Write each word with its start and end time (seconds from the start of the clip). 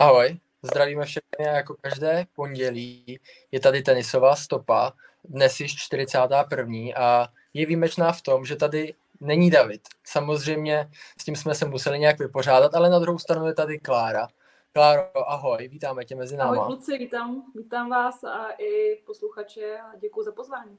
Ahoj, 0.00 0.38
zdravíme 0.62 1.04
všechny 1.04 1.44
jako 1.46 1.76
každé 1.80 2.26
pondělí. 2.34 3.20
Je 3.52 3.60
tady 3.60 3.82
tenisová 3.82 4.36
stopa, 4.36 4.92
dnes 5.24 5.60
již 5.60 5.76
41. 5.76 6.78
a 6.96 7.28
je 7.54 7.66
výjimečná 7.66 8.12
v 8.12 8.22
tom, 8.22 8.44
že 8.44 8.56
tady 8.56 8.94
není 9.20 9.50
David. 9.50 9.80
Samozřejmě 10.04 10.90
s 11.20 11.24
tím 11.24 11.36
jsme 11.36 11.54
se 11.54 11.66
museli 11.66 11.98
nějak 11.98 12.18
vypořádat, 12.18 12.74
ale 12.74 12.90
na 12.90 12.98
druhou 12.98 13.18
stranu 13.18 13.46
je 13.46 13.54
tady 13.54 13.78
Klára. 13.78 14.28
Kláro, 14.72 15.30
ahoj, 15.30 15.68
vítáme 15.68 16.04
tě 16.04 16.16
mezi 16.16 16.36
náma. 16.36 16.52
Ahoj 16.52 16.66
kluci, 16.66 16.98
vítám, 16.98 17.42
vítám 17.56 17.90
vás 17.90 18.24
a 18.24 18.50
i 18.58 18.96
posluchače 19.06 19.78
a 19.78 19.96
děkuji 19.96 20.22
za 20.22 20.32
pozvání. 20.32 20.78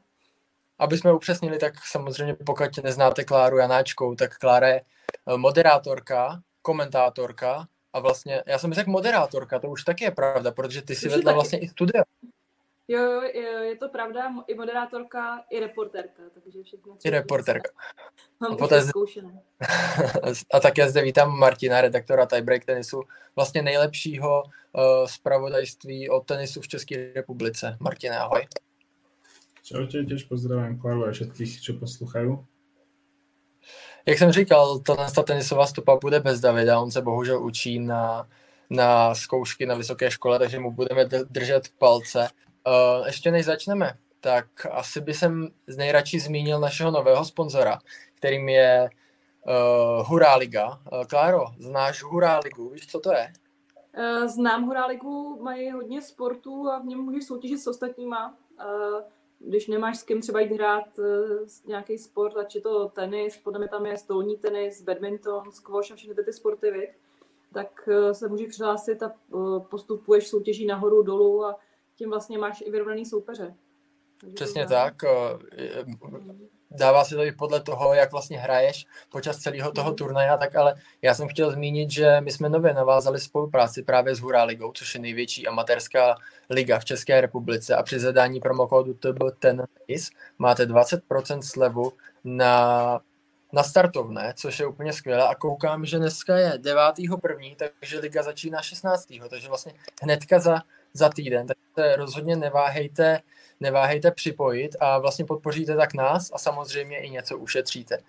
Aby 0.80 0.98
jsme 0.98 1.14
upřesnili, 1.14 1.58
tak 1.58 1.74
samozřejmě 1.86 2.36
pokud 2.46 2.78
neznáte 2.84 3.24
Kláru 3.24 3.58
Janáčkou, 3.58 4.16
tak 4.16 4.38
Klára 4.38 4.68
je 4.68 4.82
eh, 4.82 5.38
moderátorka, 5.38 6.42
komentátorka 6.62 7.68
a 7.94 8.00
vlastně, 8.00 8.44
já 8.46 8.58
jsem 8.58 8.74
řekl 8.74 8.92
moderátorka, 8.92 9.60
to 9.60 9.70
už 9.70 9.84
taky 9.84 10.04
je 10.04 10.12
pravda, 10.12 10.52
protože 10.52 10.82
ty 10.82 10.96
si 10.96 11.10
vedla 11.10 11.24
taky. 11.24 11.34
vlastně 11.34 11.60
i 11.60 11.68
studio. 11.68 12.04
Jo, 12.88 13.22
jo, 13.22 13.60
je 13.62 13.76
to 13.76 13.90
pravda, 13.90 14.34
i 14.48 14.56
moderátorka, 14.56 15.44
i 15.50 15.60
reporterka, 15.60 16.24
takže 16.44 16.64
všechno. 16.64 16.98
I 17.06 17.10
reporterka. 17.10 17.70
Mám 18.40 18.54
a, 18.54 18.56
poté 18.56 18.82
zkoušené. 18.82 19.42
a 20.54 20.60
také 20.60 20.90
zde 20.90 21.02
vítám 21.02 21.40
Martina, 21.40 21.82
redaktora 21.82 22.26
Tiebreak 22.26 22.66
tenisu, 22.66 23.04
vlastně 23.36 23.62
nejlepšího 23.62 24.44
uh, 24.44 25.08
zpravodajství 25.08 26.10
o 26.10 26.20
tenisu 26.20 26.62
v 26.62 26.68
České 26.68 27.14
republice. 27.14 27.78
Martine, 27.80 28.18
ahoj. 28.18 28.48
Čaute, 29.64 30.04
tiež 30.04 30.28
pozdravím 30.28 30.76
Klaru 30.82 31.06
a 31.08 31.16
všetkých, 31.16 31.62
čo 31.62 31.80
posluchajú. 31.80 32.44
Jak 34.06 34.18
jsem 34.18 34.32
říkal, 34.32 34.80
ta 35.16 35.24
tenisová 35.24 35.68
stopa 35.68 35.96
bude 35.96 36.20
bez 36.20 36.40
Davida, 36.40 36.80
on 36.80 36.92
se 36.92 37.02
bohužel 37.02 37.44
učí 37.44 37.80
na, 37.80 38.28
na 38.70 39.16
zkoušky 39.16 39.66
na 39.66 39.76
vysoké 39.76 40.12
škole, 40.12 40.40
takže 40.40 40.60
mu 40.60 40.72
budeme 40.72 41.06
držet 41.30 41.64
palce. 41.78 42.28
Uh, 42.68 43.08
ještě 43.08 43.32
než 43.32 43.46
začneme, 43.46 43.94
tak 44.20 44.46
asi 44.72 45.02
by 45.02 45.14
jsem 45.14 45.48
nejradši 45.78 46.20
zmínil 46.20 46.60
našeho 46.60 46.92
nového 46.92 47.26
sponzora, 47.26 47.80
kterým 48.16 48.50
je 48.50 48.90
uh, 48.90 50.08
Hurá 50.08 50.36
Liga. 50.36 50.68
Uh, 50.70 51.04
Kláro, 51.06 51.46
znáš 51.60 52.04
Hurá 52.04 52.40
Ligu, 52.44 52.70
víš, 52.70 52.88
co 52.88 53.00
to 53.00 53.12
je? 53.14 53.34
Znám 54.26 54.66
Hurá 54.66 54.86
Ligu, 54.86 55.40
mají 55.42 55.72
hodně 55.72 56.02
sportů 56.02 56.70
a 56.70 56.80
v 56.80 56.86
něm 56.86 57.00
můžeš 57.00 57.26
soutěžit 57.26 57.60
s 57.60 57.68
ostatníma 57.68 58.38
když 59.46 59.68
nemáš 59.68 59.98
s 59.98 60.04
kým 60.04 60.22
třeba 60.22 60.40
jít 60.40 60.52
hrát 60.52 61.00
uh, 61.00 61.06
nějaký 61.66 61.98
sport, 61.98 62.38
ať 62.38 62.56
je 62.56 62.62
to 62.62 62.90
tenis, 62.90 63.38
podle 63.38 63.60
mě 63.60 63.70
tam 63.70 63.86
je 63.86 63.98
stolní 63.98 64.38
tenis, 64.38 64.82
badminton, 64.82 65.52
squash 65.52 65.92
a 65.92 65.96
všechny 65.96 66.24
ty 66.24 66.34
sporty, 66.34 66.72
viď? 66.72 66.90
tak 67.54 67.88
uh, 67.88 68.12
se 68.12 68.28
můžeš 68.28 68.48
přihlásit 68.48 69.04
a 69.04 69.14
uh, 69.30 69.64
postupuješ 69.64 70.28
soutěží 70.28 70.66
nahoru, 70.66 71.02
dolů 71.02 71.46
a 71.46 71.60
tím 71.96 72.10
vlastně 72.10 72.38
máš 72.38 72.62
i 72.62 72.72
vyrovnaný 72.72 73.06
soupeře. 73.06 73.56
Takže 74.22 74.34
Přesně 74.34 74.68
tak. 74.68 75.04
Dává 76.72 77.06
se 77.06 77.16
to 77.16 77.24
i 77.24 77.32
podle 77.32 77.60
toho, 77.60 77.94
jak 77.94 78.12
vlastně 78.12 78.40
hraješ 78.40 78.86
počas 79.10 79.38
celého 79.38 79.72
toho 79.72 79.90
mhm. 79.90 79.96
turnaje, 79.96 80.38
tak 80.40 80.56
ale 80.56 80.76
já 81.02 81.14
jsem 81.14 81.28
chtěl 81.28 81.52
zmínit, 81.52 81.92
že 81.92 82.22
my 82.22 82.32
jsme 82.32 82.50
nově 82.50 82.74
navázali 82.74 83.20
spolupráci 83.20 83.84
právě 83.84 84.16
s 84.16 84.20
Hurá 84.20 84.44
ligou, 84.44 84.72
což 84.72 84.96
je 84.96 85.02
největší 85.02 85.48
amatérská 85.48 86.16
liga 86.50 86.80
v 86.80 86.86
České 86.86 87.22
republice 87.22 87.76
a 87.76 87.84
při 87.84 88.00
zadání 88.00 88.40
promokódu 88.40 88.94
TB10 88.94 90.12
máte 90.38 90.66
20% 90.66 91.42
slevu 91.42 91.94
na 92.24 93.02
na 93.54 93.64
startovné, 93.64 94.34
což 94.38 94.60
je 94.60 94.68
úplně 94.68 94.94
skvělé 94.94 95.28
a 95.28 95.36
koukám, 95.36 95.86
že 95.86 95.98
dneska 95.98 96.38
je 96.38 96.52
9.1., 96.52 97.56
takže 97.56 98.00
liga 98.00 98.24
začíná 98.24 98.62
16. 98.62 99.08
takže 99.30 99.48
vlastně 99.48 99.74
hnedka 100.02 100.40
za, 100.40 100.62
za 100.94 101.10
týden, 101.10 101.48
takže 101.48 101.96
rozhodně 101.96 102.36
neváhejte 102.36 103.22
neváhejte 103.62 104.12
připojit 104.12 104.76
a 104.80 105.00
vlastně 105.00 105.26
podpoříte 105.26 105.76
tak 105.76 105.94
nás 105.94 106.32
a 106.34 106.38
samozřejmě 106.38 107.00
i 107.00 107.10
něco 107.10 107.38
ušetříte. 107.38 107.98
Uh, 107.98 108.04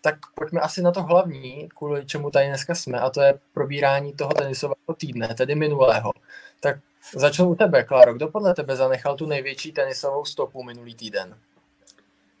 tak 0.00 0.14
pojďme 0.34 0.60
asi 0.60 0.82
na 0.82 0.92
to 0.92 1.02
hlavní, 1.02 1.68
kvůli 1.68 2.06
čemu 2.06 2.30
tady 2.30 2.46
dneska 2.46 2.74
jsme, 2.74 3.00
a 3.00 3.10
to 3.10 3.20
je 3.20 3.38
probírání 3.52 4.12
toho 4.12 4.34
tenisového 4.34 4.94
týdne, 4.96 5.34
tedy 5.34 5.54
minulého. 5.54 6.12
Tak 6.60 6.76
začnu 7.14 7.48
u 7.48 7.54
tebe, 7.54 7.84
Klaro. 7.84 8.14
Kdo 8.14 8.28
podle 8.28 8.54
tebe 8.54 8.76
zanechal 8.76 9.16
tu 9.16 9.26
největší 9.26 9.72
tenisovou 9.72 10.24
stopu 10.24 10.62
minulý 10.62 10.94
týden? 10.94 11.38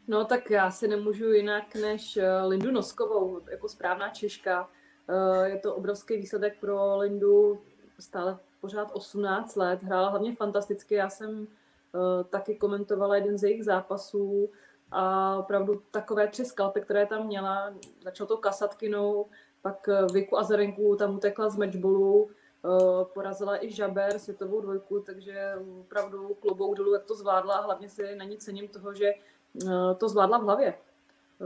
No 0.08 0.24
tak 0.24 0.50
já 0.50 0.70
si 0.70 0.88
nemůžu 0.88 1.32
jinak 1.32 1.74
než 1.74 2.16
eh, 2.16 2.42
Lindu 2.42 2.70
Noskovou, 2.70 3.40
jako 3.50 3.68
správná 3.68 4.08
Češka. 4.08 4.68
Eh, 5.08 5.48
je 5.48 5.58
to 5.58 5.74
obrovský 5.74 6.16
výsledek 6.16 6.60
pro 6.60 6.96
Lindu, 6.98 7.62
stále 7.98 8.38
pořád 8.60 8.90
18 8.92 9.56
let, 9.56 9.82
hrála 9.82 10.08
hlavně 10.08 10.36
fantasticky. 10.36 10.94
Já 10.94 11.10
jsem 11.10 11.46
taky 12.30 12.54
komentovala 12.54 13.16
jeden 13.16 13.38
z 13.38 13.42
jejich 13.42 13.64
zápasů 13.64 14.50
a 14.90 15.36
opravdu 15.36 15.82
takové 15.90 16.28
tři 16.28 16.44
skalpy, 16.44 16.80
které 16.80 17.06
tam 17.06 17.26
měla, 17.26 17.74
začal 18.02 18.26
to 18.26 18.36
kasatkinou, 18.36 19.26
pak 19.62 19.88
eh, 19.88 20.06
Viku 20.12 20.38
Azarenku 20.38 20.96
tam 20.96 21.16
utekla 21.16 21.48
z 21.48 21.56
matchballu, 21.56 22.30
eh, 22.30 23.04
porazila 23.14 23.64
i 23.64 23.70
Žaber, 23.70 24.18
světovou 24.18 24.60
dvojku, 24.60 25.00
takže 25.00 25.54
opravdu 25.80 26.34
klobouk 26.40 26.76
dolů, 26.76 26.92
jak 26.92 27.04
to 27.04 27.14
zvládla 27.14 27.54
a 27.54 27.64
hlavně 27.64 27.88
si 27.88 28.16
na 28.16 28.24
ní 28.24 28.38
cením 28.38 28.68
toho, 28.68 28.94
že 28.94 29.12
to 29.98 30.08
zvládla 30.08 30.38
v 30.38 30.42
hlavě. 30.42 30.74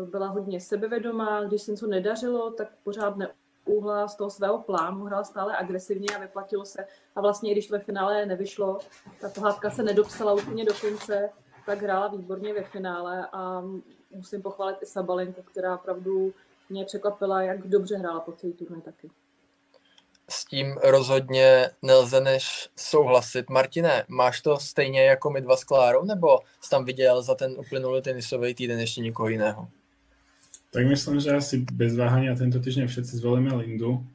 Byla 0.05 0.27
hodně 0.27 0.61
sebevědomá, 0.61 1.45
když 1.45 1.63
se 1.63 1.71
něco 1.71 1.87
nedařilo, 1.87 2.51
tak 2.51 2.69
pořád 2.85 3.17
úhla 3.65 4.09
z 4.09 4.17
toho 4.17 4.31
svého 4.31 4.59
plánu, 4.59 5.05
hrál 5.05 5.25
stále 5.25 5.57
agresivně 5.57 6.09
a 6.17 6.21
vyplatilo 6.21 6.65
se. 6.65 6.87
A 7.17 7.21
vlastně, 7.21 7.51
i 7.51 7.53
když 7.53 7.71
ve 7.71 7.79
finále 7.79 8.27
nevyšlo, 8.27 8.79
ta 9.21 9.29
pohádka 9.29 9.71
se 9.71 9.83
nedopsala 9.83 10.33
úplně 10.33 10.65
do 10.65 10.73
konce, 10.81 11.31
tak 11.67 11.83
hrála 11.83 12.09
výborně 12.09 12.55
ve 12.55 12.63
finále 12.63 13.27
a 13.33 13.63
musím 14.11 14.43
pochválit 14.43 14.77
i 14.83 14.87
Sabalenku, 14.87 15.43
která 15.43 15.75
opravdu 15.75 16.33
mě 16.69 16.85
překvapila, 16.85 17.43
jak 17.43 17.69
dobře 17.69 17.97
hrála 17.97 18.21
po 18.21 18.33
celý 18.33 18.53
turnaj 18.53 18.81
taky. 18.81 19.11
S 20.29 20.45
tím 20.45 20.77
rozhodně 20.83 21.71
nelze 21.83 22.21
než 22.21 22.69
souhlasit. 22.77 23.51
Martine, 23.51 24.05
máš 24.09 24.41
to 24.41 24.59
stejně 24.59 25.05
jako 25.05 25.31
my 25.31 25.41
dva 25.41 25.57
s 25.57 25.65
Klárou, 25.65 26.05
nebo 26.05 26.39
jsi 26.61 26.71
tam 26.71 26.85
viděl 26.85 27.23
za 27.23 27.35
ten 27.35 27.55
uplynulý 27.59 28.03
tenisový 28.03 28.55
týden 28.55 28.81
ještě 28.81 29.01
někoho 29.01 29.29
jiného? 29.29 29.69
Tak 30.71 30.87
myslím, 30.87 31.19
že 31.19 31.35
asi 31.35 31.67
bez 31.67 31.99
váhania 31.99 32.31
tento 32.39 32.63
týždeň 32.63 32.87
všetci 32.87 33.19
zvolíme 33.19 33.51
Lindu, 33.59 34.07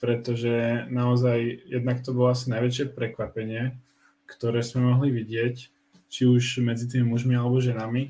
pretože 0.00 0.88
naozaj 0.88 1.68
jednak 1.68 2.00
to 2.00 2.16
bolo 2.16 2.32
asi 2.32 2.48
najväčšie 2.48 2.96
prekvapenie, 2.96 3.76
ktoré 4.24 4.64
sme 4.64 4.88
mohli 4.88 5.12
vidieť, 5.12 5.56
či 6.08 6.22
už 6.24 6.64
medzi 6.64 6.88
tými 6.88 7.12
mužmi 7.12 7.36
alebo 7.36 7.60
ženami. 7.60 8.08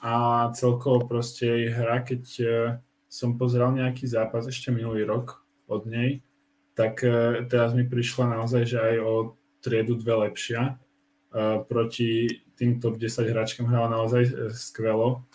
A 0.00 0.48
celkovo 0.56 1.04
proste 1.04 1.44
jej 1.44 1.68
hra, 1.68 2.00
keď 2.00 2.22
e, 2.40 2.46
som 3.12 3.36
pozeral 3.36 3.76
nejaký 3.76 4.08
zápas 4.08 4.48
ešte 4.48 4.72
minulý 4.72 5.04
rok 5.04 5.44
od 5.68 5.84
nej, 5.84 6.24
tak 6.72 7.04
e, 7.04 7.44
teraz 7.44 7.76
mi 7.76 7.84
prišla 7.84 8.40
naozaj, 8.40 8.62
že 8.64 8.78
aj 8.80 8.96
o 9.04 9.12
triedu 9.60 10.00
dve 10.00 10.32
lepšia. 10.32 10.62
E, 10.64 10.74
proti 11.66 12.40
tým 12.56 12.80
top 12.80 12.96
10 12.96 13.28
hráčkam 13.28 13.68
hrala 13.68 13.92
naozaj 13.92 14.54
skvelo 14.56 15.27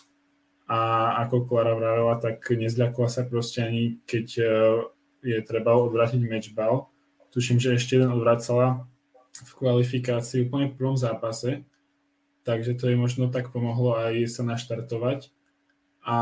a 0.67 0.79
ako 1.27 1.43
Klara 1.43 1.75
vravela, 1.75 2.15
tak 2.23 2.39
nezľakla 2.47 3.07
sa 3.11 3.27
proste 3.27 3.67
ani 3.67 3.99
keď 4.07 4.27
e, 4.39 4.43
je 5.23 5.37
treba 5.43 5.75
odvrátiť 5.75 6.23
matchball. 6.23 6.87
Tuším, 7.35 7.59
že 7.59 7.75
ešte 7.75 7.99
jeden 7.99 8.13
odvracala 8.15 8.87
v 9.33 9.51
kvalifikácii 9.59 10.47
úplne 10.47 10.71
v 10.71 10.77
prvom 10.77 10.95
zápase, 10.95 11.67
takže 12.47 12.77
to 12.79 12.87
jej 12.87 12.97
možno 12.99 13.27
tak 13.27 13.51
pomohlo 13.51 13.99
aj 13.99 14.23
sa 14.31 14.43
naštartovať. 14.47 15.35
A 16.03 16.17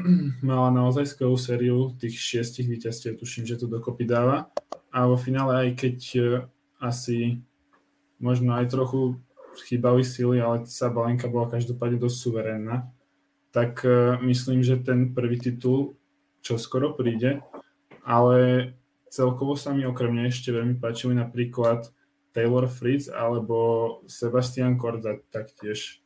mala 0.46 0.68
naozaj 0.72 1.08
skvelú 1.08 1.40
sériu 1.40 1.96
tých 1.96 2.16
šiestich 2.20 2.68
víťazstiev, 2.68 3.16
tuším, 3.16 3.48
že 3.48 3.56
to 3.56 3.72
dokopy 3.72 4.04
dáva. 4.04 4.52
A 4.92 5.08
vo 5.08 5.16
finále 5.16 5.68
aj 5.68 5.68
keď 5.80 5.98
e, 6.12 6.20
asi 6.76 7.40
možno 8.20 8.52
aj 8.52 8.68
trochu 8.68 9.16
chýbali 9.64 10.04
sily, 10.04 10.40
ale 10.40 10.68
Sabalenka 10.68 11.28
bola 11.28 11.48
každopádne 11.48 12.00
dosť 12.00 12.16
suverénna 12.20 12.92
tak 13.52 13.84
e, 13.84 14.18
myslím, 14.24 14.64
že 14.64 14.80
ten 14.80 15.14
prvý 15.14 15.38
titul 15.38 15.94
čo 16.42 16.58
skoro 16.58 16.96
príde, 16.96 17.38
ale 18.02 18.72
celkovo 19.06 19.54
sa 19.54 19.70
mi 19.70 19.86
okrem 19.86 20.10
nej 20.10 20.32
ešte 20.32 20.50
veľmi 20.50 20.80
páčili 20.82 21.14
napríklad 21.14 21.86
Taylor 22.34 22.66
Fritz 22.66 23.06
alebo 23.12 24.00
Sebastian 24.08 24.74
Korda 24.80 25.22
taktiež. 25.30 26.02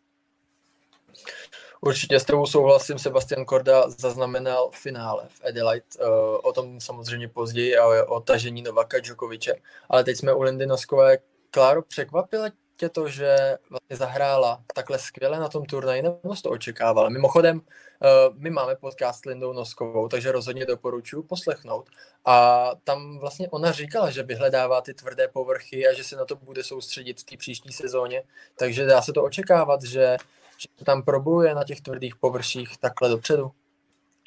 Určitě 1.81 2.20
s 2.20 2.25
tebou 2.25 2.46
souhlasím, 2.46 2.98
Sebastian 2.98 3.44
Korda 3.44 3.90
zaznamenal 3.90 4.70
finále 4.75 5.28
v 5.28 5.40
Adelaide, 5.49 5.87
e, 5.99 6.04
o 6.42 6.52
tom 6.52 6.81
samozřejmě 6.81 7.28
později, 7.28 7.76
ale 7.76 8.06
o 8.06 8.20
tažení 8.20 8.62
Novaka 8.62 9.00
Djokoviče. 9.00 9.54
Ale 9.88 10.04
teď 10.04 10.16
jsme 10.16 10.34
u 10.34 10.42
Lindy 10.42 10.66
Noskové. 10.66 11.19
Kláro, 11.50 11.82
překvapila 11.82 12.50
tě 12.76 12.88
to, 12.88 13.08
že 13.08 13.58
vlastně 13.70 13.96
zahrála 13.96 14.62
takhle 14.75 14.99
skvěle 14.99 15.40
na 15.40 15.49
tom 15.49 15.64
turnaji, 15.64 16.02
nebo 16.02 16.37
jsi 16.37 16.43
to 16.43 16.50
očekávala? 16.50 17.08
Mimochodem, 17.08 17.61
eh, 17.61 18.06
my 18.34 18.50
máme 18.50 18.76
podcast 18.76 19.20
s 19.20 19.25
Lindou 19.25 19.52
Noskovou, 19.52 20.08
takže 20.08 20.32
rozhodně 20.32 20.67
doporučuji 20.67 21.23
poslechnout. 21.23 21.90
A 22.25 22.70
tam 22.84 23.19
vlastně 23.19 23.49
ona 23.49 23.73
říkala, 23.73 24.11
že 24.11 24.23
vyhledává 24.23 24.81
ty 24.81 24.94
tvrdé 24.94 25.28
povrchy 25.28 25.88
a 25.88 25.93
že 25.93 26.05
se 26.05 26.17
na 26.17 26.25
to 26.25 26.37
bude 26.37 26.64
soustředit 26.64 27.20
v 27.20 27.25
té 27.25 27.37
příští 27.37 27.73
sezóně, 27.73 28.23
takže 28.58 28.87
dá 28.87 29.02
se 29.02 29.12
to 29.12 29.25
očekávat, 29.25 29.82
že, 29.82 30.17
že 30.58 30.84
tam 30.84 31.02
probuje 31.02 31.55
na 31.55 31.64
těch 31.64 31.81
tvrdých 31.81 32.17
površích 32.17 32.78
takhle 32.78 33.08
dopředu. 33.08 33.52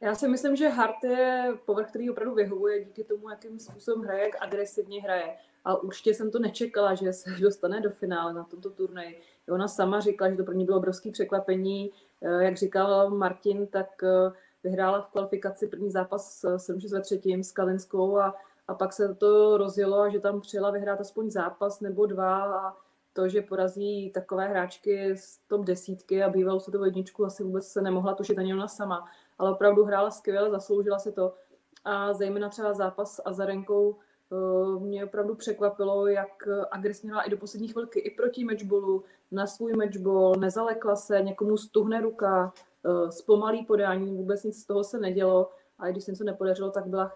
Já 0.04 0.16
si 0.16 0.28
myslím, 0.28 0.56
že 0.56 0.70
hard 0.70 1.04
je 1.04 1.54
povrch, 1.66 1.90
který 1.90 2.10
opravdu 2.10 2.36
vyhovuje 2.36 2.86
díky 2.86 3.04
tomu, 3.04 3.30
jakým 3.30 3.60
způsobem 3.60 4.02
hraje, 4.02 4.24
jak 4.24 4.36
agresivně 4.42 5.02
hraje. 5.02 5.38
A 5.66 5.76
určitě 5.76 6.14
jsem 6.14 6.32
to 6.32 6.40
nečekala, 6.40 6.96
že 6.96 7.14
se 7.14 7.30
dostane 7.42 7.82
do 7.82 7.90
finále 7.90 8.34
na 8.34 8.44
tomto 8.44 8.70
turnaji. 8.70 9.22
Ona 9.50 9.68
sama 9.68 10.00
říkala, 10.00 10.32
že 10.32 10.38
to 10.38 10.44
pro 10.44 10.54
ní 10.54 10.66
bylo 10.66 10.78
obrovské 10.78 11.12
překvapení. 11.12 11.92
Eh, 12.22 12.44
jak 12.44 12.58
říkal 12.58 13.10
Martin, 13.10 13.68
tak 13.68 14.04
eh, 14.04 14.32
vyhrála 14.64 15.02
v 15.02 15.08
kvalifikaci 15.08 15.68
první 15.68 15.92
zápas 15.92 16.46
7 16.58 16.80
ve 16.92 17.02
třetím 17.02 17.44
s 17.44 17.52
Kalinskou 17.52 18.18
a, 18.18 18.36
a 18.68 18.74
pak 18.74 18.94
se 18.94 19.16
to 19.16 19.58
rozjelo 19.58 20.00
a 20.00 20.10
že 20.10 20.20
tam 20.20 20.42
přijela 20.42 20.72
vyhrát 20.72 21.02
aspoň 21.02 21.30
zápas 21.30 21.82
nebo 21.82 22.06
dva 22.06 22.44
a 22.44 22.78
to, 23.14 23.30
že 23.30 23.42
porazí 23.42 24.12
takové 24.12 24.48
hráčky 24.48 25.18
z 25.18 25.40
top 25.48 25.66
desítky 25.66 26.24
a 26.24 26.30
bývalou 26.30 26.60
se 26.60 26.72
to 26.72 26.86
jedničku, 26.86 27.26
asi 27.26 27.44
vůbec 27.44 27.68
se 27.68 27.82
nemohla 27.82 28.14
tušit 28.14 28.38
ani 28.38 28.54
ona 28.54 28.68
sama 28.68 29.10
ale 29.40 29.52
opravdu 29.52 29.86
hrála 29.86 30.12
skvěle, 30.12 30.50
zasloužila 30.50 31.00
se 31.00 31.12
to. 31.12 31.34
A 31.84 32.14
zejména 32.14 32.50
třeba 32.50 32.74
zápas 32.74 33.16
s 33.16 33.22
Azarenkou 33.26 33.96
eh, 33.96 34.04
mě 34.80 35.06
opravdu 35.06 35.36
překvapilo, 35.36 36.08
jak 36.08 36.48
agresivně 36.72 37.16
i 37.26 37.30
do 37.30 37.38
poslední 37.38 37.68
chvilky, 37.68 38.00
i 38.00 38.16
proti 38.16 38.44
matchballu, 38.44 39.04
na 39.32 39.48
svůj 39.48 39.74
matchball, 39.74 40.36
nezalekla 40.36 40.96
se, 40.96 41.22
někomu 41.22 41.58
stuhne 41.58 42.02
ruka, 42.02 42.54
eh, 42.86 43.12
zpomalí 43.12 43.66
podání, 43.66 44.18
vůbec 44.18 44.44
nic 44.44 44.62
z 44.62 44.66
toho 44.66 44.84
se 44.84 45.00
nedělo. 45.00 45.52
A 45.80 45.88
když 45.88 46.04
se 46.04 46.12
to 46.12 46.24
nepodařilo, 46.24 46.72
tak 46.72 46.88
byla 46.88 47.16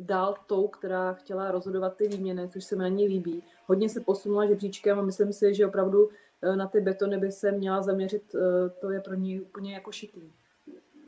dál 0.00 0.34
tou, 0.46 0.68
která 0.68 1.12
chtěla 1.12 1.50
rozhodovat 1.50 1.96
ty 1.96 2.08
výměny, 2.08 2.48
což 2.48 2.64
se 2.64 2.76
mi 2.76 2.82
na 2.82 2.88
ní 2.88 3.06
líbí. 3.06 3.42
Hodně 3.66 3.88
se 3.88 4.00
posunula 4.00 4.46
žebříčkem 4.46 4.98
a 4.98 5.02
myslím 5.02 5.32
si, 5.32 5.54
že 5.54 5.66
opravdu 5.66 6.08
eh, 6.42 6.56
na 6.56 6.66
ty 6.66 6.80
betony 6.80 7.18
by 7.18 7.32
se 7.32 7.52
měla 7.52 7.82
zaměřit, 7.82 8.34
to 8.80 8.90
je 8.90 9.00
pro 9.00 9.14
ní 9.14 9.40
úplně 9.40 9.74
jako 9.74 9.92
šitý. 9.92 10.32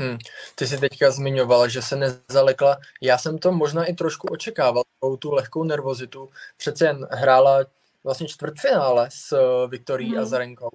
Hmm. 0.00 0.19
Ty 0.55 0.67
jsi 0.67 0.79
teďka 0.79 1.11
zmiňovala, 1.11 1.69
že 1.69 1.82
se 1.82 1.97
nezalekla. 1.97 2.79
Já 3.00 3.19
jsem 3.19 3.38
to 3.38 3.52
možná 3.52 3.85
i 3.85 3.94
trošku 3.94 4.29
očekával, 4.29 4.82
tu 5.19 5.31
lehkou 5.31 5.64
nervozitu. 5.64 6.31
Přece 6.56 6.87
jen 6.87 7.08
hrála 7.11 7.64
vlastně 8.05 8.29
čtvrtfinále 8.29 9.08
s 9.11 9.32
eh, 9.32 9.69
Viktorií 9.69 10.11
hmm. 10.11 10.19
Azarenkou. 10.19 10.70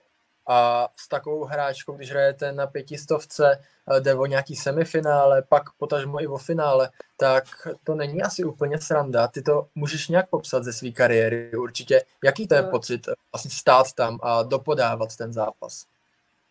A 0.47 0.87
s 0.95 1.07
takovou 1.07 1.43
hráčkou, 1.43 1.93
když 1.93 2.11
hrajete 2.11 2.51
na 2.51 2.67
pětistovce, 2.67 3.61
eh, 3.95 3.99
jde 3.99 4.15
o 4.15 4.25
nějaký 4.25 4.55
semifinále, 4.55 5.41
pak 5.41 5.63
potažmo 5.77 6.21
i 6.21 6.27
o 6.27 6.37
finále, 6.37 6.89
tak 7.17 7.43
to 7.83 7.95
není 7.95 8.21
asi 8.21 8.43
úplně 8.43 8.81
sranda. 8.81 9.27
Ty 9.27 9.41
to 9.41 9.67
můžeš 9.75 10.07
nějak 10.07 10.29
popsat 10.29 10.63
ze 10.63 10.73
své 10.73 10.91
kariéry 10.91 11.51
určitě. 11.57 12.01
Jaký 12.23 12.47
to 12.47 12.55
je 12.55 12.63
pocit 12.63 13.07
eh, 13.07 13.13
vlastně 13.33 13.51
stát 13.51 13.93
tam 13.93 14.19
a 14.23 14.43
dopodávat 14.43 15.15
ten 15.15 15.33
zápas? 15.33 15.85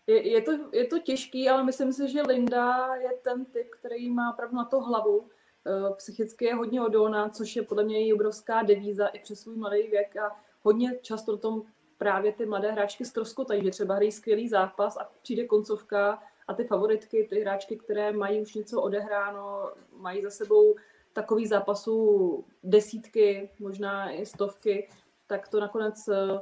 Je, 0.06 0.28
je, 0.28 0.40
to, 0.42 0.52
je 0.72 0.86
to 0.86 0.98
těžký, 0.98 1.48
ale 1.48 1.64
myslím 1.64 1.92
si, 1.92 2.08
že 2.08 2.22
Linda 2.22 2.94
je 2.94 3.10
ten 3.22 3.44
typ, 3.44 3.70
který 3.70 4.10
má 4.10 4.32
pravdu 4.32 4.56
na 4.56 4.64
to 4.64 4.80
hlavu. 4.80 5.28
Eh, 5.66 5.94
psychicky 5.96 6.44
je 6.44 6.54
hodně 6.54 6.82
odolná, 6.82 7.28
což 7.28 7.56
je 7.56 7.62
podle 7.62 7.84
mě 7.84 7.98
její 7.98 8.12
obrovská 8.12 8.62
devíza 8.62 9.06
i 9.06 9.18
přes 9.18 9.40
svůj 9.40 9.56
mladý 9.56 9.82
věk 9.82 10.16
a 10.16 10.36
hodně 10.62 10.98
často 11.02 11.32
o 11.32 11.36
tom 11.36 11.62
právě 11.98 12.32
ty 12.32 12.46
mladé 12.46 12.72
hráčky 12.72 13.04
ztroskotají, 13.04 13.64
že 13.64 13.70
třeba 13.70 13.94
hrají 13.94 14.12
skvělý 14.12 14.48
zápas 14.48 14.96
a 14.96 15.10
přijde 15.22 15.46
koncovka 15.46 16.22
a 16.48 16.54
ty 16.54 16.64
favoritky, 16.64 17.26
ty 17.30 17.40
hráčky, 17.40 17.76
které 17.76 18.12
mají 18.12 18.40
už 18.40 18.54
něco 18.54 18.82
odehráno, 18.82 19.70
mají 19.96 20.22
za 20.22 20.30
sebou 20.30 20.76
takový 21.12 21.46
zápasů 21.46 22.44
desítky, 22.62 23.50
možná 23.58 24.10
i 24.10 24.26
stovky, 24.26 24.88
tak 25.26 25.48
to 25.48 25.60
nakonec 25.60 26.08
Eh, 26.08 26.40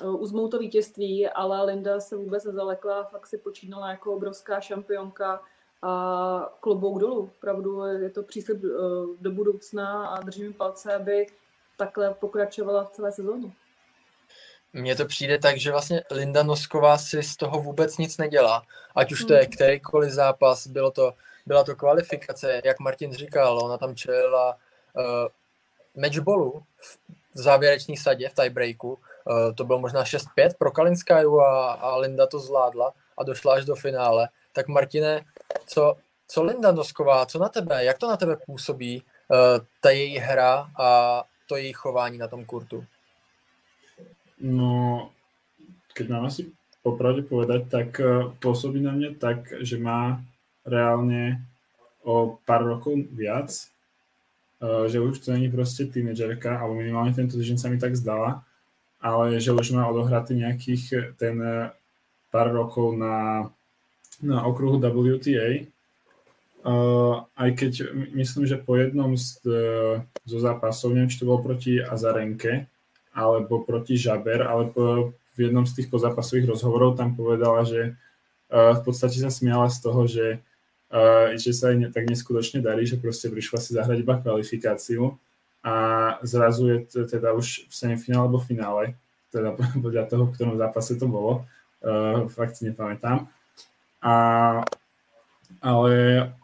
uzmou 0.00 0.48
to 0.48 0.58
vítězství, 0.58 1.28
ale 1.28 1.64
Linda 1.64 2.00
se 2.00 2.16
vůbec 2.16 2.44
nezalekla, 2.44 3.04
fakt 3.04 3.26
si 3.26 3.38
počínala 3.38 3.90
jako 3.90 4.14
obrovská 4.14 4.60
šampionka 4.60 5.40
a 5.82 6.52
klobouk 6.60 7.00
dolů. 7.00 7.30
Opravdu 7.38 7.84
je 7.84 8.10
to 8.10 8.22
příslip 8.22 8.64
eh, 8.64 8.68
do 9.20 9.30
budoucna 9.30 10.06
a 10.06 10.20
držím 10.20 10.52
palce, 10.52 10.94
aby 10.94 11.26
takhle 11.76 12.14
pokračovala 12.14 12.84
v 12.84 12.90
celé 12.90 13.12
sezóně. 13.12 13.52
Mně 14.72 14.96
to 14.96 15.06
přijde 15.06 15.38
tak, 15.38 15.56
že 15.56 15.70
vlastně 15.70 16.02
Linda 16.10 16.42
Nosková 16.42 16.98
si 16.98 17.22
z 17.22 17.36
toho 17.36 17.60
vůbec 17.60 17.98
nic 17.98 18.18
nedělá. 18.18 18.62
Ať 18.94 19.12
už 19.12 19.24
to 19.24 19.32
je 19.32 19.40
hmm. 19.40 19.50
kterýkoliv 19.50 20.12
zápas, 20.12 20.66
bylo 20.66 20.90
to, 20.90 21.14
byla 21.46 21.64
to 21.64 21.76
kvalifikace, 21.76 22.62
jak 22.64 22.80
Martin 22.80 23.12
říkal, 23.12 23.58
ona 23.58 23.78
tam 23.78 23.96
čelila 23.96 24.56
uh, 24.96 26.02
matchballu 26.02 26.62
v 27.34 27.38
závěrečné 27.38 27.96
sadě, 27.96 28.28
v 28.28 28.34
tiebreaku, 28.34 28.98
Eh, 28.98 29.11
to 29.54 29.64
bylo 29.64 29.78
možná 29.78 30.04
6-5 30.04 30.50
pro 30.58 30.70
Kalinskaju 30.70 31.40
a, 31.40 31.72
a 31.72 31.96
Linda 31.96 32.26
to 32.26 32.38
zvládla 32.38 32.92
a 33.18 33.24
došla 33.24 33.54
až 33.54 33.64
do 33.64 33.74
finále. 33.74 34.28
Tak 34.52 34.68
Martine, 34.68 35.24
co, 35.66 35.96
co 36.28 36.42
Linda 36.42 36.72
Nosková, 36.72 37.26
co 37.26 37.38
na 37.38 37.48
tebe, 37.48 37.84
jak 37.84 37.98
to 37.98 38.08
na 38.08 38.16
tebe 38.16 38.36
působí, 38.46 39.02
uh, 39.02 39.38
ta 39.80 39.90
její 39.90 40.18
hra 40.18 40.66
a 40.80 41.22
to 41.48 41.56
její 41.56 41.72
chování 41.72 42.18
na 42.18 42.28
tom 42.28 42.44
kurtu? 42.44 42.84
No, 44.40 45.10
keď 45.94 46.08
mám 46.08 46.24
asi 46.24 46.50
popravde 46.82 47.22
povedať, 47.22 47.70
tak 47.70 48.00
uh, 48.00 48.34
pôsobí 48.42 48.82
na 48.82 48.90
mňa 48.90 49.10
tak, 49.22 49.54
že 49.62 49.78
má 49.78 50.18
reálne 50.66 51.46
o 52.02 52.38
pár 52.42 52.66
rokov 52.66 52.98
viac, 53.14 53.50
že 54.86 55.00
už 55.00 55.18
to 55.18 55.32
není 55.34 55.50
proste 55.50 55.86
tínedžerka, 55.90 56.58
alebo 56.58 56.78
minimálne 56.78 57.14
tento 57.14 57.34
týždeň 57.34 57.58
sa 57.58 57.70
mi 57.70 57.78
tak 57.82 57.98
zdala, 57.98 58.46
ale 59.02 59.42
že 59.42 59.50
už 59.50 59.74
má 59.74 59.90
odohratý 59.90 60.38
nejakých 60.38 60.82
eh, 60.94 61.02
ten 61.18 61.36
eh, 61.42 61.74
pár 62.30 62.54
rokov 62.54 62.94
na, 62.94 63.50
na 64.22 64.46
okruhu 64.46 64.78
WTA. 64.80 65.68
Uh, 66.62 67.26
aj 67.34 67.58
keď 67.58 67.72
myslím, 68.14 68.46
že 68.46 68.54
po 68.54 68.78
jednom 68.78 69.18
z, 69.18 69.42
uh, 69.50 69.98
zo 70.22 70.38
zápasov, 70.38 70.94
neviem, 70.94 71.10
či 71.10 71.18
to 71.18 71.26
bolo 71.26 71.42
proti 71.42 71.82
Azarenke, 71.82 72.70
alebo 73.10 73.66
proti 73.66 73.98
Žaber, 73.98 74.46
ale 74.46 74.70
po, 74.70 75.10
v 75.10 75.38
jednom 75.42 75.66
z 75.66 75.82
tých 75.82 75.90
pozápasových 75.90 76.54
rozhovorov 76.54 76.94
tam 76.94 77.18
povedala, 77.18 77.66
že 77.66 77.98
uh, 78.54 78.78
v 78.78 78.80
podstate 78.86 79.18
sa 79.18 79.26
smiala 79.26 79.66
z 79.74 79.78
toho, 79.82 80.06
že, 80.06 80.38
uh, 80.94 81.34
že 81.34 81.50
sa 81.50 81.74
jej 81.74 81.82
tak 81.90 82.06
neskutočne 82.06 82.62
darí, 82.62 82.86
že 82.86 82.94
proste 82.94 83.26
prišla 83.26 83.58
si 83.58 83.74
zahrať 83.74 83.98
iba 83.98 84.22
kvalifikáciu 84.22 85.18
a 85.62 85.74
zrazu 86.26 86.68
je 86.68 87.06
teda 87.06 87.32
už 87.38 87.70
v 87.70 87.74
semifinále 87.74 88.26
alebo 88.26 88.42
finále, 88.42 88.98
teda 89.30 89.54
podľa 89.84 90.04
toho, 90.10 90.26
v 90.28 90.34
ktorom 90.34 90.58
zápase 90.58 90.98
to 90.98 91.06
bolo, 91.06 91.46
uh, 91.86 92.26
fakt 92.26 92.58
si 92.58 92.66
nepamätám. 92.66 93.30
A, 94.02 94.14
ale 95.62 95.94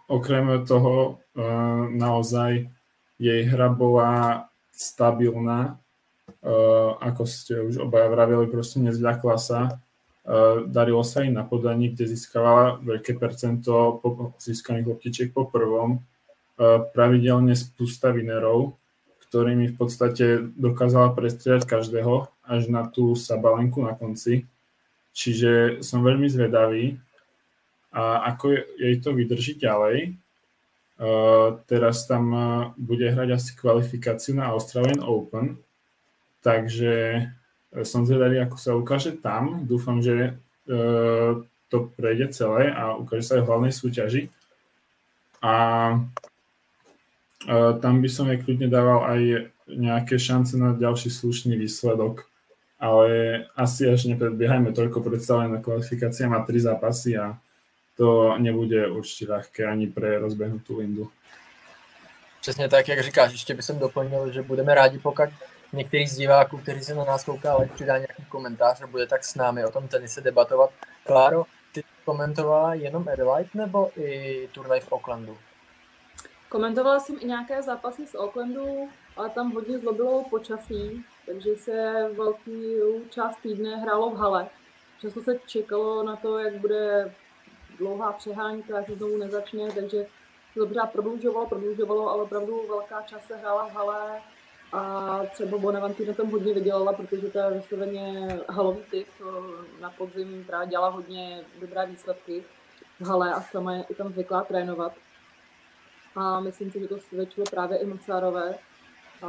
okrem 0.06 0.62
toho 0.62 1.18
uh, 1.34 1.90
naozaj 1.90 2.70
jej 3.18 3.42
hra 3.50 3.66
bola 3.74 4.46
stabilná, 4.70 5.74
uh, 6.46 6.94
ako 7.02 7.22
ste 7.26 7.58
už 7.58 7.82
obaja 7.82 8.06
vravili, 8.06 8.46
proste 8.46 8.78
nezľakla 8.78 9.36
sa. 9.42 9.60
Uh, 10.22 10.62
darilo 10.70 11.02
sa 11.02 11.26
jej 11.26 11.34
na 11.34 11.42
podaní, 11.42 11.90
kde 11.90 12.14
získavala 12.14 12.78
veľké 12.78 13.18
percento 13.18 13.98
získaných 14.38 14.86
loptičiek 14.86 15.28
po 15.34 15.50
prvom. 15.50 16.06
Uh, 16.54 16.86
pravidelne 16.94 17.58
spústa 17.58 18.14
vinerov, 18.14 18.78
ktorými 19.28 19.70
v 19.70 19.76
podstate 19.76 20.40
dokázala 20.56 21.12
prestriať 21.12 21.68
každého 21.68 22.32
až 22.48 22.72
na 22.72 22.88
tú 22.88 23.12
sabalenku 23.12 23.84
na 23.84 23.92
konci. 23.92 24.48
Čiže 25.12 25.84
som 25.84 26.00
veľmi 26.00 26.26
zvedavý, 26.32 26.96
a 27.92 28.32
ako 28.32 28.52
jej 28.76 28.96
to 29.00 29.16
vydrží 29.16 29.56
ďalej. 29.56 30.16
Uh, 30.98 31.62
teraz 31.70 32.10
tam 32.10 32.24
uh, 32.34 32.44
bude 32.74 33.06
hrať 33.06 33.38
asi 33.38 33.50
kvalifikáciu 33.54 34.34
na 34.34 34.50
Australian 34.50 34.98
Open, 35.06 35.56
takže 36.42 37.22
som 37.84 38.02
zvedavý, 38.02 38.42
ako 38.42 38.56
sa 38.58 38.72
ukáže 38.74 39.14
tam. 39.20 39.62
Dúfam, 39.68 40.02
že 40.02 40.34
uh, 40.68 41.38
to 41.68 41.76
prejde 41.94 42.32
celé 42.34 42.72
a 42.72 42.96
ukáže 42.96 43.24
sa 43.24 43.32
aj 43.38 43.42
v 43.44 43.48
hlavnej 43.48 43.74
súťaži. 43.76 44.22
A 45.38 45.54
tam 47.80 48.02
by 48.02 48.08
som 48.08 48.28
jej 48.28 48.38
kľudne 48.44 48.68
dával 48.68 49.08
aj 49.08 49.50
nejaké 49.68 50.20
šance 50.20 50.56
na 50.56 50.76
ďalší 50.76 51.10
slušný 51.10 51.56
výsledok. 51.56 52.28
Ale 52.78 53.42
asi 53.58 53.90
až 53.90 54.06
nepredbiehajme 54.06 54.70
toľko 54.70 55.02
predstavené 55.02 55.50
na 55.50 55.58
kvalifikácia, 55.58 56.30
má 56.30 56.46
tri 56.46 56.62
zápasy 56.62 57.18
a 57.18 57.34
to 57.98 58.38
nebude 58.38 58.86
určitě 58.86 59.26
ľahké 59.26 59.66
ani 59.66 59.86
pre 59.86 60.18
rozbehnutú 60.18 60.78
Lindu. 60.78 61.10
Přesně 62.40 62.68
tak, 62.68 62.88
jak 62.88 63.00
říkáš, 63.00 63.32
ještě 63.32 63.54
bych 63.54 63.66
doplnil, 63.78 64.32
že 64.32 64.42
budeme 64.42 64.74
rádi, 64.74 64.98
pokud 64.98 65.28
některý 65.72 66.06
z 66.06 66.16
diváků, 66.16 66.58
kteří 66.58 66.80
se 66.80 66.94
na 66.94 67.04
nás 67.04 67.24
koukali, 67.24 67.68
přidá 67.74 67.98
nějaký 67.98 68.24
komentář 68.28 68.82
a 68.82 68.86
bude 68.86 69.06
tak 69.06 69.24
s 69.24 69.34
námi 69.34 69.64
o 69.64 69.70
tom 69.70 69.88
tenise 69.88 70.20
debatovat. 70.20 70.70
Kláro, 71.06 71.44
ty 71.72 71.82
komentovala 72.04 72.74
jenom 72.74 73.08
Adelaide 73.12 73.50
nebo 73.54 73.90
i 73.96 74.48
turnaj 74.52 74.80
v 74.80 74.92
Aucklandu? 74.92 75.36
Komentovala 76.48 77.00
jsem 77.00 77.16
i 77.20 77.26
nějaké 77.26 77.62
zápasy 77.62 78.06
z 78.06 78.14
Aucklandu, 78.14 78.88
ale 79.16 79.30
tam 79.30 79.52
hodně 79.52 79.78
zlobilo 79.78 80.24
počasí, 80.30 81.04
takže 81.26 81.56
se 81.56 82.08
velký 82.16 82.74
část 83.10 83.36
týdne 83.42 83.76
hrálo 83.76 84.10
v 84.10 84.16
hale. 84.16 84.48
Často 85.00 85.22
se 85.22 85.38
čekalo 85.46 86.02
na 86.02 86.16
to, 86.16 86.38
jak 86.38 86.54
bude 86.54 87.14
dlouhá 87.78 88.12
přehánka, 88.12 88.76
jak 88.76 88.86
se 88.86 88.94
znovu 88.94 89.16
nezačne, 89.16 89.72
takže 89.72 90.06
to 90.54 90.66
pořád 90.66 90.92
prodlužovalo, 90.92 91.46
prodlužovalo, 91.46 92.10
ale 92.10 92.22
opravdu 92.22 92.62
velká 92.68 93.02
část 93.02 93.26
se 93.26 93.36
hrála 93.36 93.68
v 93.68 93.72
hale 93.72 94.20
a 94.72 95.20
třeba 95.32 95.58
Bonaventy 95.58 96.06
na 96.06 96.14
tom 96.14 96.30
hodně 96.30 96.54
vydělala, 96.54 96.92
protože 96.92 97.28
to 97.30 97.38
je 97.38 97.50
vysloveně 97.50 98.28
halový 98.48 98.82
typ. 98.90 99.08
Na 99.80 99.90
podzim 99.90 100.44
právě 100.46 100.68
dělala 100.68 100.88
hodně 100.88 101.44
dobré 101.60 101.86
výsledky 101.86 102.44
v 103.00 103.06
hale 103.06 103.34
a 103.34 103.40
sama 103.40 103.74
je 103.74 103.84
i 103.90 103.94
tam 103.94 104.12
zvyklá 104.12 104.44
trénovat. 104.44 104.92
A 106.18 106.40
myslím 106.40 106.70
si, 106.70 106.80
že 106.80 106.88
to 106.88 106.98
svědčilo 106.98 107.46
právě 107.50 107.78
i 107.78 107.86
Mocárové. 107.86 108.54
A 109.22 109.28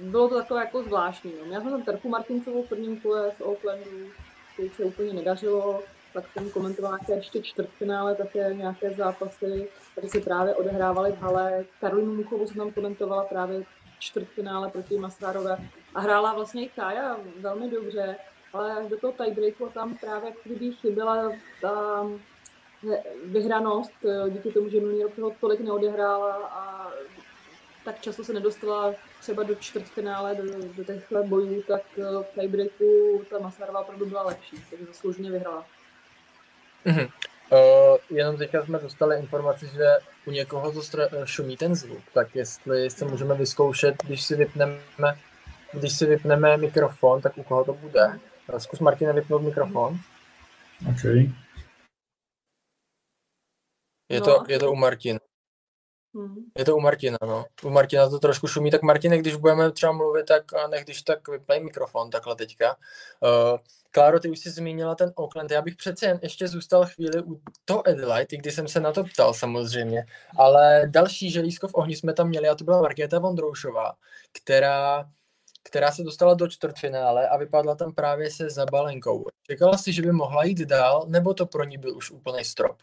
bylo 0.00 0.28
to 0.28 0.34
takové 0.34 0.60
jako 0.60 0.82
zvláštní. 0.82 1.32
No. 1.46 1.52
Já 1.52 1.60
jsem 1.60 1.70
tam 1.70 1.82
Terku 1.82 2.08
Martincovou 2.08 2.62
v 2.62 2.68
prvním 2.68 3.00
kole 3.00 3.32
z 3.38 3.40
Oaklandu, 3.40 4.10
to 4.56 4.62
se 4.76 4.84
úplně 4.84 5.12
nedařilo 5.12 5.82
pak 6.12 6.24
jsem 6.32 6.50
komentovala 6.50 6.96
nějaké 6.96 7.12
ještě 7.12 7.42
čtvrtfinále, 7.42 8.14
také 8.14 8.54
nějaké 8.54 8.90
zápasy, 8.90 9.68
které 9.92 10.08
se 10.08 10.20
právě 10.20 10.54
odehrávaly 10.54 11.12
v 11.12 11.20
hale. 11.20 11.64
Karolinu 11.80 12.14
Muchovou 12.14 12.46
jsem 12.46 12.56
tam 12.56 12.72
komentovala 12.72 13.24
právě 13.24 13.64
čtvrtfinále 13.98 14.70
proti 14.70 14.98
Masárové 14.98 15.58
a 15.94 16.00
hrála 16.00 16.34
vlastně 16.34 16.64
i 16.64 16.68
Kája 16.68 17.16
velmi 17.40 17.70
dobře, 17.70 18.16
ale 18.52 18.86
do 18.88 18.98
toho 18.98 19.12
tiebreaku 19.12 19.68
tam 19.74 19.96
právě 19.98 20.32
kdyby 20.44 20.72
chyběla 20.72 21.32
ta 21.60 22.06
vyhranost, 23.24 23.92
díky 24.28 24.50
tomu, 24.52 24.68
že 24.68 24.80
minulý 24.80 25.02
rok 25.02 25.14
toho 25.14 25.32
tolik 25.40 25.60
neodehrála 25.60 26.34
a 26.34 26.90
tak 27.84 28.00
často 28.00 28.24
se 28.24 28.32
nedostala 28.32 28.94
třeba 29.20 29.42
do 29.42 29.54
čtvrtfinále, 29.54 30.34
do, 30.34 30.42
do 30.76 30.84
těchto 30.84 31.24
bojů, 31.24 31.62
tak 31.62 31.82
v 31.96 32.26
tiebreaku 32.34 33.22
ta 33.30 33.38
Masarová 33.38 33.80
opravdu 33.80 34.06
byla 34.06 34.22
lepší, 34.22 34.56
takže 34.70 34.86
zaslouženě 34.86 35.30
vyhrála. 35.30 35.66
Mm-hmm. 36.86 37.08
Uh, 37.52 37.98
jenom 38.10 38.36
teďka 38.36 38.64
jsme 38.64 38.78
dostali 38.78 39.18
informaci, 39.18 39.66
že 39.66 39.86
u 40.26 40.30
někoho 40.30 40.72
to 40.72 40.80
stra- 40.80 41.24
šumí 41.24 41.56
ten 41.56 41.74
zvuk, 41.74 42.02
tak 42.14 42.34
jestli 42.34 42.90
se 42.90 43.04
můžeme 43.04 43.34
vyzkoušet, 43.34 43.94
když 44.04 44.22
si 44.22 44.36
vypneme, 44.36 44.78
když 45.72 45.92
si 45.92 46.06
vypneme 46.06 46.56
mikrofon, 46.56 47.20
tak 47.20 47.38
u 47.38 47.42
koho 47.42 47.64
to 47.64 47.72
bude. 47.72 48.20
Zkus 48.58 48.80
Martina 48.80 49.12
vypnout 49.12 49.42
mikrofon. 49.42 49.98
OK. 50.90 51.02
Je, 54.12 54.20
no. 54.20 54.26
to, 54.26 54.44
je 54.48 54.58
to 54.58 54.72
u 54.72 54.74
Martina. 54.74 55.18
Hmm. 56.14 56.36
Je 56.58 56.64
to 56.64 56.76
u 56.76 56.80
Martina, 56.80 57.18
no. 57.26 57.44
U 57.62 57.70
Martina 57.70 58.08
to 58.08 58.18
trošku 58.18 58.46
šumí, 58.46 58.70
tak 58.70 58.82
Martine, 58.82 59.18
když 59.18 59.36
budeme 59.36 59.72
třeba 59.72 59.92
mluvit, 59.92 60.26
tak 60.26 60.54
a 60.54 60.66
nech 60.66 60.84
když 60.84 61.02
tak 61.02 61.28
vyplej 61.28 61.60
mikrofon 61.60 62.10
takhle 62.10 62.36
teďka. 62.36 62.76
Uh, 63.20 63.58
Kláro, 63.90 64.20
ty 64.20 64.30
už 64.30 64.38
jsi 64.38 64.50
zmínila 64.50 64.94
ten 64.94 65.12
Oakland, 65.14 65.50
já 65.50 65.62
bych 65.62 65.76
přece 65.76 66.06
jen 66.06 66.18
ještě 66.22 66.48
zůstal 66.48 66.86
chvíli 66.86 67.22
u 67.22 67.40
toho 67.64 67.88
Adelaide, 67.88 68.36
když 68.36 68.54
jsem 68.54 68.68
se 68.68 68.80
na 68.80 68.92
to 68.92 69.04
ptal 69.04 69.34
samozřejmě, 69.34 70.06
ale 70.38 70.82
další 70.86 71.30
želízko 71.30 71.68
v 71.68 71.74
ohni 71.74 71.96
jsme 71.96 72.12
tam 72.12 72.28
měli 72.28 72.48
a 72.48 72.54
to 72.54 72.64
byla 72.64 72.82
Markéta 72.82 73.18
Vondroušová, 73.18 73.92
která 74.32 75.10
která 75.62 75.92
se 75.92 76.02
dostala 76.02 76.34
do 76.34 76.48
čtvrtfinále 76.48 77.28
a 77.28 77.36
vypadla 77.36 77.74
tam 77.74 77.92
právě 77.92 78.30
se 78.30 78.50
Zabalenkou. 78.50 79.24
Čekala 79.42 79.78
jsi, 79.78 79.92
že 79.92 80.02
by 80.02 80.12
mohla 80.12 80.44
jít 80.44 80.58
dál, 80.58 81.04
nebo 81.08 81.34
to 81.34 81.46
pro 81.46 81.64
ní 81.64 81.78
byl 81.78 81.96
už 81.96 82.10
úplný 82.10 82.44
strop? 82.44 82.76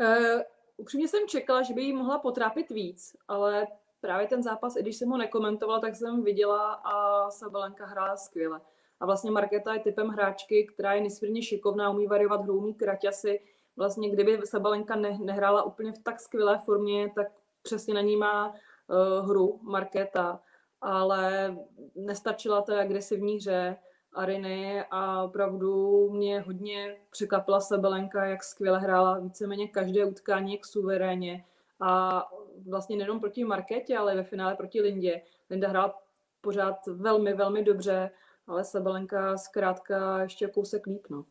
Uh, 0.00 0.40
upřímně 0.76 1.08
jsem 1.08 1.28
čekala, 1.28 1.62
že 1.62 1.74
by 1.74 1.82
jí 1.82 1.92
mohla 1.92 2.18
potrápit 2.18 2.70
víc, 2.70 3.16
ale 3.28 3.66
právě 4.00 4.26
ten 4.26 4.42
zápas, 4.42 4.76
i 4.76 4.82
když 4.82 4.96
jsem 4.96 5.08
ho 5.08 5.16
nekomentovala, 5.16 5.80
tak 5.80 5.96
jsem 5.96 6.22
viděla 6.22 6.72
a 6.72 7.30
Sabalenka 7.30 7.86
hrála 7.86 8.16
skvěle. 8.16 8.60
A 9.00 9.06
vlastně 9.06 9.30
Marketa 9.30 9.74
je 9.74 9.80
typem 9.80 10.08
hráčky, 10.08 10.66
která 10.66 10.92
je 10.92 11.00
nesmírně 11.00 11.42
šikovná, 11.42 11.90
umí 11.90 12.06
variovat 12.06 12.42
hru, 12.42 12.58
umí 12.58 12.74
kraťasy. 12.74 13.40
Vlastně 13.76 14.10
kdyby 14.10 14.40
Sabalenka 14.44 14.96
ne, 14.96 15.18
nehrála 15.18 15.62
úplně 15.62 15.92
v 15.92 15.98
tak 15.98 16.20
skvělé 16.20 16.58
formě, 16.58 17.12
tak 17.14 17.26
přesně 17.62 17.94
na 17.94 18.00
ní 18.00 18.16
má 18.16 18.48
uh, 18.48 19.28
hru 19.28 19.60
Marketa, 19.62 20.40
ale 20.80 21.56
nestačila 21.94 22.62
té 22.62 22.80
agresivní 22.80 23.36
hře 23.36 23.76
Ariny 24.12 24.84
a 24.90 25.22
opravdu 25.22 26.10
mě 26.10 26.40
hodně 26.40 26.96
překvapila 27.10 27.60
Sabalenka, 27.60 28.24
jak 28.24 28.44
skvěle 28.44 28.78
hrála 28.78 29.18
víceméně 29.18 29.68
každé 29.68 30.04
utkání, 30.04 30.52
jak 30.52 30.66
suverénně 30.66 31.44
a 31.80 32.24
vlastně 32.68 32.96
nejenom 32.96 33.20
proti 33.20 33.44
Marketě, 33.44 33.98
ale 33.98 34.16
ve 34.16 34.24
finále 34.24 34.54
proti 34.54 34.80
Lindě. 34.80 35.22
Linda 35.50 35.68
hrála 35.68 36.02
pořád 36.40 36.86
velmi, 36.86 37.34
velmi 37.34 37.64
dobře 37.64 38.10
ale 38.48 38.64
Sabalenka 38.64 39.38
zkrátka 39.38 40.22
ještě 40.22 40.48
kousek 40.48 40.86
líp, 40.86 41.06
no. 41.10 41.24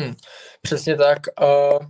Hmm, 0.00 0.14
přesně 0.62 0.96
tak. 0.96 1.18
Uh, 1.42 1.86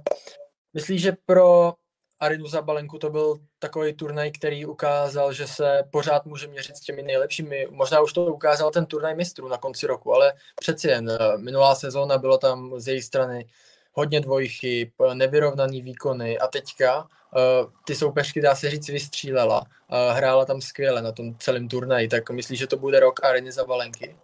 myslíš, 0.75 1.03
že 1.03 1.13
pro 1.27 1.75
Arinu 2.21 2.47
Zabalenku 2.47 2.99
to 2.99 3.11
byl 3.11 3.37
takový 3.59 3.93
turnaj, 3.93 4.31
který 4.31 4.67
ukázal, 4.67 5.33
že 5.33 5.47
se 5.47 5.85
pořád 5.91 6.27
může 6.27 6.47
měřit 6.47 6.77
s 6.77 6.81
těmi 6.81 7.03
nejlepšími. 7.03 7.67
Možná 7.71 8.01
už 8.01 8.13
to 8.13 8.25
ukázal 8.27 8.71
ten 8.71 8.87
turnaj 8.87 9.15
mistrů 9.15 9.49
na 9.49 9.59
konci 9.59 9.87
roku, 9.87 10.15
ale 10.15 10.33
přeci 10.61 10.89
jen 10.89 11.11
uh, 11.11 11.41
minulá 11.43 11.75
sezóna 11.75 12.19
bylo 12.19 12.39
tam 12.39 12.81
z 12.81 12.89
její 12.89 13.03
strany 13.03 13.49
hodně 13.93 14.21
dvojchyb, 14.21 14.93
nevyrovnaný 15.15 15.83
výkony 15.83 16.39
a 16.39 16.47
teďka 16.47 17.03
uh, 17.03 17.73
ty 17.87 17.95
soupeřky, 17.95 18.41
dá 18.41 18.55
se 18.55 18.71
říct, 18.71 18.89
vystřílela. 18.89 19.61
Uh, 19.61 20.17
hrála 20.17 20.45
tam 20.45 20.61
skvěle 20.61 21.03
na 21.03 21.13
tom 21.13 21.35
celém 21.39 21.69
turnaji, 21.69 22.09
tak 22.09 22.31
myslíš, 22.31 22.59
že 22.59 22.67
to 22.67 22.77
bude 22.77 23.01
rok 23.01 23.25
Areny 23.25 23.51
Valenky? 23.67 24.17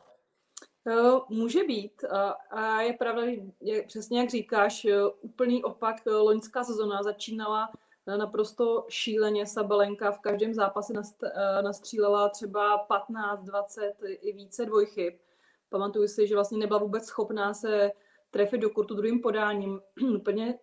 Uh, 0.87 1.21
může 1.29 1.65
být. 1.65 2.05
A, 2.51 2.81
je 2.81 2.93
pravda, 2.93 3.23
je, 3.61 3.83
přesně 3.83 4.21
jak 4.21 4.31
říkáš, 4.31 4.87
úplný 5.21 5.65
opak. 5.65 5.97
Loňská 6.07 6.65
sezona 6.65 7.03
začínala 7.03 7.71
naprosto 8.06 8.87
šíleně. 8.88 9.46
Sabalenka 9.46 10.12
v 10.12 10.18
každém 10.18 10.54
zápase 10.54 10.92
nastřílela 11.62 12.28
třeba 12.28 12.78
15, 12.78 13.44
20 13.44 13.94
i 14.04 14.32
více 14.32 14.66
dvojchyb. 14.66 15.20
Pamatuju 15.68 16.08
si, 16.08 16.26
že 16.26 16.34
vlastně 16.34 16.58
nebyla 16.58 16.78
vůbec 16.78 17.04
schopná 17.04 17.54
se 17.54 17.92
trefit 18.30 18.61
do 18.61 18.70
kurtu 18.70 18.94
druhým 18.94 19.20
podáním. 19.20 19.80
Úplně 20.16 20.58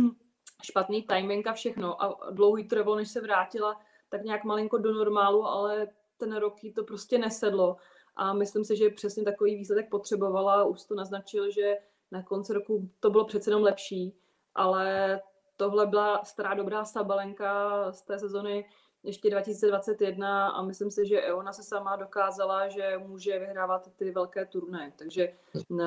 špatný 0.62 1.02
timing 1.02 1.46
a 1.46 1.52
všechno. 1.52 2.02
A 2.02 2.30
dlouhý 2.30 2.68
trvalo, 2.68 2.96
než 2.96 3.10
se 3.10 3.20
vrátila 3.20 3.80
tak 4.08 4.22
nějak 4.22 4.44
malinko 4.44 4.78
do 4.78 4.92
normálu, 4.92 5.44
ale 5.44 5.88
ten 6.16 6.36
rok 6.36 6.64
jí 6.64 6.72
to 6.72 6.84
prostě 6.84 7.18
nesedlo. 7.18 7.76
A 8.16 8.32
myslím 8.32 8.64
si, 8.64 8.76
že 8.76 8.90
přesně 8.90 9.24
takový 9.24 9.56
výsledek 9.56 9.90
potřebovala. 9.90 10.64
Už 10.64 10.84
to 10.84 10.94
naznačil, 10.94 11.50
že 11.50 11.74
na 12.10 12.22
konci 12.22 12.52
roku 12.52 12.90
to 13.00 13.10
bylo 13.10 13.24
přece 13.24 13.50
jenom 13.50 13.62
lepší, 13.62 14.16
ale 14.54 15.20
tohle 15.56 15.86
byla 15.86 16.24
stará 16.24 16.54
dobrá 16.54 16.84
Sabalenka 16.84 17.92
z 17.92 18.02
té 18.02 18.18
sezony 18.18 18.64
ještě 19.02 19.30
2021 19.30 20.48
a 20.48 20.62
myslím 20.62 20.90
si, 20.90 21.06
že 21.06 21.32
ona 21.32 21.52
se 21.52 21.62
sama 21.62 21.96
dokázala, 21.96 22.68
že 22.68 22.98
může 22.98 23.38
vyhrávat 23.38 23.88
ty 23.96 24.10
velké 24.10 24.46
turné. 24.46 24.92
Takže 24.96 25.32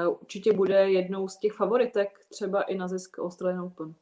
určitě 0.08 0.54
bude 0.54 0.92
jednou 0.92 1.28
z 1.28 1.38
těch 1.38 1.54
favoritek 1.54 2.20
třeba 2.30 2.62
i 2.62 2.76
na 2.76 2.88
zisk 2.88 3.20
Australian 3.20 3.64
Open. 3.64 3.94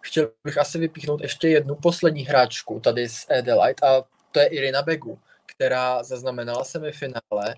Chtěl 0.00 0.30
bych 0.44 0.58
asi 0.58 0.78
vypíchnout 0.78 1.20
ještě 1.20 1.48
jednu 1.48 1.74
poslední 1.74 2.22
hráčku 2.22 2.80
tady 2.80 3.08
z 3.08 3.26
Adelaide 3.38 3.86
a 3.88 4.04
to 4.32 4.40
je 4.40 4.46
Irina 4.46 4.82
Begu, 4.82 5.18
která 5.46 6.02
zaznamenala 6.02 6.64
semifinále. 6.64 7.54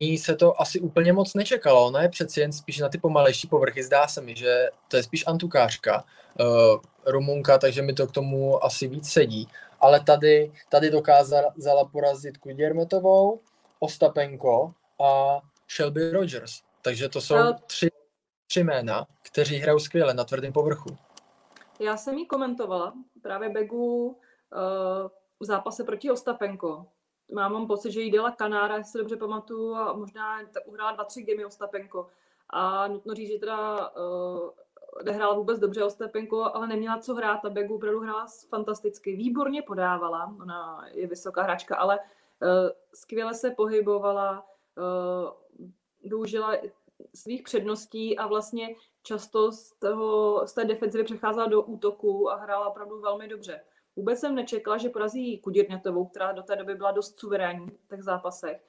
Ní 0.00 0.18
se 0.18 0.36
to 0.36 0.60
asi 0.60 0.80
úplně 0.80 1.12
moc 1.12 1.34
nečekalo. 1.34 1.86
Ona 1.86 2.02
je 2.02 2.08
přeci 2.08 2.40
jen 2.40 2.52
spíš 2.52 2.78
na 2.78 2.88
ty 2.88 2.98
pomalejší 2.98 3.48
povrchy. 3.48 3.82
Zdá 3.82 4.08
se 4.08 4.20
mi, 4.20 4.36
že 4.36 4.68
to 4.88 4.96
je 4.96 5.02
spíš 5.02 5.26
antukářka, 5.26 6.04
uh, 6.40 6.80
Rumunka, 7.06 7.58
takže 7.58 7.82
mi 7.82 7.92
to 7.92 8.06
k 8.06 8.12
tomu 8.12 8.64
asi 8.64 8.88
víc 8.88 9.12
sedí. 9.12 9.48
Ale 9.80 10.00
tady, 10.00 10.52
tady 10.68 10.90
dokázala 10.90 11.84
porazit 11.92 12.38
Kudjermetovou, 12.38 13.40
Ostapenko 13.78 14.72
a 15.04 15.40
Shelby 15.76 16.10
Rogers. 16.10 16.62
Takže 16.82 17.08
to 17.08 17.20
jsou 17.20 17.36
tři, 17.66 17.88
tři 18.46 18.64
jména, 18.64 19.06
kteří 19.22 19.56
hrajou 19.56 19.78
skvěle 19.78 20.14
na 20.14 20.24
tvrdém 20.24 20.52
povrchu. 20.52 20.96
Já 21.80 21.96
jsem 21.96 22.18
jí 22.18 22.26
komentovala 22.26 22.94
právě 23.22 23.48
Begu 23.48 24.06
uh, 24.06 24.14
v 25.40 25.44
zápase 25.44 25.84
proti 25.84 26.10
Ostapenko. 26.10 26.86
Mám, 27.34 27.52
mám 27.52 27.66
pocit, 27.66 27.92
že 27.92 28.00
jí 28.00 28.10
dělala 28.10 28.30
Kanára, 28.30 28.76
jestli 28.76 28.98
dobře 28.98 29.16
pamatuju, 29.16 29.74
a 29.74 29.92
možná 29.92 30.40
uhrála 30.66 30.92
dva, 30.92 31.04
tři 31.04 31.22
gemy 31.22 31.44
Ostapenko. 31.44 32.06
A 32.50 32.88
nutno 32.88 33.14
říct, 33.14 33.28
že 33.28 33.38
teda 33.38 33.90
uh, 33.90 34.50
nehrála 35.04 35.34
vůbec 35.34 35.58
dobře 35.58 35.84
Ostapenko, 35.84 36.44
ale 36.44 36.66
neměla 36.66 36.98
co 36.98 37.14
hrát. 37.14 37.44
A 37.44 37.50
Begu 37.50 37.74
opravdu 37.74 38.00
hrála 38.00 38.26
fantasticky. 38.48 39.16
Výborně 39.16 39.62
podávala, 39.62 40.34
ona 40.42 40.84
je 40.92 41.06
vysoká 41.06 41.42
hráčka, 41.42 41.76
ale 41.76 41.98
skvěle 42.94 43.34
se 43.34 43.50
pohybovala, 43.50 44.46
využila 46.02 46.52
svých 47.14 47.42
předností 47.42 48.18
a 48.18 48.26
vlastně 48.26 48.74
často 49.02 49.52
z, 49.52 49.72
toho, 49.72 50.42
z 50.46 50.52
té 50.52 50.64
defenzivy 50.64 51.04
přecházela 51.04 51.46
do 51.46 51.62
útoku 51.62 52.30
a 52.30 52.36
hrála 52.36 52.68
opravdu 52.68 53.00
velmi 53.00 53.28
dobře. 53.28 53.60
Vůbec 53.96 54.20
jsem 54.20 54.34
nečekala, 54.34 54.76
že 54.76 54.88
porazí 54.88 55.38
Kudírňatovou, 55.38 56.06
která 56.06 56.32
do 56.32 56.42
té 56.42 56.56
doby 56.56 56.74
byla 56.74 56.92
dost 56.92 57.18
suverénní 57.18 57.70
v 57.70 57.88
těch 57.88 58.02
zápasech. 58.02 58.64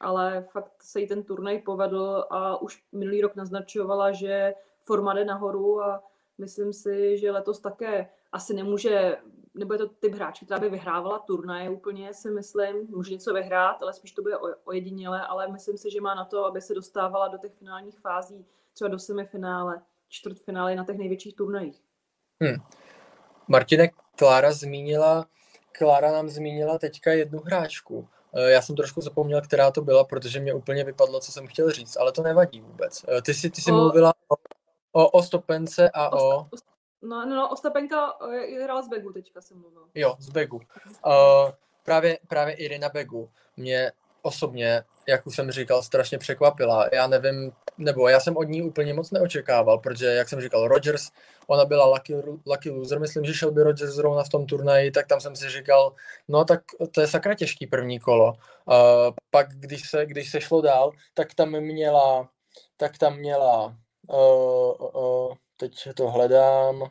Ale 0.00 0.42
fakt 0.42 0.82
se 0.82 1.00
jí 1.00 1.08
ten 1.08 1.22
turnaj 1.22 1.58
povedl 1.58 2.24
a 2.30 2.62
už 2.62 2.84
minulý 2.92 3.20
rok 3.20 3.36
naznačovala, 3.36 4.12
že 4.12 4.54
forma 4.82 5.14
jde 5.14 5.24
nahoru 5.24 5.82
a 5.82 6.02
myslím 6.38 6.72
si, 6.72 7.18
že 7.18 7.30
letos 7.30 7.60
také 7.60 8.08
asi 8.32 8.54
nemůže, 8.54 9.16
nebo 9.54 9.74
je 9.74 9.78
to 9.78 9.88
typ 9.88 10.14
hráčky, 10.14 10.44
která 10.44 10.60
by 10.60 10.70
vyhrávala 10.70 11.18
turnaje 11.18 11.70
úplně, 11.70 12.14
si 12.14 12.30
myslím. 12.30 12.86
Může 12.88 13.12
něco 13.12 13.34
vyhrát, 13.34 13.82
ale 13.82 13.92
spíš 13.92 14.12
to 14.12 14.22
bude 14.22 14.36
ojedinělé, 14.64 15.26
ale 15.26 15.48
myslím 15.48 15.78
si, 15.78 15.90
že 15.90 16.00
má 16.00 16.14
na 16.14 16.24
to, 16.24 16.44
aby 16.44 16.60
se 16.60 16.74
dostávala 16.74 17.28
do 17.28 17.38
těch 17.38 17.54
finálních 17.54 17.98
fází, 17.98 18.46
třeba 18.72 18.88
do 18.88 18.98
semifinále, 18.98 19.82
čtvrtfinále 20.08 20.76
na 20.76 20.84
těch 20.84 20.98
největších 20.98 21.36
turnajích. 21.36 21.82
Hmm. 22.42 22.56
Martine, 23.48 23.90
Klára 24.16 24.52
zmínila, 24.52 25.26
Klára 25.72 26.12
nám 26.12 26.28
zmínila 26.28 26.78
teďka 26.78 27.12
jednu 27.12 27.38
hráčku. 27.38 28.08
Eh, 28.34 28.50
já 28.50 28.62
jsem 28.62 28.76
trošku 28.76 29.00
zapomněl, 29.00 29.40
která 29.40 29.70
to 29.70 29.82
byla, 29.82 30.04
protože 30.04 30.40
mě 30.40 30.54
úplně 30.54 30.84
vypadlo, 30.84 31.20
co 31.20 31.32
jsem 31.32 31.46
chtěl 31.46 31.70
říct, 31.70 31.96
ale 31.96 32.12
to 32.12 32.22
nevadí 32.22 32.60
vůbec. 32.60 33.04
Eh, 33.08 33.22
ty 33.22 33.34
jsi, 33.34 33.50
ty 33.50 33.62
jsi 33.62 33.72
o... 33.72 33.74
mluvila 33.74 34.12
o, 34.28 34.34
o, 34.92 35.08
o 35.08 35.22
stopence 35.22 35.90
a 35.94 36.12
o... 36.12 36.36
o... 36.36 36.46
No, 37.02 37.26
no, 37.26 37.36
no, 37.36 37.48
Ostapenka 37.48 38.14
eh, 38.32 38.64
hrála 38.64 38.82
z 38.82 38.88
Begu 38.88 39.12
teďka 39.12 39.40
jsem 39.40 39.58
mluvil. 39.58 39.82
Jo, 39.94 40.16
z 40.18 40.28
Begu. 40.28 40.56
Uh, 40.56 41.50
právě, 41.84 42.18
právě 42.28 42.54
Irina 42.54 42.88
Begu 42.88 43.30
mě 43.56 43.92
osobně, 44.22 44.84
jak 45.08 45.26
už 45.26 45.36
jsem 45.36 45.50
říkal, 45.50 45.82
strašně 45.82 46.18
překvapila. 46.18 46.88
Já 46.92 47.06
nevím, 47.06 47.52
nebo 47.78 48.08
já 48.08 48.20
jsem 48.20 48.36
od 48.36 48.42
ní 48.42 48.62
úplně 48.62 48.94
moc 48.94 49.10
neočekával, 49.10 49.78
protože, 49.78 50.06
jak 50.06 50.28
jsem 50.28 50.40
říkal, 50.40 50.68
Rogers, 50.68 51.10
ona 51.46 51.64
byla 51.64 51.86
lucky, 51.86 52.14
lucky 52.46 52.70
loser, 52.70 53.00
myslím, 53.00 53.24
že 53.24 53.34
šel 53.34 53.50
by 53.50 53.62
Rogers 53.62 53.94
zrovna 53.94 54.22
v 54.24 54.28
tom 54.28 54.46
turnaji, 54.46 54.90
tak 54.90 55.06
tam 55.06 55.20
jsem 55.20 55.36
si 55.36 55.50
říkal, 55.50 55.94
no 56.28 56.44
tak 56.44 56.60
to 56.90 57.00
je 57.00 57.06
sakra 57.06 57.34
těžký 57.34 57.66
první 57.66 57.98
kolo. 57.98 58.32
Uh, 58.32 58.34
pak, 59.30 59.46
když 59.54 59.90
se, 59.90 60.06
když 60.06 60.30
se 60.30 60.40
šlo 60.40 60.60
dál, 60.60 60.92
tak 61.14 61.34
tam 61.34 61.50
měla, 61.50 62.28
tak 62.76 62.98
tam 62.98 63.16
měla, 63.16 63.76
uh, 64.08 64.88
uh, 64.94 65.34
teď 65.56 65.88
to 65.94 66.10
hledám, 66.10 66.90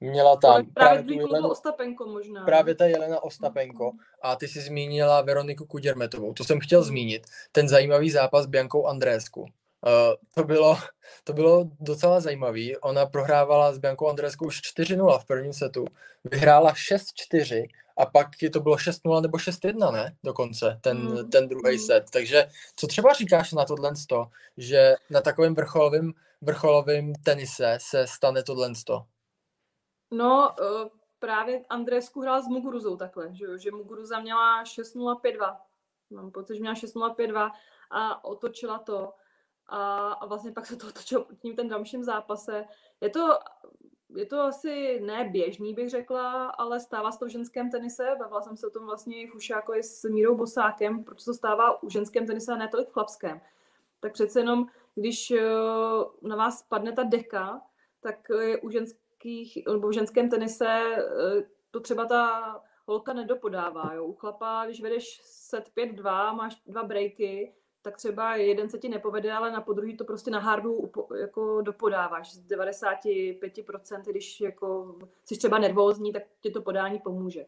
Měla 0.00 0.36
tam 0.36 0.52
právě, 0.52 0.72
právě 0.74 1.02
tu 1.02 1.12
Jelenu, 1.12 1.48
Ostapenko 1.48 2.06
možná. 2.06 2.44
Právě 2.44 2.74
ta 2.74 2.86
Jelena 2.86 3.24
Ostapenko 3.24 3.92
a 4.22 4.36
ty 4.36 4.48
si 4.48 4.60
zmínila 4.60 5.22
Veroniku 5.22 5.66
Kuděrmetovou. 5.66 6.32
To 6.32 6.44
jsem 6.44 6.60
chtěl 6.60 6.82
zmínit. 6.82 7.26
Ten 7.52 7.68
zajímavý 7.68 8.10
zápas 8.10 8.44
s 8.44 8.46
Biankou 8.46 8.86
Andrésku. 8.86 9.46
Uh, 9.86 10.14
to, 10.34 10.44
bylo, 10.44 10.78
to 11.24 11.32
bylo 11.32 11.64
docela 11.80 12.20
zajímavý. 12.20 12.76
Ona 12.76 13.06
prohrávala 13.06 13.72
s 13.72 13.78
Biankou 13.78 14.08
Andréskou 14.08 14.46
už 14.46 14.60
4-0 14.60 15.18
v 15.18 15.26
prvním 15.26 15.52
setu. 15.52 15.84
Vyhrála 16.24 16.72
6-4 16.72 17.66
a 17.96 18.06
pak 18.06 18.28
je 18.42 18.50
to 18.50 18.60
bylo 18.60 18.76
6-0 18.76 19.22
nebo 19.22 19.38
6-1, 19.38 19.92
ne? 19.92 20.16
Dokonce, 20.24 20.78
ten, 20.80 20.98
mm. 20.98 21.30
ten 21.30 21.48
druhý 21.48 21.78
set. 21.78 22.04
Takže 22.12 22.46
co 22.76 22.86
třeba 22.86 23.12
říkáš 23.12 23.52
na 23.52 23.64
tohle, 23.64 23.92
že 24.56 24.94
na 25.10 25.20
takovém 25.20 25.54
vrcholovém 25.54 26.12
vrcholovým 26.44 27.14
tenise 27.14 27.78
se 27.80 28.06
stane 28.06 28.42
tohle? 28.42 28.72
No, 30.10 30.54
uh, 30.60 30.88
právě 31.18 31.64
Andresku 31.68 32.20
hrál 32.20 32.42
s 32.42 32.46
Muguruzou 32.46 32.96
takhle, 32.96 33.34
že, 33.34 33.58
že 33.58 33.70
Muguruza 33.70 34.20
měla 34.20 34.64
6.052. 34.64 35.56
Mám 36.10 36.30
pocit, 36.30 36.54
že 36.54 36.60
měla 36.60 36.74
6.052 36.74 37.50
a 37.90 38.24
otočila 38.24 38.78
to. 38.78 39.12
A, 39.66 40.12
a 40.12 40.26
vlastně 40.26 40.52
pak 40.52 40.66
se 40.66 40.76
to 40.76 40.86
otočilo 40.86 41.26
tím 41.42 41.56
ten 41.56 41.68
dalším 41.68 42.04
zápase. 42.04 42.64
Je 43.00 43.10
to, 43.10 43.38
je 44.16 44.26
to 44.26 44.40
asi 44.40 45.00
ne 45.00 45.28
běžný, 45.32 45.74
bych 45.74 45.90
řekla, 45.90 46.46
ale 46.46 46.80
stává 46.80 47.12
se 47.12 47.18
to 47.18 47.26
v 47.26 47.28
ženském 47.28 47.70
tenise. 47.70 48.16
Bavila 48.18 48.42
jsem 48.42 48.56
se 48.56 48.66
o 48.66 48.70
tom 48.70 48.86
vlastně 48.86 49.22
i 49.22 49.26
v 49.26 49.50
jako 49.50 49.74
s 49.74 50.04
Mírou 50.10 50.36
Bosákem, 50.36 51.04
protože 51.04 51.24
to 51.24 51.34
stává 51.34 51.82
u 51.82 51.90
ženském 51.90 52.26
tenise 52.26 52.52
a 52.52 52.56
ne 52.56 52.68
tolik 52.68 52.88
v 52.88 52.92
chlapském. 52.92 53.40
Tak 54.00 54.12
přece 54.12 54.40
jenom, 54.40 54.66
když 54.94 55.30
eh, 55.30 55.44
na 56.22 56.36
vás 56.36 56.62
padne 56.62 56.92
ta 56.92 57.02
deka, 57.02 57.62
tak 58.00 58.16
je 58.40 58.60
u 58.60 58.70
ženské 58.70 59.04
ženských, 59.24 59.66
nebo 59.72 59.88
v 59.88 59.94
ženském 59.94 60.30
tenise 60.30 60.66
eh, 60.66 61.44
to 61.70 61.80
třeba 61.80 62.06
ta 62.06 62.62
holka 62.86 63.12
nedopodává. 63.12 63.94
Jo. 63.94 64.04
U 64.04 64.14
chlapa, 64.14 64.64
když 64.64 64.82
vedeš 64.82 65.20
set 65.24 65.70
5-2, 65.76 66.36
máš 66.36 66.62
dva 66.66 66.82
breaky, 66.82 67.54
tak 67.84 67.96
třeba 67.96 68.36
jeden 68.36 68.70
se 68.70 68.78
ti 68.78 68.88
nepovede, 68.88 69.32
ale 69.32 69.50
na 69.50 69.60
podruhý 69.60 69.96
to 69.96 70.04
prostě 70.04 70.30
na 70.30 70.38
hardu 70.38 70.90
jako 71.20 71.60
dopodáváš 71.62 72.34
z 72.34 72.48
95%, 72.48 74.02
když 74.06 74.40
jako 74.40 74.96
jsi 75.24 75.36
třeba 75.36 75.58
nervózní, 75.58 76.12
tak 76.12 76.22
ti 76.40 76.50
to 76.50 76.62
podání 76.62 76.98
pomůže. 76.98 77.46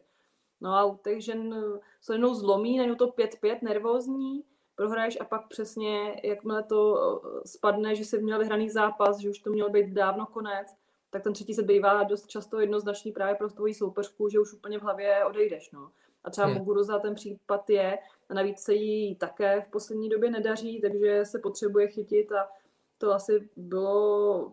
No 0.61 0.73
a 0.73 0.99
těch 1.03 1.23
žen 1.23 1.55
se 2.01 2.13
jednou 2.13 2.33
zlomí, 2.33 2.77
najednou 2.77 2.95
to 2.95 3.07
5-5 3.07 3.57
nervózní, 3.61 4.43
prohraješ 4.75 5.17
a 5.21 5.25
pak 5.25 5.47
přesně, 5.47 6.21
jakmile 6.23 6.63
to 6.63 6.97
eh, 6.97 7.47
spadne, 7.47 7.95
že 7.95 8.05
jsi 8.05 8.21
měl 8.21 8.39
vyhraný 8.39 8.69
zápas, 8.69 9.17
že 9.17 9.29
už 9.29 9.39
to 9.39 9.49
měl 9.49 9.69
být 9.69 9.93
dávno 9.93 10.25
konec, 10.25 10.67
tak 11.09 11.23
ten 11.23 11.33
třetí 11.33 11.53
se 11.53 11.63
bývá 11.63 12.03
dost 12.03 12.27
často 12.27 12.59
jednoznačný 12.59 13.11
právě 13.11 13.35
pro 13.35 13.49
tvoji 13.49 13.73
soupeřku, 13.73 14.29
že 14.29 14.39
už 14.39 14.53
úplně 14.53 14.79
v 14.79 14.81
hlavě 14.81 15.25
odejdeš. 15.25 15.71
No. 15.71 15.91
A 16.27 16.29
třeba 16.29 16.47
hmm. 16.47 16.57
Muguruza 16.57 16.99
ten 16.99 17.15
případ 17.15 17.69
je, 17.69 17.97
a 18.29 18.33
navíc 18.33 18.59
se 18.59 18.73
jí 18.73 19.15
také 19.15 19.61
v 19.61 19.67
poslední 19.67 20.09
době 20.09 20.31
nedaří, 20.31 20.81
takže 20.81 21.25
se 21.25 21.39
potřebuje 21.39 21.87
chytit 21.87 22.31
a 22.31 22.49
to 22.97 23.13
asi 23.13 23.49
bylo 23.55 24.51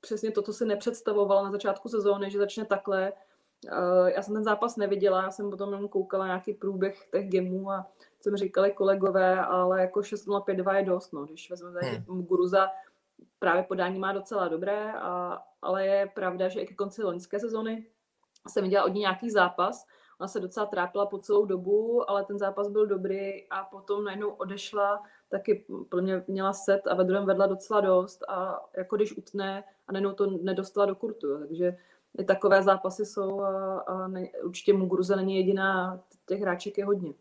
přesně 0.00 0.30
to, 0.30 0.42
co 0.42 0.52
si 0.52 0.64
nepředstavovala 0.64 1.42
na 1.42 1.50
začátku 1.50 1.88
sezóny, 1.88 2.30
že 2.30 2.38
začne 2.38 2.64
takhle. 2.64 3.12
Já 4.14 4.22
jsem 4.22 4.34
ten 4.34 4.44
zápas 4.44 4.76
neviděla, 4.76 5.22
já 5.22 5.30
jsem 5.30 5.50
potom 5.50 5.72
jenom 5.72 5.88
koukala 5.88 6.26
nějaký 6.26 6.54
průběh 6.54 7.08
těch 7.10 7.28
gemů 7.28 7.70
a 7.70 7.86
jsem 8.20 8.36
říkali 8.36 8.72
kolegové, 8.72 9.40
ale 9.40 9.80
jako 9.80 10.00
6.05.2 10.00 10.74
je 10.74 10.84
dost, 10.84 11.12
no. 11.12 11.24
když 11.24 11.50
vezmeme 11.50 11.80
hmm. 11.80 12.04
Muguruza, 12.08 12.68
právě 13.38 13.62
podání 13.62 13.98
má 13.98 14.12
docela 14.12 14.48
dobré, 14.48 14.92
a, 14.92 15.42
ale 15.62 15.86
je 15.86 16.10
pravda, 16.14 16.48
že 16.48 16.60
i 16.60 16.66
ke 16.66 16.74
konci 16.74 17.02
loňské 17.02 17.40
sezony 17.40 17.86
jsem 18.48 18.64
viděla 18.64 18.84
od 18.84 18.94
ní 18.94 19.00
nějaký 19.00 19.30
zápas. 19.30 19.86
Ona 20.20 20.28
se 20.28 20.40
docela 20.40 20.66
trápila 20.66 21.06
po 21.06 21.18
celou 21.18 21.44
dobu, 21.44 22.10
ale 22.10 22.24
ten 22.24 22.38
zápas 22.38 22.68
byl 22.68 22.86
dobrý 22.86 23.48
a 23.50 23.64
potom 23.64 24.04
najednou 24.04 24.30
odešla, 24.30 25.02
taky 25.28 25.64
pro 25.88 26.02
mě 26.02 26.24
měla 26.26 26.52
set 26.52 26.86
a 26.86 26.94
ve 26.94 27.04
druhém 27.04 27.26
vedla 27.26 27.46
docela 27.46 27.80
dost 27.80 28.22
a 28.28 28.66
jako 28.76 28.96
když 28.96 29.16
utne 29.16 29.64
a 29.88 29.92
najednou 29.92 30.12
to 30.12 30.26
nedostala 30.26 30.86
do 30.86 30.94
kurtu. 30.94 31.38
Takže 31.38 31.76
i 32.18 32.24
takové 32.24 32.62
zápasy 32.62 33.06
jsou 33.06 33.40
a, 33.40 33.78
a 33.78 34.08
ne, 34.08 34.28
určitě 34.42 34.72
Muguruza 34.72 35.16
není 35.16 35.36
jediná, 35.36 36.00
těch 36.26 36.40
hráček 36.40 36.78
je 36.78 36.84
hodně. 36.84 37.14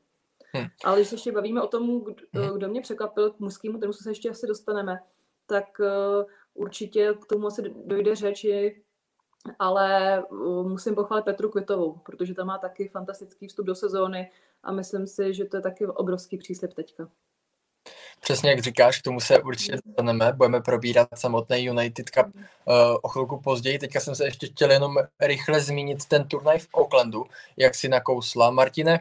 Hmm. 0.54 0.68
Ale 0.86 0.98
když 0.98 1.08
se 1.08 1.16
ještě 1.16 1.32
bavíme 1.32 1.62
o 1.62 1.68
tom, 1.68 2.04
kdo, 2.32 2.54
kdo 2.54 2.68
mě 2.68 2.82
překvapil 2.82 3.32
k 3.32 3.40
mužskému 3.40 3.80
tomu 3.80 3.94
se 3.94 4.10
ještě 4.10 4.30
asi 4.30 4.48
dostaneme, 4.48 5.00
tak 5.46 5.66
eh, 5.82 6.26
určitě 6.54 7.14
k 7.22 7.26
tomu 7.26 7.48
asi 7.48 7.74
dojde 7.86 8.16
řeči, 8.16 8.84
ale 9.60 10.17
eh, 10.19 10.23
musím 10.63 10.95
pochválit 10.95 11.23
Petru 11.23 11.49
Kvitovou, 11.49 11.93
protože 11.93 12.34
ta 12.34 12.43
má 12.43 12.58
taky 12.58 12.88
fantastický 12.88 13.47
vstup 13.47 13.65
do 13.65 13.75
sezóny 13.75 14.32
a 14.63 14.71
myslím 14.71 15.08
si, 15.08 15.34
že 15.34 15.45
to 15.45 15.58
je 15.58 15.62
taky 15.62 15.88
obrovský 15.88 16.38
příslip 16.38 16.73
teďka. 16.73 17.10
Přesně 18.19 18.49
jak 18.49 18.60
říkáš, 18.60 18.99
k 18.99 19.04
tomu 19.04 19.19
se 19.19 19.41
určitě 19.41 19.78
dostaneme, 19.86 20.34
budeme 20.34 20.62
probírat 20.62 21.08
samotný 21.15 21.63
United 21.65 22.10
Cup 22.10 22.25
uh, 22.36 22.43
o 23.02 23.08
chvilku 23.08 23.41
později. 23.41 23.80
Teďka 23.80 23.99
jsem 23.99 24.15
se 24.15 24.25
ještě 24.25 24.47
chtěl 24.47 24.71
jenom 24.71 24.95
rychle 25.19 25.62
zmínit 25.62 26.06
ten 26.06 26.28
turnaj 26.28 26.60
v 26.60 26.67
Oaklandu, 26.71 27.25
jak 27.58 27.75
si 27.75 27.89
nakousla. 27.89 28.52
Martine, 28.52 28.93
uh, 28.93 28.99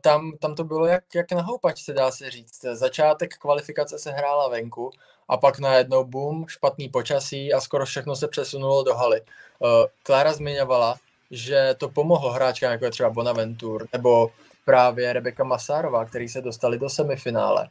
tam, 0.00 0.32
tam 0.40 0.54
to 0.54 0.64
bylo 0.64 0.86
jak, 0.86 1.04
jak 1.14 1.32
na 1.32 1.42
houpačce, 1.42 1.92
dá 1.92 2.10
se 2.10 2.30
říct. 2.30 2.64
Začátek 2.72 3.38
kvalifikace 3.38 3.98
se 3.98 4.10
hrála 4.10 4.48
venku, 4.48 4.90
a 5.28 5.36
pak 5.36 5.58
najednou 5.58 6.04
boom, 6.04 6.48
špatný 6.48 6.88
počasí 6.88 7.52
a 7.52 7.60
skoro 7.60 7.86
všechno 7.86 8.16
se 8.16 8.28
přesunulo 8.28 8.82
do 8.82 8.94
haly. 8.94 9.20
Uh, 9.20 9.68
Klára 10.02 10.32
zmiňovala, 10.32 10.96
že 11.30 11.74
to 11.78 11.88
pomohlo 11.88 12.32
hráčkám, 12.32 12.72
jako 12.72 12.84
je 12.84 12.90
třeba 12.90 13.10
Bonaventur, 13.10 13.88
nebo 13.92 14.30
právě 14.64 15.12
Rebeka 15.12 15.44
Masárová, 15.44 16.04
který 16.04 16.28
se 16.28 16.40
dostali 16.40 16.78
do 16.78 16.90
semifinále. 16.90 17.68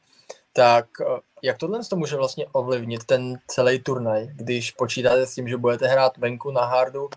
Tak 0.54 0.86
uh, 1.00 1.20
jak 1.42 1.58
tohle 1.58 1.80
to 1.90 1.96
může 1.96 2.16
vlastně 2.16 2.46
ovlivnit 2.52 3.04
ten 3.04 3.40
celý 3.48 3.80
turnaj, 3.80 4.28
když 4.28 4.72
počítáte 4.72 5.28
s 5.28 5.36
tím, 5.36 5.48
že 5.48 5.58
budete 5.58 5.88
hrát 5.88 6.18
venku 6.18 6.52
na 6.52 6.66
hardu, 6.66 7.10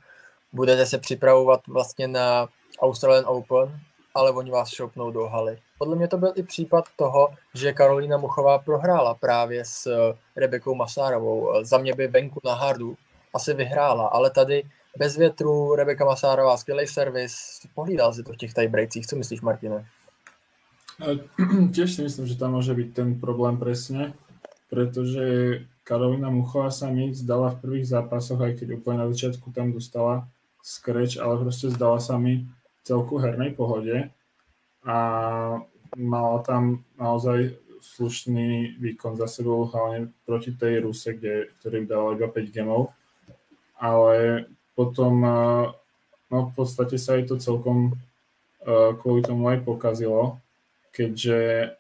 budete 0.53 0.87
se 0.87 0.99
připravovat 0.99 1.67
vlastně 1.67 2.09
na 2.09 2.49
Australian 2.81 3.25
Open, 3.27 3.81
ale 4.15 4.31
oni 4.31 4.51
vás 4.51 4.69
šoupnou 4.69 5.11
do 5.11 5.27
haly. 5.27 5.59
Podle 5.79 5.97
mě 5.97 6.09
to 6.09 6.19
byl 6.19 6.33
i 6.37 6.43
případ 6.43 6.85
toho, 6.97 7.29
že 7.55 7.73
Karolína 7.73 8.17
Muchová 8.17 8.59
prohrála 8.59 9.15
právě 9.15 9.65
s 9.65 9.87
eh, 9.87 10.17
Rebekou 10.37 10.75
Masárovou. 10.75 11.55
Eh, 11.55 11.65
za 11.65 11.79
mě 11.79 11.95
by 11.95 12.07
venku 12.07 12.41
na 12.45 12.55
hardu 12.55 12.97
asi 13.35 13.55
vyhrála, 13.55 14.07
ale 14.07 14.31
tady 14.31 14.63
bez 14.99 15.17
větru 15.17 15.75
Rebeka 15.75 16.05
Masárová, 16.05 16.57
skvělý 16.57 16.87
servis, 16.87 17.61
pohlídal 17.75 18.15
si 18.15 18.23
to 18.23 18.33
v 18.33 18.37
těch 18.37 18.55
tiebreakcích. 18.55 19.07
Co 19.07 19.17
myslíš, 19.17 19.41
Martine? 19.41 19.87
Tiež 21.75 21.91
si 21.91 22.07
myslím, 22.07 22.27
že 22.31 22.39
tam 22.39 22.55
môže 22.55 22.71
byť 22.71 22.89
ten 22.95 23.09
problém 23.19 23.59
presne, 23.59 24.15
pretože 24.71 25.59
Karolina 25.83 26.31
Muchová 26.31 26.71
sa 26.71 26.87
mi 26.87 27.11
zdala 27.11 27.51
v 27.51 27.61
prvých 27.67 27.91
zápasoch, 27.91 28.39
aj 28.39 28.63
keď 28.63 28.79
úplne 28.79 29.03
na 29.03 29.11
začiatku 29.11 29.51
tam 29.51 29.75
dostala 29.75 30.31
scratch, 30.63 31.19
ale 31.19 31.35
proste 31.43 31.75
zdala 31.75 31.99
sa 31.99 32.15
mi 32.15 32.47
celku 32.85 33.19
hernej 33.19 33.57
pohode 33.57 34.13
a 34.85 34.99
mala 35.97 36.39
tam 36.45 36.85
naozaj 37.01 37.57
slušný 37.81 38.77
výkon 38.81 39.17
za 39.17 39.29
sebou, 39.29 39.69
hlavne 39.69 40.13
proti 40.25 40.53
tej 40.53 40.85
Ruse, 40.85 41.17
kde, 41.17 41.53
ktorý 41.61 41.85
dal 41.85 42.17
iba 42.17 42.29
5 42.29 42.55
gemov. 42.55 42.93
Ale 43.81 44.49
potom 44.77 45.21
no 46.29 46.39
v 46.49 46.53
podstate 46.57 46.97
sa 46.97 47.17
jej 47.17 47.29
to 47.29 47.37
celkom 47.37 47.97
kvôli 49.01 49.21
tomu 49.21 49.53
aj 49.53 49.61
pokazilo 49.65 50.45
keďže 50.95 51.71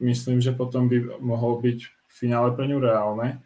myslím, 0.00 0.40
že 0.40 0.56
potom 0.56 0.88
by 0.88 1.20
mohol 1.20 1.60
byť 1.60 1.78
v 1.84 2.12
finále 2.12 2.56
pre 2.56 2.64
ňu 2.64 2.80
reálne, 2.80 3.44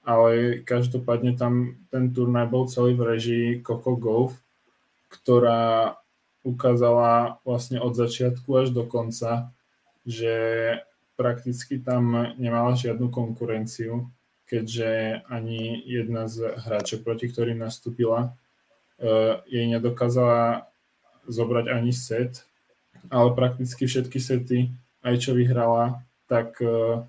ale 0.00 0.60
každopádne 0.64 1.36
tam 1.36 1.76
ten 1.92 2.08
turnaj 2.10 2.48
bol 2.48 2.64
celý 2.64 2.96
v 2.96 3.04
režii 3.04 3.48
Coco 3.60 4.00
Golf, 4.00 4.32
ktorá 5.12 6.00
ukázala 6.44 7.40
vlastne 7.42 7.80
od 7.80 7.96
začiatku 7.96 8.46
až 8.54 8.70
do 8.70 8.84
konca, 8.84 9.50
že 10.04 10.34
prakticky 11.16 11.80
tam 11.80 12.36
nemala 12.36 12.76
žiadnu 12.76 13.08
konkurenciu, 13.08 14.12
keďže 14.44 15.24
ani 15.26 15.80
jedna 15.88 16.28
z 16.28 16.52
hráčov, 16.60 17.02
proti 17.02 17.32
ktorým 17.32 17.58
nastúpila, 17.58 18.36
uh, 19.00 19.40
jej 19.48 19.64
nedokázala 19.66 20.68
zobrať 21.24 21.72
ani 21.72 21.96
set 21.96 22.44
ale 23.10 23.34
prakticky 23.34 23.84
všetky 23.84 24.18
sety, 24.20 24.58
aj 25.04 25.14
čo 25.20 25.36
vyhrala, 25.36 26.00
tak 26.30 26.56
uh, 26.64 27.04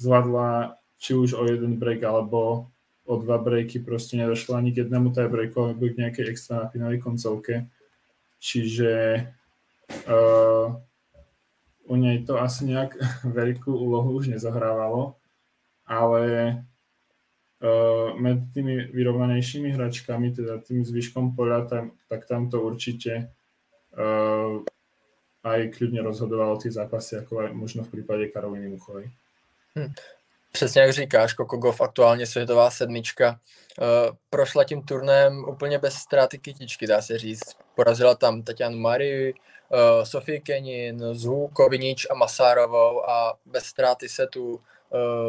zvládla 0.00 0.80
či 0.98 1.14
už 1.14 1.36
o 1.38 1.44
jeden 1.46 1.78
break 1.78 2.02
alebo 2.02 2.72
o 3.06 3.14
dva 3.22 3.38
breaky, 3.38 3.78
proste 3.78 4.18
nedošla 4.18 4.58
ani 4.58 4.74
k 4.74 4.82
jednému 4.82 5.14
tiebreaku 5.14 5.56
alebo 5.62 5.86
k 5.86 6.00
nejakej 6.02 6.34
extra 6.34 6.66
napínavej 6.66 6.98
koncovke. 6.98 7.70
Čiže 8.38 8.92
uh, 10.08 10.76
u 11.86 11.94
nej 11.96 12.24
to 12.24 12.40
asi 12.40 12.64
nejak 12.64 12.96
veľkú 13.38 13.72
úlohu 13.72 14.16
už 14.16 14.28
nezahrávalo, 14.28 15.16
ale 15.86 16.24
uh, 17.62 18.14
medzi 18.18 18.46
tými 18.54 18.90
vyrovnanejšími 18.90 19.70
hračkami, 19.70 20.34
teda 20.34 20.58
tým 20.62 20.84
zvyškom 20.84 21.36
poľa, 21.36 21.66
tam, 21.66 21.84
tak 22.08 22.26
tam 22.26 22.50
to 22.50 22.62
určite 22.62 23.30
uh, 23.94 24.62
aj 25.46 25.68
klidně 25.68 26.02
rozhodoval 26.02 26.56
ty 26.56 26.70
zápasy, 26.70 27.14
jako 27.14 27.38
aj 27.38 27.54
možno 27.54 27.84
v 27.84 27.88
případě 27.88 28.28
Karoliny 28.28 28.68
Muchovej. 28.68 29.10
Hmm. 29.74 29.92
Přesně 30.56 30.82
jak 30.82 30.92
říkáš, 30.92 31.32
Kokogov 31.32 31.80
aktuálně 31.80 32.26
světová 32.26 32.70
sedmička. 32.70 33.40
Uh, 33.80 34.16
prošla 34.30 34.64
tím 34.64 34.82
turnem 34.82 35.44
úplně 35.48 35.78
bez 35.78 35.94
ztráty 35.94 36.38
kytičky, 36.38 36.86
dá 36.86 37.02
se 37.02 37.18
říct. 37.18 37.56
Porazila 37.74 38.14
tam 38.14 38.42
Tatianu 38.42 38.78
Marii, 38.78 39.34
uh, 39.34 40.04
Sofii 40.04 40.40
Kenin, 40.40 41.14
Zhu, 41.14 41.48
Kovinič 41.48 42.06
a 42.10 42.14
Masárovou 42.14 43.10
a 43.10 43.34
bez 43.46 43.64
ztráty 43.64 44.08
setu 44.08 44.60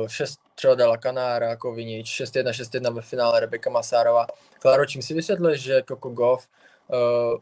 uh, 0.02 0.08
6 0.08 0.40
třeba 0.56 0.76
dala 0.76 0.98
Kanára, 0.98 1.56
Kovinič, 1.56 2.22
6-1, 2.22 2.50
6-1 2.50 2.94
ve 2.94 3.02
finále 3.02 3.40
Rebeka 3.40 3.70
Masárova. 3.70 4.28
Klaro, 4.60 4.86
čím 4.86 5.02
si 5.02 5.14
vysvětluješ, 5.14 5.62
že 5.62 5.82
Kokogov 5.82 6.48
uh, 6.88 7.40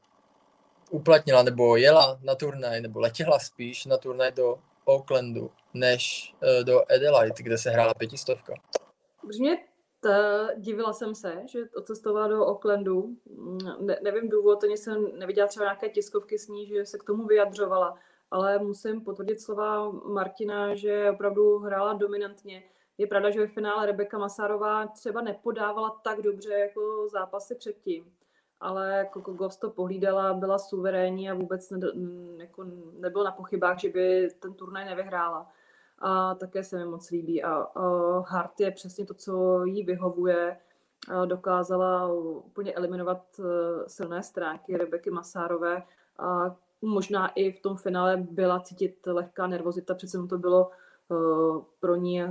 uplatnila 0.89 1.43
nebo 1.43 1.77
jela 1.77 2.19
na 2.23 2.35
turnaj, 2.35 2.81
nebo 2.81 2.99
letěla 2.99 3.39
spíš 3.39 3.85
na 3.85 3.97
turnaj 3.97 4.31
do 4.31 4.57
Aucklandu, 4.87 5.51
než 5.73 6.33
uh, 6.43 6.65
do 6.65 6.81
Adelaide, 6.91 7.43
kde 7.43 7.57
se 7.57 7.69
hrála 7.69 7.93
pětistovka. 7.93 8.53
Mě 9.23 9.57
ta, 9.99 10.49
divila 10.55 10.93
jsem 10.93 11.15
se, 11.15 11.41
že 11.45 11.59
odcestovala 11.75 12.27
do 12.27 12.45
Aucklandu. 12.45 13.09
Ne, 13.79 13.99
nevím 14.03 14.29
důvod, 14.29 14.63
ani 14.63 14.77
jsem 14.77 15.19
neviděla 15.19 15.47
třeba 15.47 15.65
nějaké 15.65 15.89
tiskovky 15.89 16.39
s 16.39 16.47
ní, 16.47 16.67
že 16.67 16.85
se 16.85 16.97
k 16.97 17.03
tomu 17.03 17.25
vyjadřovala, 17.25 17.97
ale 18.31 18.59
musím 18.59 19.01
potvrdit 19.01 19.41
slova 19.41 19.91
Martina, 19.91 20.75
že 20.75 21.11
opravdu 21.11 21.57
hrála 21.57 21.93
dominantně. 21.93 22.63
Je 22.97 23.07
pravda, 23.07 23.29
že 23.29 23.39
ve 23.39 23.47
finále 23.47 23.85
Rebeka 23.85 24.17
Masárová 24.17 24.87
třeba 24.87 25.21
nepodávala 25.21 25.99
tak 26.03 26.21
dobře 26.21 26.53
jako 26.53 27.07
zápasy 27.11 27.55
předtím 27.55 28.13
ale 28.59 29.09
Coco 29.13 29.33
Ghost 29.33 29.59
to 29.59 29.69
pohlídala, 29.69 30.33
byla 30.33 30.57
suverénní 30.57 31.29
a 31.29 31.33
vůbec 31.33 31.69
ne, 31.69 31.79
jako 32.37 32.65
nebyl 32.99 33.23
na 33.23 33.31
pochybách, 33.31 33.79
že 33.79 33.89
by 33.89 34.29
ten 34.39 34.53
turnaj 34.53 34.85
nevyhrála. 34.85 35.51
A 35.99 36.35
také 36.35 36.63
se 36.63 36.77
mi 36.77 36.85
moc 36.85 37.09
líbí. 37.09 37.43
A, 37.43 37.53
a 37.53 37.83
Hart 38.27 38.59
je 38.59 38.71
přesně 38.71 39.05
to, 39.05 39.13
co 39.13 39.63
jí 39.65 39.83
vyhovuje. 39.83 40.57
A 41.13 41.25
dokázala 41.25 42.13
úplně 42.13 42.73
eliminovat 42.73 43.39
e, 43.39 43.43
silné 43.89 44.23
stránky 44.23 44.77
Rebeky 44.77 45.11
Masárové 45.11 45.83
a 46.19 46.55
možná 46.81 47.27
i 47.27 47.51
v 47.51 47.61
tom 47.61 47.77
finále 47.77 48.17
byla 48.17 48.59
cítit 48.59 49.07
lehká 49.07 49.47
nervozita, 49.47 49.95
přece 49.95 50.27
to 50.29 50.37
bylo 50.37 50.69
uh, 51.09 51.61
pro 51.79 51.95
ní 51.95 52.23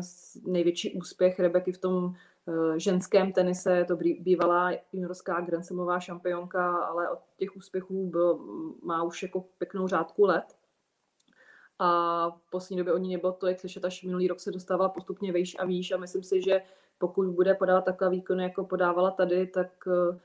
největší 0.46 0.98
úspěch 0.98 1.40
Rebeky 1.40 1.72
v 1.72 1.78
tom 1.78 2.14
ženském 2.76 3.32
tenise, 3.32 3.76
je 3.76 3.84
to 3.84 3.96
bývalá 3.96 4.70
juniorská 4.92 5.40
Grand 5.40 5.66
Slamová 5.66 6.00
šampionka, 6.00 6.76
ale 6.76 7.10
od 7.10 7.18
těch 7.36 7.56
úspěchů 7.56 8.10
byl, 8.10 8.38
má 8.82 9.02
už 9.02 9.22
jako 9.22 9.44
pěknou 9.58 9.88
řádku 9.88 10.24
let. 10.24 10.44
A 11.78 12.28
v 12.30 12.50
poslední 12.50 12.76
době 12.76 12.92
o 12.92 12.98
ní 12.98 13.12
nebylo 13.12 13.32
tolik 13.32 13.60
slyšet, 13.60 13.84
až 13.84 14.02
minulý 14.02 14.28
rok 14.28 14.40
se 14.40 14.52
dostávala 14.52 14.88
postupně 14.88 15.32
výš 15.32 15.56
a 15.58 15.64
výš 15.64 15.92
a 15.92 15.96
myslím 15.96 16.22
si, 16.22 16.42
že 16.42 16.62
pokud 16.98 17.26
bude 17.26 17.54
podávat 17.54 17.84
taková 17.84 18.10
výkony, 18.10 18.42
jako 18.42 18.64
podávala 18.64 19.10
tady, 19.10 19.46
tak 19.46 19.68
eh, 19.86 20.18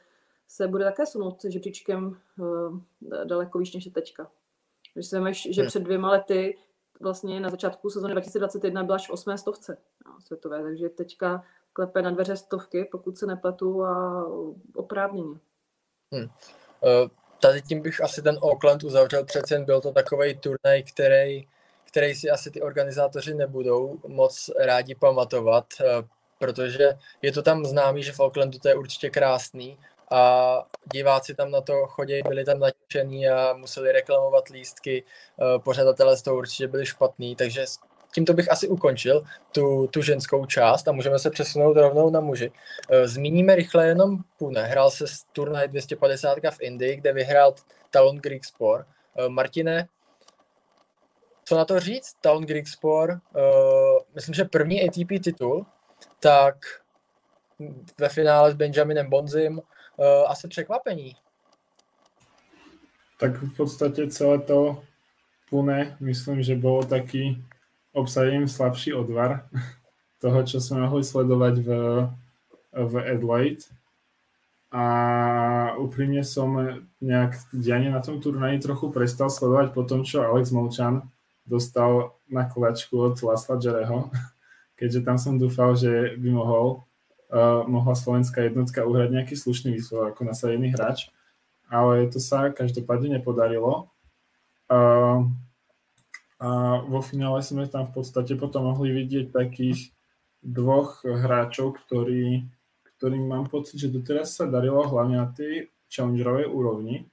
se 0.48 0.68
bude 0.68 0.84
také 0.84 1.06
sunout 1.06 1.42
se 1.42 1.52
žebříčkem 1.52 2.18
eh, 2.40 3.26
daleko 3.26 3.60
výš 3.60 3.74
než 3.74 3.86
je 3.86 3.92
teďka. 3.92 4.32
Když 4.94 5.08
si 5.08 5.16
vemeš, 5.16 5.48
že 5.52 5.64
před 5.64 5.84
dvěma 5.84 6.12
lety 6.12 6.58
vlastně 7.00 7.40
na 7.40 7.50
začátku 7.50 7.90
sezóny 7.90 8.14
2021 8.14 8.84
byla 8.84 8.96
až 8.96 9.08
v 9.08 9.12
osmé 9.12 9.38
stovce 9.38 9.78
no, 10.06 10.22
světové, 10.22 10.64
takže 10.64 10.90
teďka 10.90 11.44
klepe 11.74 12.02
na 12.02 12.12
dveře 12.12 12.38
stovky, 12.38 12.86
pokud 12.92 13.18
se 13.18 13.26
nepletu 13.26 13.84
a 13.84 14.26
oprávněně. 14.76 15.40
Hmm. 16.14 16.30
Tady 17.40 17.62
tím 17.62 17.82
bych 17.82 18.02
asi 18.02 18.22
ten 18.22 18.38
Oakland 18.42 18.84
uzavřel, 18.84 19.26
přece 19.26 19.56
jen 19.56 19.66
byl 19.66 19.82
to 19.82 19.92
takový 19.92 20.38
turnaj, 20.38 20.84
který, 20.84 21.48
který 21.88 22.16
si 22.16 22.30
asi 22.30 22.52
ty 22.52 22.62
organizátoři 22.62 23.34
nebudou 23.34 24.00
moc 24.08 24.50
rádi 24.60 24.96
pamatovat, 24.96 25.66
uh, 25.80 26.08
protože 26.40 26.98
je 27.22 27.32
to 27.32 27.42
tam 27.42 27.66
známý, 27.66 28.04
že 28.04 28.12
v 28.12 28.20
Oaklandu 28.20 28.60
to 28.60 28.68
je 28.68 28.76
určitě 28.76 29.10
krásný 29.10 29.80
a 30.12 30.54
diváci 30.94 31.36
tam 31.36 31.52
na 31.52 31.62
to 31.62 31.88
chodí, 31.88 32.22
byli 32.28 32.46
tam 32.46 32.60
nadšení 32.60 33.30
a 33.30 33.54
museli 33.54 33.92
reklamovat 33.92 34.50
lístky, 34.50 35.04
uh, 35.38 35.64
pořadatelé 35.64 36.18
z 36.18 36.22
toho 36.22 36.38
určitě 36.38 36.68
byli 36.68 36.86
špatný, 36.86 37.36
takže 37.36 37.66
tímto 38.14 38.34
bych 38.34 38.52
asi 38.52 38.68
ukončil 38.68 39.24
tu, 39.52 39.88
tu 39.88 40.02
ženskou 40.02 40.46
část 40.46 40.88
a 40.88 40.92
můžeme 40.92 41.20
se 41.20 41.30
přesunout 41.30 41.78
rovnou 41.78 42.10
na 42.10 42.20
muži. 42.20 42.52
Eh, 42.90 43.08
zmíníme 43.08 43.56
rychle 43.56 43.88
jenom 43.88 44.18
Pune. 44.38 44.64
Hrál 44.64 44.92
se 44.92 45.08
z 45.08 45.24
turnaj 45.24 45.68
250 45.68 46.38
v 46.52 46.62
Indii, 46.62 46.96
kde 46.96 47.14
vyhrál 47.14 47.56
Talon 47.90 48.18
Greek 48.18 48.46
Sport. 48.46 48.88
Eh, 49.18 49.30
Martine, 49.30 49.88
co 51.44 51.56
na 51.56 51.66
to 51.66 51.80
říct? 51.80 52.14
Talon 52.22 52.46
Greek 52.46 52.68
Sport, 52.68 53.12
uh, 53.12 54.00
myslím, 54.16 54.34
že 54.34 54.46
první 54.46 54.82
ATP 54.84 55.24
titul, 55.24 55.66
tak 56.20 56.56
ve 57.98 58.10
finále 58.10 58.52
s 58.52 58.56
Benjaminem 58.56 59.10
Bonzim 59.10 59.62
asi 60.28 60.48
překvapení. 60.48 61.16
Tak 63.20 63.32
v 63.32 63.58
podstatě 63.58 64.08
celé 64.08 64.40
to 64.40 64.84
Pune, 65.50 65.98
myslím, 66.00 66.44
že 66.44 66.56
bylo 66.56 66.84
taky 66.86 67.44
obsadím 67.94 68.48
slabší 68.48 68.94
odvar 68.94 69.50
toho, 70.22 70.44
čo 70.44 70.60
sme 70.60 70.86
mohli 70.86 71.02
sledovať 71.02 71.56
v, 71.64 71.70
v 72.76 72.94
Adelaide. 73.00 73.66
A 74.70 74.86
úprimne 75.82 76.22
som 76.22 76.54
nejak 77.02 77.42
dianie 77.50 77.90
na 77.90 78.06
tom 78.06 78.22
turnaji 78.22 78.62
trochu 78.62 78.94
prestal 78.94 79.34
sledovať 79.34 79.74
po 79.74 79.82
tom, 79.82 80.06
čo 80.06 80.22
Alex 80.22 80.54
Molčan 80.54 81.10
dostal 81.50 82.14
na 82.30 82.46
klačku 82.46 83.10
od 83.10 83.18
Lasla 83.18 83.58
Džereho, 83.58 84.14
keďže 84.78 85.02
tam 85.02 85.18
som 85.18 85.42
dúfal, 85.42 85.74
že 85.74 86.14
by 86.22 86.30
mohol, 86.30 86.86
uh, 87.34 87.66
mohla 87.66 87.98
slovenská 87.98 88.46
jednotka 88.46 88.86
uhrať 88.86 89.10
nejaký 89.10 89.34
slušný 89.34 89.74
výsledok 89.74 90.14
ako 90.14 90.22
nasadený 90.30 90.70
hráč, 90.78 91.10
ale 91.66 92.06
to 92.14 92.22
sa 92.22 92.54
každopádne 92.54 93.18
nepodarilo. 93.18 93.90
Uh, 94.70 95.26
a 96.40 96.80
vo 96.88 97.04
finále 97.04 97.44
sme 97.44 97.68
tam 97.68 97.92
v 97.92 98.00
podstate 98.00 98.32
potom 98.40 98.72
mohli 98.72 98.96
vidieť 98.96 99.36
takých 99.36 99.92
dvoch 100.40 101.04
hráčov, 101.04 101.76
ktorí, 101.84 102.48
ktorým 102.96 103.28
mám 103.28 103.52
pocit, 103.52 103.76
že 103.76 103.92
doteraz 103.92 104.40
sa 104.40 104.48
darilo 104.48 104.88
hlavne 104.88 105.20
na 105.20 105.28
tej 105.28 105.68
challengerovej 105.92 106.48
úrovni. 106.48 107.12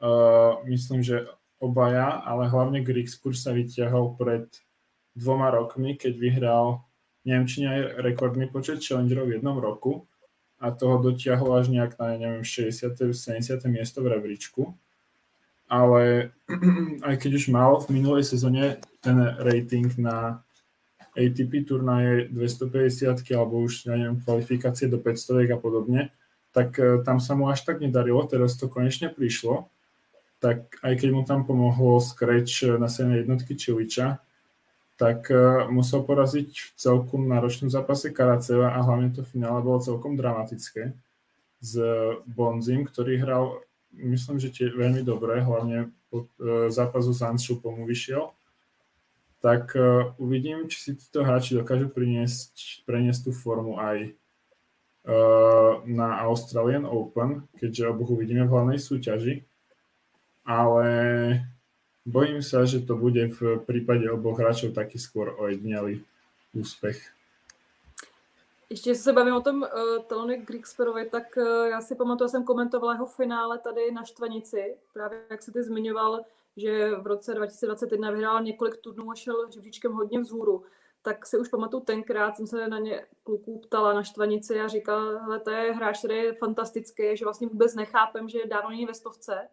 Uh, 0.00 0.64
myslím, 0.64 1.04
že 1.04 1.28
obaja, 1.60 2.24
ale 2.24 2.48
hlavne 2.48 2.80
Grigspur 2.80 3.36
sa 3.36 3.52
vyťahol 3.52 4.16
pred 4.16 4.48
dvoma 5.12 5.50
rokmi, 5.52 5.98
keď 5.98 6.14
vyhral 6.16 6.66
či 7.28 7.68
aj 7.68 8.00
rekordný 8.00 8.48
počet 8.48 8.80
challengerov 8.80 9.28
v 9.28 9.36
jednom 9.36 9.60
roku 9.60 10.08
a 10.56 10.72
toho 10.72 10.96
dotiahol 11.04 11.60
až 11.60 11.68
nejak 11.68 12.00
na, 12.00 12.16
neviem, 12.16 12.40
60. 12.40 12.96
70. 13.12 13.60
miesto 13.68 14.00
v 14.00 14.16
rebríčku. 14.16 14.72
Ale 15.68 16.32
aj 17.08 17.16
keď 17.20 17.30
už 17.36 17.52
mal 17.52 17.78
v 17.84 18.00
minulej 18.00 18.24
sezóne 18.24 18.80
ten 19.04 19.16
rating 19.44 19.92
na 20.00 20.40
ATP 21.12 21.66
turnaje 21.66 22.30
250 22.32 23.26
alebo 23.34 23.62
už, 23.62 23.86
ja 23.90 23.94
neviem, 23.98 24.22
kvalifikácie 24.22 24.86
do 24.88 24.98
500 25.02 25.50
a 25.50 25.58
podobne, 25.58 26.14
tak 26.54 26.78
e, 26.78 27.02
tam 27.02 27.18
sa 27.18 27.34
mu 27.34 27.50
až 27.50 27.66
tak 27.66 27.82
nedarilo, 27.82 28.22
teraz 28.24 28.54
to 28.56 28.70
konečne 28.70 29.10
prišlo. 29.10 29.68
Tak 30.38 30.78
aj 30.86 30.94
keď 30.94 31.08
mu 31.10 31.22
tam 31.26 31.42
pomohlo 31.42 31.98
scratch 31.98 32.78
na 32.78 32.86
sednej 32.86 33.26
jednotky 33.26 33.58
Čiliča, 33.58 34.22
tak 34.98 35.30
uh, 35.30 35.70
musel 35.70 36.02
poraziť 36.02 36.50
v 36.50 36.70
celkom 36.74 37.30
náročnom 37.30 37.70
zápase 37.70 38.10
Karaceva 38.10 38.74
a 38.74 38.82
hlavne 38.82 39.14
to 39.14 39.22
finále 39.22 39.62
bolo 39.62 39.78
celkom 39.78 40.18
dramatické 40.18 40.90
s 41.62 41.72
Bonzim, 42.26 42.82
ktorý 42.82 43.22
hral, 43.22 43.62
myslím, 43.94 44.36
že 44.42 44.52
tie 44.52 44.68
veľmi 44.68 45.00
dobre, 45.06 45.40
hlavne 45.40 45.92
po 46.08 46.24
uh, 46.24 46.68
zápasu 46.72 47.12
s 47.12 47.24
Anšupom 47.24 47.78
mu 47.78 47.84
vyšiel. 47.84 48.32
Tak 49.38 49.72
uh, 49.78 50.12
uvidím, 50.18 50.66
či 50.66 50.76
si 50.80 50.90
títo 50.96 51.22
hráči 51.22 51.54
dokážu 51.54 51.88
priniesť, 51.88 52.84
preniesť 52.88 53.28
tú 53.28 53.32
formu 53.32 53.78
aj 53.78 54.12
uh, 55.06 55.84
na 55.86 56.24
Australian 56.26 56.84
Open, 56.84 57.46
keďže 57.56 57.90
oboch 57.92 58.12
uvidíme 58.12 58.44
v 58.44 58.52
hlavnej 58.52 58.78
súťaži. 58.82 59.46
Ale 60.48 60.88
Bojím 62.08 62.40
sa, 62.40 62.64
že 62.64 62.80
to 62.80 62.96
bude 62.96 63.20
v 63.36 63.60
prípade 63.68 64.08
oboch 64.08 64.40
hráčov 64.40 64.72
taký 64.72 64.96
skôr 64.96 65.36
ojedinelý 65.36 66.00
úspěch. 66.56 67.04
Ještě 68.70 68.94
se 68.94 69.12
bavím 69.12 69.34
o 69.34 69.40
tom 69.40 69.62
uh, 69.62 70.04
Talony 70.06 70.36
Griegsperovi, 70.36 71.10
tak 71.10 71.36
uh, 71.36 71.66
já 71.66 71.80
si 71.80 71.94
pamatuju, 71.94 72.28
jsem 72.28 72.44
komentovala 72.44 72.92
jeho 72.92 73.06
finále 73.06 73.58
tady 73.58 73.90
na 73.92 74.04
Štvanici, 74.04 74.78
právě 74.92 75.26
jak 75.30 75.42
se 75.42 75.52
ty 75.52 75.62
zmiňoval, 75.62 76.24
že 76.56 76.96
v 76.96 77.06
roce 77.06 77.34
2021 77.34 78.10
vyhrál 78.10 78.42
několik 78.42 78.76
turnů 78.76 79.10
a 79.10 79.14
šel 79.14 79.50
živříčkem 79.50 79.92
hodně 79.92 80.18
vzhůru, 80.20 80.64
tak 81.02 81.26
si 81.26 81.38
už 81.38 81.48
pamatuju 81.48 81.82
tenkrát, 81.82 82.36
jsem 82.36 82.46
se 82.46 82.68
na 82.68 82.78
ně 82.78 83.06
kluků 83.22 83.58
ptala 83.58 83.92
na 83.92 84.02
Štvanici 84.02 84.60
a 84.60 84.68
říkala, 84.68 85.22
hele, 85.22 85.40
to 85.40 85.50
je 85.50 85.72
hráč, 85.72 85.98
který 85.98 86.16
je 86.16 86.34
fantastický, 86.34 87.16
že 87.16 87.24
vlastně 87.24 87.48
vůbec 87.48 87.74
nechápem, 87.74 88.28
že 88.28 88.46
dávno 88.46 88.70
není 88.70 88.86
ve 88.86 88.94
stovce. 88.94 89.48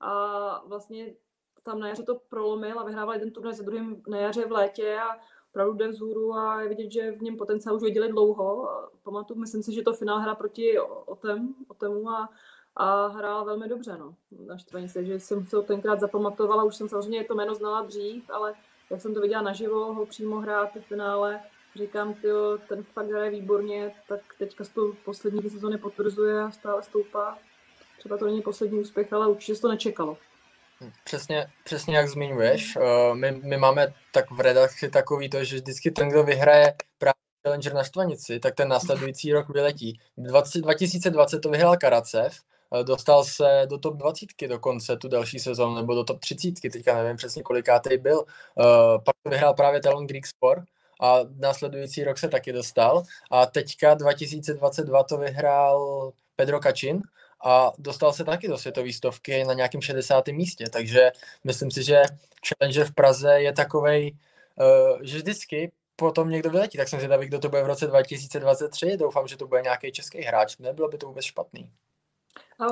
A 0.00 0.62
vlastně 0.66 1.14
tam 1.62 1.80
na 1.80 1.88
jaře 1.88 2.02
to 2.02 2.14
prolomil 2.14 2.80
a 2.80 2.84
vyhrával 2.84 3.14
jeden 3.14 3.30
turnaj 3.30 3.54
za 3.54 3.62
druhým 3.62 4.02
na 4.08 4.18
jaře 4.18 4.46
v 4.46 4.52
létě 4.52 4.98
a 4.98 5.18
opravdu 5.50 5.74
jde 5.74 5.88
vzhůru 5.88 6.34
a 6.34 6.62
je 6.62 6.68
vidět, 6.68 6.90
že 6.90 7.12
v 7.12 7.22
něm 7.22 7.36
potenciál 7.36 7.76
už 7.76 7.82
věděli 7.82 8.08
dlouho. 8.08 8.68
Pamatuju, 9.02 9.40
myslím 9.40 9.62
si, 9.62 9.74
že 9.74 9.82
to 9.82 9.92
finál 9.92 10.18
hra 10.18 10.34
proti 10.34 10.78
Otem, 11.06 11.54
Otemu 11.68 12.10
a, 12.10 12.28
a 12.76 13.06
hrál 13.06 13.44
velmi 13.44 13.68
dobře, 13.68 13.96
no, 13.98 14.14
na 14.46 14.58
štvanici, 14.58 15.06
že 15.06 15.20
jsem 15.20 15.46
se 15.46 15.62
tenkrát 15.62 16.00
zapamatovala, 16.00 16.64
už 16.64 16.76
jsem 16.76 16.88
samozřejmě 16.88 17.24
to 17.24 17.34
jméno 17.34 17.54
znala 17.54 17.82
dřív, 17.82 18.30
ale 18.30 18.54
jak 18.90 19.00
jsem 19.00 19.14
to 19.14 19.20
viděla 19.20 19.42
naživo, 19.42 19.94
ho 19.94 20.06
přímo 20.06 20.40
hrát 20.40 20.70
v 20.74 20.80
finále, 20.80 21.40
říkám, 21.74 22.14
tyjo, 22.14 22.58
ten 22.68 22.82
fakt 22.82 23.08
hraje 23.08 23.30
výborně, 23.30 23.94
tak 24.08 24.20
teďka 24.38 24.64
to 24.74 24.92
poslední 25.04 25.50
sezóny 25.50 25.78
potvrzuje 25.78 26.42
a 26.42 26.50
stále 26.50 26.82
stoupá. 26.82 27.38
Třeba 27.98 28.16
to 28.16 28.24
není 28.24 28.42
poslední 28.42 28.80
úspěch, 28.80 29.12
ale 29.12 29.28
určitě 29.28 29.54
se 29.54 29.62
to 29.62 29.68
nečekalo. 29.68 30.16
Přesně, 31.04 31.46
přesně 31.64 31.96
jak 31.96 32.08
zmiňuješ, 32.08 32.76
uh, 32.76 33.14
my, 33.14 33.32
my 33.32 33.56
máme 33.56 33.94
tak 34.12 34.30
v 34.30 34.40
redakci 34.40 34.90
takový 34.90 35.30
to, 35.30 35.44
že 35.44 35.56
vždycky 35.56 35.90
ten, 35.90 36.08
kdo 36.08 36.24
vyhraje 36.24 36.74
právě 36.98 37.14
Challenger 37.46 37.74
na 37.74 37.84
Štvanici, 37.84 38.40
tak 38.40 38.54
ten 38.54 38.68
následující 38.68 39.32
rok 39.32 39.48
vyletí. 39.48 40.00
20, 40.16 40.60
2020 40.60 41.40
to 41.40 41.48
vyhrál 41.48 41.76
Karacev, 41.76 42.40
uh, 42.70 42.84
dostal 42.84 43.24
se 43.24 43.66
do 43.70 43.78
top 43.78 43.96
20 43.96 44.26
dokonce 44.46 44.96
tu 44.96 45.08
další 45.08 45.38
sezónu, 45.38 45.74
nebo 45.74 45.94
do 45.94 46.04
top 46.04 46.20
30, 46.20 46.60
teďka 46.72 47.02
nevím 47.02 47.16
přesně 47.16 47.42
kolikátej 47.42 47.98
byl. 47.98 48.18
Uh, 48.18 48.64
pak 49.04 49.16
vyhrál 49.28 49.54
právě 49.54 49.80
Talon 49.80 50.06
Greek 50.06 50.26
Sport 50.26 50.64
a 51.00 51.18
následující 51.38 52.04
rok 52.04 52.18
se 52.18 52.28
taky 52.28 52.52
dostal. 52.52 53.02
A 53.30 53.46
teďka 53.46 53.94
2022 53.94 55.02
to 55.02 55.18
vyhrál 55.18 56.10
Pedro 56.36 56.60
Kačin, 56.60 57.02
a 57.44 57.72
dostal 57.78 58.12
se 58.12 58.24
taky 58.24 58.48
do 58.48 58.58
světové 58.58 58.92
stovky 58.92 59.44
na 59.44 59.54
nějakém 59.54 59.80
60. 59.80 60.28
místě, 60.28 60.64
takže 60.72 61.12
myslím 61.44 61.70
si, 61.70 61.82
že 61.82 62.02
Challenger 62.48 62.86
v 62.86 62.94
Praze 62.94 63.40
je 63.40 63.52
takovej, 63.52 64.16
uh, 64.56 65.02
že 65.02 65.16
vždycky 65.16 65.72
potom 65.96 66.30
někdo 66.30 66.50
vyletí, 66.50 66.78
tak 66.78 66.88
jsem 66.88 66.98
zvědavý, 66.98 67.26
kdo 67.26 67.38
to 67.38 67.48
bude 67.48 67.62
v 67.62 67.66
roce 67.66 67.86
2023, 67.86 68.96
doufám, 68.96 69.26
že 69.26 69.36
to 69.36 69.46
bude 69.46 69.62
nějaký 69.62 69.92
český 69.92 70.20
hráč, 70.20 70.58
nebylo 70.58 70.88
by 70.88 70.98
to 70.98 71.06
vůbec 71.06 71.24
špatný. 71.24 71.72
A 72.58 72.66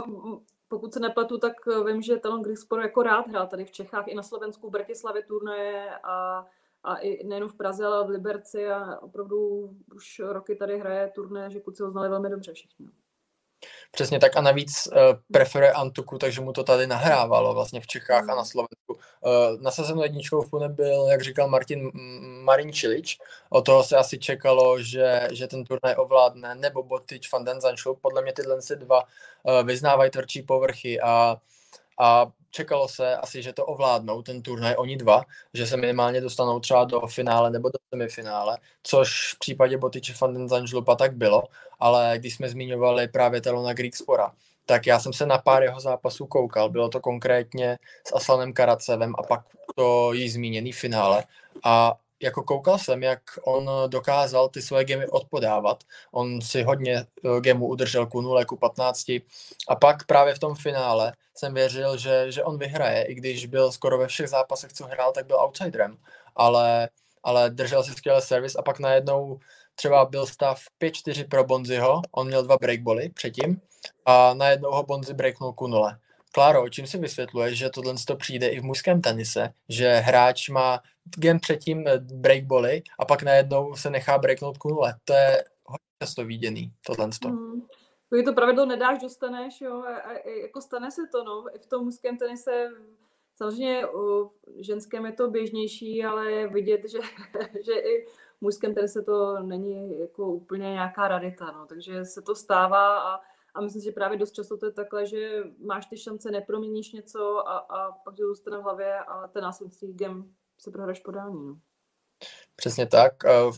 pokud 0.68 0.92
se 0.92 1.00
nepletu, 1.00 1.38
tak 1.38 1.52
vím, 1.87 2.02
že 2.02 2.16
Talon 2.16 2.42
Grigspor 2.42 2.81
jako 2.81 3.02
rád 3.02 3.28
hrál 3.28 3.46
tady 3.46 3.64
v 3.64 3.70
Čechách 3.70 4.09
i 4.09 4.14
na 4.14 4.22
Slovensku, 4.22 4.68
v 4.68 4.72
Bratislavě 4.72 5.22
turnaje 5.22 5.90
a, 6.02 6.46
a 6.85 6.96
i 6.96 7.26
nejen 7.26 7.48
v 7.48 7.54
Praze, 7.54 7.85
ale 7.85 8.07
v 8.07 8.11
Liberci 8.11 8.68
a 8.68 8.98
opravdu 8.98 9.70
už 9.94 10.18
roky 10.18 10.57
tady 10.57 10.78
hraje 10.78 11.12
turné, 11.14 11.50
že 11.50 11.61
kluci 11.61 11.83
ho 11.83 11.90
znali 11.90 12.09
velmi 12.09 12.31
dobře 12.31 12.52
všichni. 12.52 12.88
Přesně 13.90 14.18
tak 14.18 14.37
a 14.37 14.40
navíc 14.40 14.87
uh, 14.87 14.94
preferuje 15.33 15.73
Antuku, 15.73 16.18
takže 16.18 16.40
mu 16.40 16.53
to 16.53 16.64
tady 16.64 16.87
nahrávalo 16.87 17.55
vlastně 17.55 17.81
v 17.81 17.87
Čechách 17.87 18.23
a 18.23 18.35
na 18.35 18.42
mm. 18.42 18.44
Slovensku. 18.44 18.92
Uh, 18.92 19.61
nasazenou 19.61 20.03
jedničkou 20.03 20.42
v 20.42 20.51
Pune 20.51 20.68
byl, 20.68 21.07
jak 21.11 21.23
říkal 21.23 21.49
Martin 21.49 21.90
Marin 22.44 22.73
Čilič. 22.73 23.18
O 23.51 23.62
toho 23.62 23.85
se 23.85 23.97
asi 23.97 24.18
čekalo, 24.18 24.83
že, 24.83 25.29
že 25.33 25.47
ten 25.47 25.64
turnaj 25.64 25.94
ovládne, 25.97 26.55
nebo 26.55 26.83
Botič, 26.83 27.33
Van 27.33 27.44
den. 27.44 27.59
Podle 28.01 28.23
mě 28.23 28.33
tyhle 28.33 28.59
dva 28.75 29.03
uh, 29.03 29.66
vyznávají 29.66 30.11
tvrdší 30.11 30.42
povrchy 30.42 31.01
a, 31.01 31.37
a 32.00 32.26
čekalo 32.50 32.88
se 32.88 33.16
asi, 33.16 33.42
že 33.42 33.52
to 33.52 33.66
ovládnou, 33.66 34.22
ten 34.22 34.42
turnaj 34.42 34.74
oni 34.78 34.96
dva, 34.96 35.22
že 35.54 35.66
se 35.66 35.76
minimálně 35.76 36.20
dostanou 36.20 36.61
třeba 36.61 36.84
do 36.84 37.00
finále 37.00 37.50
nebo 37.50 37.68
do 37.68 37.78
semifinále, 37.94 38.58
což 38.82 39.34
v 39.34 39.38
případě 39.38 39.78
Botiče 39.78 40.14
van 40.20 40.34
den 40.34 40.48
Zanžlupa 40.48 40.96
tak 40.96 41.16
bylo, 41.16 41.42
ale 41.78 42.14
když 42.18 42.34
jsme 42.34 42.48
zmiňovali 42.48 43.08
právě 43.08 43.40
Telona 43.40 43.74
Spora, 43.94 44.32
tak 44.66 44.87
já 44.87 45.00
jsem 45.00 45.12
se 45.12 45.26
na 45.26 45.38
pár 45.38 45.62
jeho 45.62 45.80
zápasů 45.80 46.26
koukal, 46.26 46.70
bylo 46.70 46.88
to 46.88 47.00
konkrétně 47.00 47.78
s 48.06 48.14
Aslanem 48.14 48.52
Karacevem 48.52 49.14
a 49.18 49.22
pak 49.22 49.40
to 49.76 50.12
jí 50.12 50.28
zmíněný 50.28 50.72
finále. 50.72 51.24
A 51.64 51.94
jako 52.22 52.42
koukal 52.42 52.78
jsem, 52.78 53.02
jak 53.02 53.20
on 53.44 53.70
dokázal 53.87 54.48
ty 54.48 54.62
svoje 54.62 54.85
gemy 54.85 55.07
odpodávat. 55.07 55.85
On 56.12 56.40
si 56.40 56.62
hodně 56.62 56.96
eh, 56.96 57.40
gemů 57.40 57.66
udržel 57.66 58.07
ku 58.07 58.20
0, 58.20 58.44
ku 58.44 58.57
15 58.57 59.09
a 59.68 59.76
pak 59.81 60.07
právě 60.07 60.35
v 60.35 60.38
tom 60.38 60.54
finále 60.54 61.12
jsem 61.35 61.54
věřil, 61.54 61.96
že, 61.96 62.33
že 62.33 62.44
on 62.44 62.59
vyhraje, 62.59 63.04
i 63.04 63.14
když 63.14 63.46
byl 63.46 63.72
skoro 63.72 63.98
ve 63.98 64.07
všech 64.07 64.28
zápasech, 64.28 64.72
co 64.72 64.87
hrál, 64.87 65.12
tak 65.12 65.26
byl 65.26 65.37
outsiderem, 65.37 65.96
ale, 66.37 66.88
ale 67.22 67.50
držel 67.50 67.85
si 67.85 67.92
skvěle 67.92 68.22
servis 68.22 68.57
a 68.57 68.62
pak 68.62 68.78
najednou 68.78 69.38
třeba 69.74 70.04
byl 70.04 70.26
stav 70.26 70.61
5-4 70.81 71.28
pro 71.28 71.44
Bonziho, 71.44 72.02
on 72.12 72.26
měl 72.26 72.42
dva 72.42 72.57
breakboly 72.57 73.09
předtím 73.09 73.61
a 74.07 74.35
najednou 74.35 74.70
ho 74.70 74.83
Bonzi 74.83 75.14
breaknul 75.14 75.52
ku 75.52 75.66
0. 75.66 75.98
Kláro, 76.33 76.68
čím 76.68 76.87
si 76.87 76.98
vysvětluješ, 76.98 77.59
že 77.59 77.70
tohle 77.70 77.94
to 78.07 78.16
přijde 78.16 78.48
i 78.48 78.61
v 78.61 78.64
mužském 78.64 79.00
tenise, 79.00 79.52
že 79.68 79.94
hráč 79.94 80.48
má 80.48 80.83
gen 81.16 81.40
předtím 81.40 81.87
eh, 81.87 81.99
breakboly 81.99 82.83
a 82.99 83.05
pak 83.05 83.23
najednou 83.23 83.75
se 83.75 83.90
nechá 83.90 84.18
breaknout 84.18 84.59
ku 84.59 84.68
nule. 84.68 84.94
To 85.05 85.12
je 85.12 85.44
hodně 85.64 85.87
často 86.03 86.25
viděný, 86.25 86.73
tohle. 86.87 87.11
Hmm. 87.25 87.62
Když 88.11 88.25
to 88.25 88.33
pravidlo 88.33 88.66
nedáš, 88.66 89.03
dostaneš, 89.03 89.61
jo, 89.61 89.83
a, 89.83 89.97
a, 89.97 90.29
jako 90.42 90.61
stane 90.61 90.90
se 90.90 91.03
to, 91.12 91.25
no. 91.25 91.44
I 91.55 91.59
v 91.59 91.66
tom 91.66 91.85
mužském 91.85 92.18
tenise 92.18 92.71
samozřejmě 93.37 93.87
u 93.94 94.31
ženském 94.61 95.07
je 95.07 95.12
to 95.12 95.31
běžnější, 95.31 96.05
ale 96.05 96.49
vidět, 96.49 96.81
že, 96.90 96.99
že 97.66 97.73
i 97.73 98.07
v 98.38 98.40
mužském 98.40 98.75
tenise 98.75 99.03
to 99.03 99.40
není 99.42 100.01
jako 100.01 100.27
úplně 100.27 100.71
nějaká 100.71 101.09
rarita, 101.09 101.53
no. 101.53 101.66
Takže 101.66 102.05
se 102.05 102.23
to 102.23 102.35
stává 102.35 102.99
a 102.99 103.21
a 103.55 103.61
myslím, 103.61 103.83
že 103.83 103.92
právě 103.92 104.18
dost 104.18 104.33
často 104.33 104.57
to 104.57 104.66
je 104.66 104.73
takhle, 104.73 105.07
že 105.07 105.42
máš 105.64 105.87
ty 105.87 105.97
šance, 105.97 106.31
neproměníš 106.31 106.92
něco 106.92 107.49
a, 107.49 107.59
a 107.59 107.92
pak 107.92 108.16
to 108.16 108.27
zůstane 108.27 108.59
v 108.59 108.62
hlavě 108.62 108.99
a 108.99 109.29
ten 109.29 109.42
následující 109.42 109.94
game 109.94 110.25
se 110.59 110.71
prohraš 110.71 111.01
podání. 111.01 111.47
No. 111.47 111.57
Přesně 112.57 112.87
tak. 112.87 113.12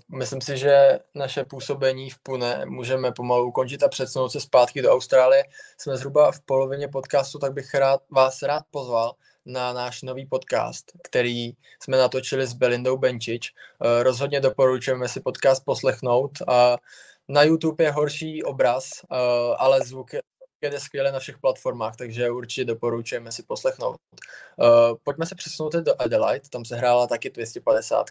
Myslím 0.08 0.40
si, 0.40 0.56
že 0.56 0.98
naše 1.14 1.44
působení 1.44 2.10
v 2.10 2.18
Pune 2.18 2.66
můžeme 2.66 3.12
pomalu 3.12 3.48
ukončit 3.48 3.82
a 3.82 3.88
přesunout 3.88 4.28
se 4.28 4.40
zpátky 4.40 4.82
do 4.82 4.92
Austrálie. 4.92 5.44
Jsme 5.78 5.96
zhruba 5.96 6.32
v 6.32 6.40
polovině 6.40 6.88
podcastu, 6.88 7.38
tak 7.38 7.52
bych 7.52 7.74
rád, 7.74 8.02
vás 8.10 8.42
rád 8.42 8.62
pozval 8.70 9.14
na 9.46 9.72
náš 9.72 10.02
nový 10.02 10.26
podcast, 10.26 10.92
který 11.02 11.52
jsme 11.82 11.96
natočili 11.96 12.46
s 12.46 12.52
Belindou 12.52 12.96
Benčič. 12.96 13.52
Rozhodně 14.02 14.40
doporučujeme 14.40 15.08
si 15.08 15.20
podcast 15.20 15.64
poslechnout 15.64 16.32
na 17.30 17.42
YouTube 17.42 17.84
je 17.84 17.90
horší 17.90 18.42
obraz, 18.42 18.90
uh, 19.10 19.16
ale 19.58 19.80
zvuk 19.80 20.12
je 20.12 20.22
jede 20.62 20.80
skvěle 20.80 21.12
na 21.12 21.18
všech 21.18 21.38
platformách, 21.38 21.96
takže 21.96 22.30
určitě 22.30 22.64
doporučujeme 22.64 23.32
si 23.32 23.42
poslechnout. 23.42 23.96
Uh, 24.56 24.66
pojďme 25.04 25.26
se 25.26 25.34
přesunout 25.34 25.72
do 25.72 26.02
Adelaide, 26.02 26.48
tam 26.50 26.64
se 26.64 26.76
hrála 26.76 27.06
taky 27.06 27.30
250 27.30 28.06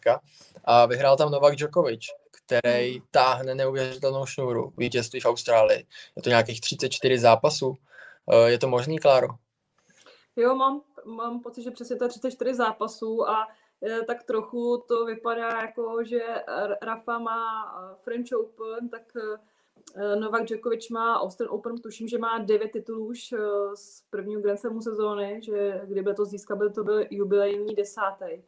a 0.64 0.86
vyhrál 0.86 1.18
tam 1.18 1.32
Novak 1.32 1.56
Djokovic, 1.56 2.02
který 2.32 2.92
hmm. 2.92 3.08
táhne 3.12 3.56
neuvěřitelnou 3.56 4.26
šnůru 4.26 4.74
vítězství 4.78 5.20
v 5.20 5.26
Austrálii. 5.26 5.86
Je 6.16 6.22
to 6.22 6.30
nějakých 6.30 6.62
34 6.62 7.20
zápasů. 7.20 7.68
Uh, 7.68 8.46
je 8.46 8.58
to 8.58 8.68
možný, 8.68 9.00
Kláro? 9.00 9.28
Jo, 10.36 10.56
mám, 10.56 10.82
mám 11.06 11.42
pocit, 11.42 11.64
že 11.64 11.72
přesně 11.72 11.96
to 11.96 12.06
je 12.06 12.10
34 12.10 12.54
zápasů 12.54 13.30
a 13.30 13.48
eh, 13.84 14.02
tak 14.02 14.24
trochu 14.24 14.84
to 14.88 15.06
vypadá 15.06 15.62
jako, 15.62 16.04
že 16.04 16.20
Rafa 16.82 17.20
má 17.20 17.72
French 18.04 18.32
Open, 18.40 18.90
tak 18.90 19.02
Novak 20.20 20.46
Djokovic 20.46 20.90
má 20.90 21.20
Australian 21.20 21.56
Open, 21.56 21.78
tuším, 21.78 22.08
že 22.08 22.18
má 22.18 22.38
devět 22.38 22.72
titulů 22.72 23.06
už 23.06 23.32
eh, 23.32 23.38
z 23.76 24.04
prvního 24.10 24.42
Grand 24.42 24.60
Slamu 24.60 24.82
sezóny, 24.82 25.40
že 25.44 25.82
kdyby 25.86 26.14
to 26.14 26.26
získal, 26.26 26.58
by 26.58 26.70
to 26.70 26.84
byl 26.84 27.06
jubilejní 27.10 27.76
desátý. 27.76 28.44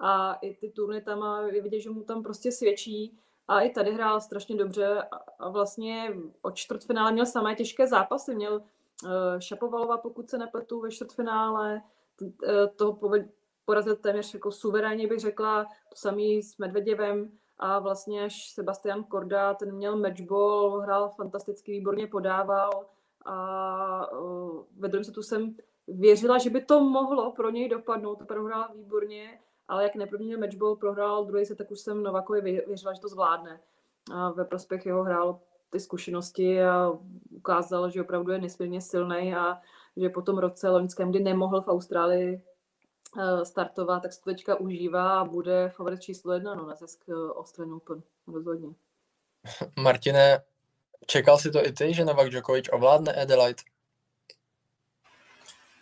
A 0.00 0.34
i 0.34 0.54
ty 0.54 0.70
turny 0.70 1.00
tam 1.00 1.46
je 1.46 1.62
vidět, 1.62 1.80
že 1.80 1.90
mu 1.90 2.02
tam 2.02 2.22
prostě 2.22 2.52
svědčí. 2.52 3.18
A 3.48 3.60
i 3.60 3.70
tady 3.70 3.92
hrál 3.92 4.20
strašně 4.20 4.56
dobře 4.56 5.02
a 5.38 5.48
vlastně 5.48 6.14
od 6.42 6.54
čtvrtfinále 6.54 7.12
měl 7.12 7.26
samé 7.26 7.54
těžké 7.54 7.86
zápasy. 7.86 8.34
Měl 8.34 8.54
uh, 8.54 9.10
Šapovalova, 9.38 9.98
pokud 9.98 10.30
se 10.30 10.38
nepletu, 10.38 10.80
ve 10.80 10.90
čtvrtfinále. 10.90 11.82
Toho 12.76 12.98
porazil 13.64 13.96
téměř 13.96 14.34
jako 14.34 14.52
suverénně, 14.52 15.06
bych 15.06 15.20
řekla. 15.20 15.64
To 15.64 15.96
samý 15.96 16.42
s 16.42 16.58
Medveděvem 16.58 17.38
a 17.58 17.78
vlastně 17.78 18.24
až 18.24 18.50
Sebastian 18.50 19.04
Korda, 19.04 19.54
ten 19.54 19.72
měl 19.74 19.96
matchball, 19.96 20.80
hrál 20.80 21.08
fantasticky, 21.08 21.72
výborně 21.72 22.06
podával 22.06 22.70
a 23.24 24.10
ve 24.78 24.88
druhém 24.88 25.04
setu 25.04 25.22
jsem 25.22 25.56
věřila, 25.88 26.38
že 26.38 26.50
by 26.50 26.64
to 26.64 26.80
mohlo 26.80 27.32
pro 27.32 27.50
něj 27.50 27.68
dopadnout, 27.68 28.18
prohrál 28.28 28.68
výborně, 28.74 29.40
ale 29.68 29.82
jak 29.82 29.94
neproměnil 29.94 30.38
matchball, 30.38 30.76
prohrál 30.76 31.24
druhý 31.24 31.46
set, 31.46 31.58
tak 31.58 31.70
už 31.70 31.80
jsem 31.80 32.02
Novakovi 32.02 32.40
věřila, 32.40 32.92
že 32.92 33.00
to 33.00 33.08
zvládne. 33.08 33.60
A 34.14 34.30
ve 34.30 34.44
prospěch 34.44 34.86
jeho 34.86 35.02
hrál 35.02 35.40
ty 35.70 35.80
zkušenosti 35.80 36.64
a 36.64 36.92
ukázal, 37.30 37.90
že 37.90 38.02
opravdu 38.02 38.32
je 38.32 38.38
nesmírně 38.38 38.80
silný 38.80 39.34
a 39.34 39.60
že 39.96 40.08
po 40.08 40.22
tom 40.22 40.38
roce 40.38 40.70
loňském, 40.70 41.10
kdy 41.10 41.20
nemohl 41.20 41.60
v 41.60 41.68
Austrálii 41.68 42.44
Eh, 43.18 43.44
startovat, 43.44 44.02
tak 44.02 44.12
se 44.12 44.20
to 44.20 44.30
teďka 44.30 44.56
užívá 44.56 45.20
a 45.20 45.24
bude 45.24 45.68
favorit 45.68 46.00
číslo 46.00 46.32
jedna 46.32 46.54
no, 46.54 46.66
na 46.66 46.74
zisk 46.74 47.04
eh, 47.08 47.12
Australian 47.12 47.76
Open. 47.76 48.02
Rozhodně. 48.26 48.68
Martine, 49.80 50.40
čekal 51.06 51.38
si 51.38 51.50
to 51.50 51.66
i 51.66 51.72
ty, 51.72 51.94
že 51.94 52.04
Novak 52.04 52.30
Djokovic 52.30 52.68
ovládne 52.72 53.12
Adelaide? 53.12 53.62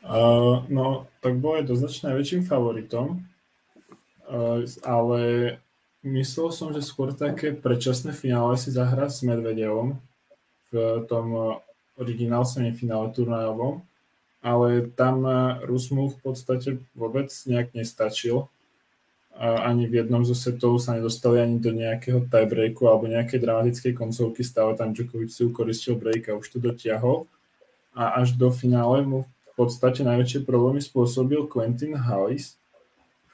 Uh, 0.00 0.64
no, 0.72 1.06
tak 1.20 1.36
bol 1.44 1.60
jednoznačne 1.60 2.08
najväčším 2.08 2.48
favoritom, 2.48 3.20
uh, 3.20 4.64
ale 4.80 5.20
myslel 6.00 6.48
som, 6.56 6.72
že 6.72 6.80
skôr 6.80 7.12
také 7.12 7.52
predčasné 7.52 8.16
finále 8.16 8.56
si 8.56 8.72
zahrá 8.72 9.12
s 9.12 9.20
Medvedevom 9.20 10.00
v 10.72 11.04
tom 11.04 11.60
originál 12.00 12.48
semifinále 12.48 13.12
turnajovom 13.12 13.84
ale 14.40 14.88
tam 14.96 15.24
Rus 15.68 15.92
mu 15.92 16.08
v 16.08 16.18
podstate 16.24 16.80
vôbec 16.96 17.28
nejak 17.44 17.76
nestačil. 17.76 18.48
A 19.40 19.72
ani 19.72 19.88
v 19.88 20.04
jednom 20.04 20.20
zo 20.20 20.36
setov 20.36 20.80
sa 20.80 20.96
nedostali 20.96 21.40
ani 21.40 21.56
do 21.60 21.72
nejakého 21.72 22.28
tiebreaku 22.28 22.88
alebo 22.88 23.08
nejakej 23.08 23.40
dramatickej 23.40 23.92
koncovky, 23.96 24.44
stále 24.44 24.76
tam 24.76 24.92
Djokovic 24.92 25.32
si 25.32 25.48
ukoristil 25.48 25.96
break 25.96 26.28
a 26.28 26.36
už 26.36 26.56
to 26.56 26.58
dotiahol. 26.60 27.24
A 27.96 28.20
až 28.20 28.36
do 28.36 28.52
finále 28.52 29.00
mu 29.00 29.24
v 29.24 29.50
podstate 29.56 30.04
najväčšie 30.04 30.44
problémy 30.44 30.84
spôsobil 30.84 31.48
Quentin 31.48 31.96
Hallis, 31.96 32.60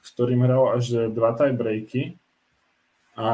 s 0.03 0.09
ktorým 0.15 0.47
hral 0.47 0.79
až 0.79 1.11
dva 1.11 1.35
tiebreaky. 1.35 2.15
A 3.19 3.29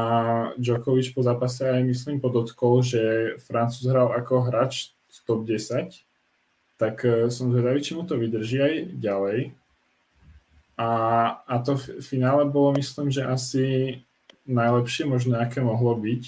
Djokovic 0.57 1.13
po 1.13 1.21
zápase 1.21 1.69
aj 1.69 1.83
myslím 1.85 2.21
podotkol, 2.23 2.81
že 2.81 3.35
Francúz 3.43 3.85
hral 3.85 4.13
ako 4.17 4.49
hráč 4.49 4.97
top 5.27 5.45
10 5.45 6.12
tak 6.83 7.07
e, 7.07 7.31
som 7.31 7.55
zvedavý, 7.55 7.79
či 7.79 7.95
mu 7.95 8.03
to 8.03 8.19
vydrží 8.19 8.59
aj 8.59 8.75
ďalej. 8.99 9.55
A, 10.75 10.91
a 11.47 11.55
to 11.63 11.79
finále 12.03 12.43
bolo, 12.51 12.75
myslím, 12.75 13.07
že 13.07 13.23
asi 13.23 13.65
najlepšie 14.51 15.07
možno, 15.07 15.39
aké 15.39 15.63
mohlo 15.63 15.95
byť, 15.95 16.23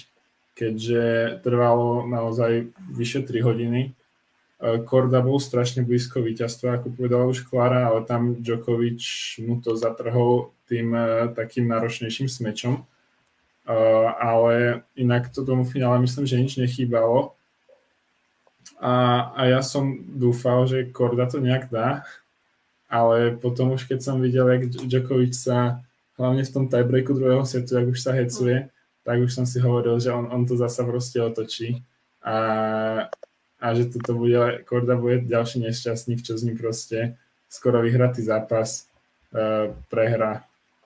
keďže 0.55 1.03
trvalo 1.43 2.07
naozaj 2.07 2.71
vyše 2.87 3.27
3 3.27 3.35
hodiny. 3.43 3.81
E, 3.83 4.79
Korda 4.87 5.19
bol 5.19 5.43
strašne 5.43 5.83
blízko 5.83 6.23
víťazstva, 6.23 6.79
ako 6.79 6.95
povedala 6.95 7.27
už 7.27 7.43
Klara, 7.51 7.91
ale 7.91 8.07
tam 8.07 8.39
Djokovic 8.39 9.03
mu 9.43 9.59
to 9.59 9.75
zatrhol 9.75 10.55
tým 10.71 10.95
e, 10.95 11.35
takým 11.35 11.67
náročnejším 11.67 12.31
smečom. 12.31 12.87
Ale 14.21 14.85
inak 14.93 15.33
to 15.33 15.41
tomu 15.41 15.65
finále 15.65 15.97
myslím, 16.05 16.29
že 16.29 16.37
nič 16.37 16.53
nechýbalo 16.61 17.33
a, 18.79 18.93
a 19.35 19.41
ja 19.45 19.61
som 19.63 20.03
dúfal, 20.03 20.67
že 20.67 20.91
Korda 20.91 21.25
to 21.31 21.39
nejak 21.39 21.71
dá, 21.71 22.03
ale 22.91 23.35
potom 23.39 23.71
už 23.73 23.87
keď 23.87 23.99
som 24.03 24.21
videl, 24.21 24.47
jak 24.49 24.63
Djokovic 24.87 25.35
sa 25.35 25.83
hlavne 26.19 26.43
v 26.43 26.53
tom 26.53 26.65
tiebreaku 26.67 27.13
druhého 27.13 27.45
setu, 27.45 27.75
jak 27.75 27.87
už 27.87 27.99
sa 27.99 28.11
hecuje, 28.11 28.69
tak 29.03 29.19
už 29.19 29.31
som 29.33 29.45
si 29.45 29.59
hovoril, 29.59 29.99
že 29.99 30.11
on, 30.11 30.27
on 30.31 30.47
to 30.47 30.57
zasa 30.57 30.83
proste 30.83 31.21
otočí 31.21 31.83
a, 32.23 32.37
a 33.61 33.67
že 33.73 33.85
toto 33.91 34.17
bude, 34.17 34.65
Korda 34.65 34.95
bude 34.95 35.27
ďalší 35.27 35.59
nešťastník, 35.59 36.25
čo 36.25 36.37
z 36.37 36.43
ním 36.43 36.57
proste 36.57 37.19
skoro 37.49 37.81
vyhratý 37.81 38.25
zápas 38.25 38.89
uh, 39.31 39.71
prehra 39.87 40.43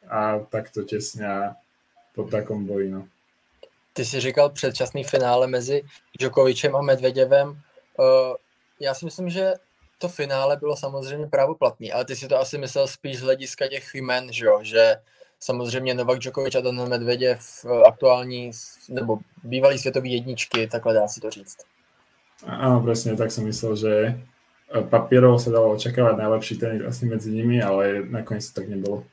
a 0.09 0.39
takto 0.51 0.83
tesne 0.83 1.25
a 1.25 1.39
po 2.15 2.23
takom 2.23 2.65
boji. 2.65 2.91
No. 2.91 3.07
Ty 3.93 4.05
jsi 4.05 4.19
říkal 4.19 4.49
předčasný 4.49 5.03
finále 5.03 5.47
mezi 5.47 5.83
Djokovicem 6.19 6.75
a 6.75 6.81
Medvedevem. 6.81 7.61
Uh, 7.99 8.35
já 8.79 8.93
si 8.93 9.05
myslím, 9.05 9.29
že 9.29 9.53
to 9.99 10.07
finále 10.07 10.57
bylo 10.57 10.77
samozřejmě 10.77 11.27
právoplatný, 11.27 11.91
ale 11.91 12.05
ty 12.05 12.15
si 12.15 12.27
to 12.27 12.39
asi 12.39 12.57
myslel 12.57 12.87
spíš 12.87 13.19
z 13.19 13.21
hlediska 13.21 13.67
těch 13.67 13.95
jmen, 13.95 14.33
že, 14.33 14.45
jo? 14.45 14.59
že 14.61 14.95
samozřejmě 15.39 15.93
Novak 15.93 16.19
Djokovic 16.19 16.55
a 16.55 16.61
Daniel 16.61 16.87
Medvedev 16.87 17.65
eh, 17.65 17.83
aktuální 17.83 18.51
nebo 18.89 19.19
bývalý 19.43 19.77
světový 19.77 20.13
jedničky, 20.13 20.67
takhle 20.67 20.93
dá 20.93 21.07
si 21.07 21.21
to 21.21 21.29
říct. 21.29 21.57
Áno, 22.47 22.79
presne, 22.79 23.19
tak 23.19 23.35
som 23.35 23.43
myslel, 23.43 23.75
že 23.75 23.93
eh, 24.71 24.83
papierov 24.87 25.43
sa 25.43 25.51
dalo 25.51 25.75
očakávať 25.75 26.15
najlepší 26.15 26.55
tenis 26.55 26.87
asi 26.87 27.03
medzi 27.03 27.35
nimi, 27.35 27.59
ale 27.59 28.07
nakoniec 28.07 28.47
to 28.47 28.63
tak 28.63 28.71
nebylo. 28.71 29.03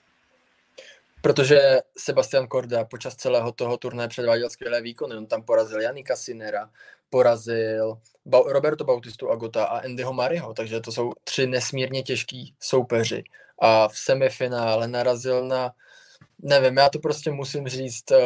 Protože 1.20 1.78
Sebastian 1.98 2.46
Korda 2.46 2.84
počas 2.84 3.16
celého 3.16 3.52
toho 3.52 3.76
turné 3.76 4.08
předváděl 4.08 4.50
skvělé 4.50 4.80
výkony. 4.80 5.16
On 5.16 5.26
tam 5.26 5.42
porazil 5.42 5.80
Janika 5.80 6.16
Sinera, 6.16 6.70
porazil 7.10 7.98
Roberto 8.46 8.84
Bautistu 8.84 9.30
Agota 9.30 9.64
a 9.64 9.78
Andyho 9.78 10.12
Mariho, 10.12 10.54
takže 10.54 10.80
to 10.80 10.92
jsou 10.92 11.12
tři 11.24 11.46
nesmírně 11.46 12.02
těžký 12.02 12.54
soupeři. 12.60 13.24
A 13.58 13.88
v 13.88 13.98
semifinále 13.98 14.88
narazil 14.88 15.48
na, 15.48 15.72
nevím, 16.42 16.76
já 16.76 16.88
to 16.88 16.98
prostě 16.98 17.30
musím 17.30 17.68
říct, 17.68 18.10
uh, 18.10 18.18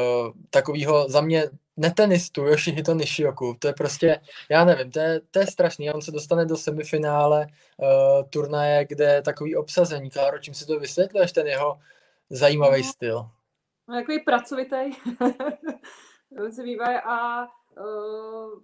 takovýho 0.50 1.08
za 1.08 1.20
mě 1.20 1.44
netenistu 1.76 2.46
Yoshihito 2.46 2.94
Nishioku, 2.94 3.56
to 3.58 3.66
je 3.66 3.72
prostě, 3.72 4.20
já 4.48 4.64
nevím, 4.64 4.90
to 4.90 4.98
je, 4.98 5.20
to 5.30 5.38
je 5.38 5.46
strašný, 5.46 5.90
on 5.90 6.02
se 6.02 6.10
dostane 6.10 6.44
do 6.44 6.56
semifinále 6.56 7.46
uh, 7.76 7.88
turnaje, 8.30 8.84
kde 8.84 9.04
je 9.04 9.22
takový 9.22 9.56
obsazení. 9.56 10.10
Kláro, 10.10 10.38
čím 10.38 10.54
si 10.54 10.66
to 10.66 10.80
vysvětluješ, 10.80 11.32
ten 11.32 11.46
jeho 11.46 11.78
zajímavý 12.30 12.82
no, 12.82 12.88
styl? 12.88 13.30
No, 13.88 13.94
takový 13.94 14.18
pracovitý 14.24 14.90
vývoj 16.62 16.98
a 17.04 17.48
uh, 17.78 18.62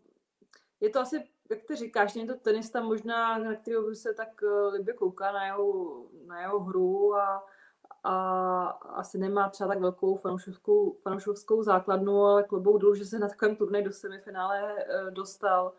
je 0.80 0.90
to 0.90 1.00
asi, 1.00 1.24
jak 1.50 1.62
ty 1.68 1.76
říkáš, 1.76 2.16
je 2.16 2.26
to 2.26 2.34
tenista 2.34 2.80
možná, 2.80 3.38
na 3.38 3.54
kterého 3.54 3.88
by 3.88 3.96
se 3.96 4.14
tak 4.14 4.28
uh, 4.42 4.72
libě 4.72 4.94
kouká 4.94 5.32
na 5.32 5.46
jeho, 5.46 6.02
na 6.26 6.40
jeho 6.40 6.60
hru 6.60 7.14
a, 7.14 7.44
a 8.04 8.64
asi 8.70 9.18
nemá 9.18 9.48
třeba 9.48 9.68
tak 9.68 9.80
velkou 9.80 10.16
fanoušovskou, 10.16 10.96
fanoušovskou 11.02 11.62
základnu, 11.62 12.24
ale 12.24 12.44
klobou 12.44 12.78
dolů, 12.78 12.94
že 12.94 13.04
se 13.04 13.18
na 13.18 13.28
takovém 13.28 13.56
turnej 13.56 13.82
do 13.82 13.92
semifinále 13.92 14.74
uh, 14.74 15.10
dostal. 15.10 15.72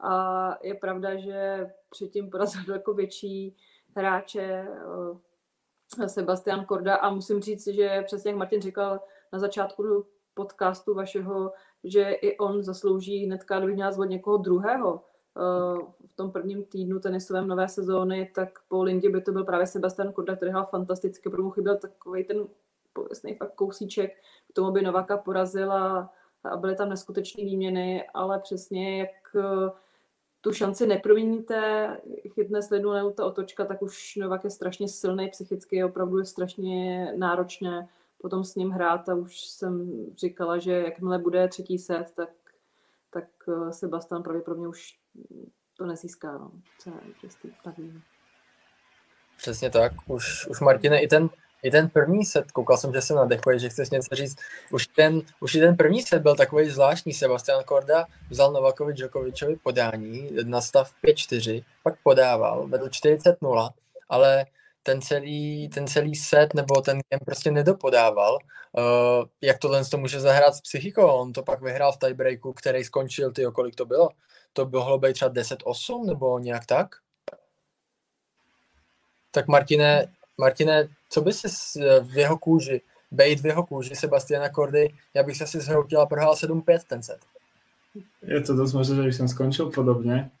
A 0.00 0.54
je 0.62 0.74
pravda, 0.74 1.16
že 1.16 1.70
předtím 1.90 2.30
porazil 2.30 2.74
jako 2.74 2.94
větší 2.94 3.56
hráče, 3.96 4.66
uh, 4.86 5.18
Sebastian 6.06 6.64
Korda 6.64 6.96
a 6.96 7.10
musím 7.10 7.40
říct, 7.40 7.66
že 7.66 8.02
přesně 8.06 8.30
jak 8.30 8.38
Martin 8.38 8.62
říkal 8.62 9.00
na 9.32 9.38
začátku 9.38 10.06
podcastu 10.34 10.94
vašeho, 10.94 11.52
že 11.84 12.02
i 12.10 12.38
on 12.38 12.62
zaslouží 12.62 13.26
hnedka, 13.26 13.58
kdybych 13.58 13.74
měla 13.74 13.92
zvolit 13.92 14.10
někoho 14.10 14.36
druhého 14.36 15.04
eh, 15.36 16.06
v 16.06 16.16
tom 16.16 16.32
prvním 16.32 16.64
týdnu 16.64 17.00
tenisovém 17.00 17.48
nové 17.48 17.68
sezóny, 17.68 18.30
tak 18.34 18.48
po 18.68 18.82
Lindě 18.82 19.10
by 19.10 19.20
to 19.20 19.32
byl 19.32 19.44
právě 19.44 19.66
Sebastian 19.66 20.12
Korda, 20.12 20.36
který 20.36 20.50
hrál 20.50 20.66
fantasticky, 20.70 21.30
pro 21.30 21.50
chyběl 21.50 21.76
takový 21.76 22.24
ten 22.24 22.46
pověstný 22.92 23.34
fakt 23.34 23.54
kousíček, 23.54 24.10
k 24.50 24.52
tomu 24.52 24.70
by 24.70 24.82
Novaka 24.82 25.16
porazila 25.16 26.12
a 26.44 26.56
byly 26.56 26.76
tam 26.76 26.88
neskutečné 26.88 27.44
výměny, 27.44 28.04
ale 28.14 28.40
přesně 28.40 28.98
jak 28.98 29.36
eh, 29.36 29.70
tu 30.44 30.52
šanci 30.52 30.86
neproměníte, 30.86 31.88
chytne 32.28 32.62
slednu 32.62 33.10
ta 33.10 33.24
otočka, 33.24 33.64
tak 33.64 33.82
už 33.82 34.16
Novak 34.16 34.44
je 34.44 34.50
strašně 34.50 34.88
silný 34.88 35.28
psychicky, 35.28 35.84
opravdu 35.84 36.18
je 36.18 36.24
strašně 36.24 37.12
náročné 37.16 37.88
potom 38.24 38.44
s 38.44 38.54
ním 38.54 38.70
hrát 38.70 39.08
a 39.08 39.14
už 39.14 39.40
jsem 39.40 39.90
říkala, 40.16 40.58
že 40.58 40.72
jakmile 40.72 41.18
bude 41.18 41.48
třetí 41.48 41.78
set, 41.78 42.12
tak, 42.16 42.30
tak 43.10 43.24
eh, 43.48 43.72
Sebastian 43.72 44.22
pravděpodobně 44.22 44.68
už 44.68 44.98
to 45.76 45.86
nezíská. 45.86 46.38
No. 46.38 46.50
Přesně 49.36 49.70
tak. 49.70 49.92
Už, 50.06 50.46
už 50.46 50.60
Martine, 50.60 51.02
i 51.02 51.08
ten, 51.08 51.28
i 51.64 51.70
ten 51.70 51.88
první 51.88 52.24
set, 52.24 52.52
koukal 52.52 52.76
jsem, 52.76 52.92
že 52.92 53.00
se 53.00 53.14
nadechuje, 53.14 53.58
že 53.58 53.68
chceš 53.68 53.90
něco 53.90 54.14
říct. 54.14 54.36
Už 54.70 54.86
ten, 54.86 55.22
už 55.40 55.54
i 55.54 55.60
ten 55.60 55.76
první 55.76 56.02
set 56.02 56.22
byl 56.22 56.36
takový 56.36 56.70
zvláštní. 56.70 57.12
Sebastian 57.12 57.64
Korda 57.64 58.06
vzal 58.30 58.52
Novakovi 58.52 58.92
Djokovičovi 58.92 59.56
podání 59.56 60.30
na 60.44 60.60
stav 60.60 60.92
5-4, 61.04 61.64
pak 61.82 61.94
podával, 62.02 62.66
vedl 62.68 62.86
40-0, 62.86 63.70
ale 64.08 64.46
ten 64.82 65.02
celý, 65.02 65.68
ten 65.68 65.86
celý 65.86 66.14
set 66.14 66.54
nebo 66.54 66.80
ten 66.80 67.00
game 67.10 67.20
prostě 67.24 67.50
nedopodával. 67.50 68.38
Uh, 68.78 69.26
jak 69.40 69.58
tohle 69.58 69.84
to 69.84 69.98
může 69.98 70.20
zahrát 70.20 70.54
s 70.54 70.60
psychikou? 70.60 71.06
On 71.06 71.32
to 71.32 71.42
pak 71.42 71.62
vyhrál 71.62 71.92
v 71.92 71.98
tiebreaku, 71.98 72.52
který 72.52 72.84
skončil, 72.84 73.32
ty 73.32 73.44
kolik 73.54 73.74
to 73.74 73.86
bylo? 73.86 74.08
To 74.52 74.66
bylo 74.66 74.98
být 74.98 75.12
třeba 75.12 75.30
10-8 75.30 76.06
nebo 76.06 76.38
nějak 76.38 76.66
tak? 76.66 76.88
Tak 79.30 79.48
Martine, 79.48 80.12
Martine, 80.38 80.88
co 81.14 81.20
by 81.20 81.32
si 81.32 81.48
v 82.02 82.16
jeho 82.16 82.38
kůži, 82.38 82.80
bejt 83.10 83.40
v 83.40 83.46
jeho 83.46 83.66
kůži 83.66 83.94
Sebastiana 83.94 84.48
Kordy, 84.48 84.90
já 85.14 85.22
bych 85.22 85.36
se 85.36 85.44
asi 85.44 85.60
zhroutil 85.60 86.00
a 86.00 86.06
prohrál 86.06 86.34
7-5 86.34 86.78
ten 86.88 87.02
set. 87.02 87.18
Je 88.26 88.40
to 88.40 88.58
dosť 88.58 88.74
možné, 88.74 88.94
že 88.98 89.06
by 89.06 89.14
som 89.14 89.28
skončil 89.30 89.70
podobne, 89.70 90.34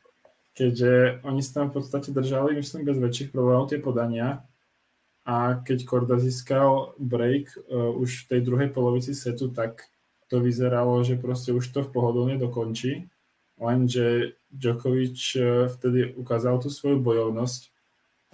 keďže 0.58 1.22
oni 1.22 1.38
sa 1.38 1.62
tam 1.62 1.70
v 1.70 1.78
podstate 1.78 2.10
držali, 2.10 2.58
myslím, 2.58 2.82
bez 2.82 2.98
väčších 2.98 3.30
problémov 3.30 3.70
tie 3.70 3.78
podania 3.78 4.42
a 5.22 5.62
keď 5.62 5.86
Korda 5.86 6.18
získal 6.18 6.98
break 6.98 7.54
uh, 7.54 7.94
už 7.94 8.26
v 8.26 8.28
tej 8.34 8.40
druhej 8.42 8.74
polovici 8.74 9.14
setu, 9.14 9.54
tak 9.54 9.86
to 10.26 10.42
vyzeralo, 10.42 11.06
že 11.06 11.14
proste 11.14 11.54
už 11.54 11.70
to 11.70 11.86
v 11.86 11.94
pohodlne 11.94 12.34
dokončí, 12.42 13.06
lenže 13.62 14.34
Djokovic 14.50 15.14
uh, 15.38 15.70
vtedy 15.70 16.10
ukázal 16.18 16.58
tú 16.58 16.74
svoju 16.74 16.98
bojovnosť, 16.98 17.70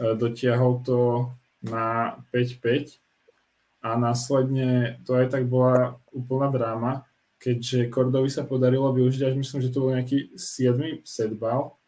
dotiahol 0.01 0.80
to 0.80 1.28
na 1.64 2.16
5-5 2.32 3.00
a 3.80 3.96
následne 3.96 5.00
to 5.08 5.16
aj 5.16 5.32
tak 5.32 5.48
bola 5.48 5.96
úplná 6.12 6.52
dráma, 6.52 7.08
keďže 7.40 7.88
Kordovi 7.88 8.28
sa 8.28 8.44
podarilo 8.44 8.92
využiť 8.92 9.24
až 9.24 9.34
myslím, 9.40 9.61
že 9.64 9.72
to 9.72 9.80
bol 9.80 9.92
nejaký 9.96 10.36
7. 10.36 11.00
setbal. 11.04 11.80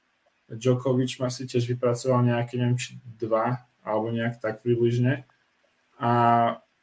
Djokovic 0.48 1.12
ma 1.20 1.28
si 1.28 1.44
tiež 1.44 1.68
vypracoval 1.68 2.24
nejaké, 2.24 2.56
neviem, 2.56 2.80
či 2.80 2.96
dva 3.20 3.64
alebo 3.84 4.12
nejak 4.12 4.40
tak 4.40 4.64
približne. 4.64 5.24
A 6.00 6.12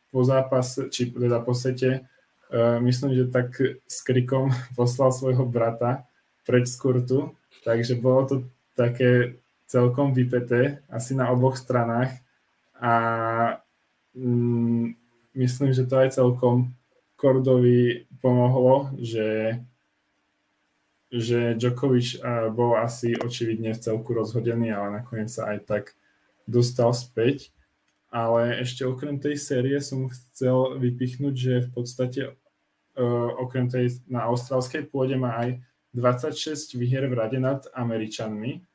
po 0.09 0.21
zápase, 0.25 0.89
či 0.89 1.09
teda 1.09 1.41
po 1.41 1.53
sete, 1.53 2.05
uh, 2.49 2.77
myslím, 2.81 3.13
že 3.13 3.33
tak 3.33 3.53
s 3.85 3.97
krikom 4.05 4.53
poslal 4.77 5.13
svojho 5.13 5.45
brata 5.45 6.05
preč 6.45 6.73
z 6.73 6.81
kurtu, 6.81 7.19
takže 7.61 7.97
bolo 7.97 8.21
to 8.25 8.35
také 8.73 9.37
celkom 9.69 10.17
vypeté, 10.17 10.81
asi 10.89 11.13
na 11.13 11.29
oboch 11.29 11.61
stranách 11.61 12.09
a 12.80 12.93
mm, 14.15 14.95
myslím, 15.36 15.69
že 15.75 15.86
to 15.86 15.95
aj 15.99 16.15
celkom 16.15 16.71
Kordovi 17.19 18.07
pomohlo, 18.23 18.95
že, 18.95 19.59
že 21.11 21.59
Djokovic 21.59 22.23
bol 22.55 22.80
asi 22.80 23.19
očividne 23.19 23.75
v 23.75 23.84
celku 23.84 24.15
rozhodený, 24.15 24.71
ale 24.71 25.03
nakoniec 25.03 25.27
sa 25.27 25.51
aj 25.51 25.67
tak 25.67 25.84
dostal 26.47 26.95
späť. 26.95 27.51
Ale 28.09 28.63
ešte 28.65 28.88
okrem 28.88 29.21
tej 29.21 29.38
série 29.38 29.77
som 29.84 30.09
chcel 30.09 30.82
vypichnúť, 30.82 31.36
že 31.36 31.53
v 31.67 31.69
podstate 31.69 32.21
uh, 32.32 33.30
okrem 33.38 33.69
tej 33.69 34.01
na 34.09 34.25
austrálskej 34.25 34.89
pôde 34.89 35.13
má 35.13 35.38
aj 35.38 35.61
26 35.93 36.73
výher 36.73 37.05
v 37.05 37.13
rade 37.13 37.38
nad 37.38 37.61
Američanmi. 37.69 38.65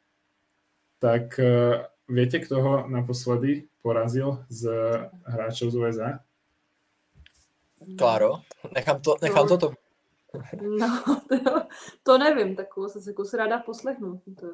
Tak 1.02 1.34
uh, 1.42 1.82
viete, 2.08 2.38
kto 2.38 2.62
ho 2.62 2.88
naposledy 2.88 3.64
porazil 3.82 4.44
z 4.48 4.68
hráčov 5.24 5.70
z 5.70 5.76
USA? 5.76 6.20
Kláro, 7.98 8.40
nechám 8.74 9.00
to, 9.00 9.16
nechám 9.22 9.48
to 9.48 9.58
to. 9.58 9.72
No, 10.62 11.02
to, 11.28 11.62
to 12.02 12.18
nevím, 12.18 12.56
takovou 12.56 12.88
se 12.88 13.00
se 13.24 13.36
ráda 13.36 13.58
poslechnu. 13.58 14.20
To... 14.40 14.46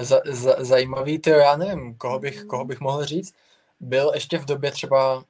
Z, 0.00 0.22
z, 0.26 0.56
zajímavý, 0.58 1.18
to 1.18 1.30
já 1.30 1.56
nevím, 1.56 1.94
koho 1.94 2.18
bych, 2.18 2.44
koho 2.44 2.64
bych 2.64 2.80
mohl 2.80 3.04
říct. 3.04 3.34
Byl 3.80 4.10
ještě 4.14 4.38
v 4.38 4.44
době 4.44 4.70
třeba, 4.70 5.24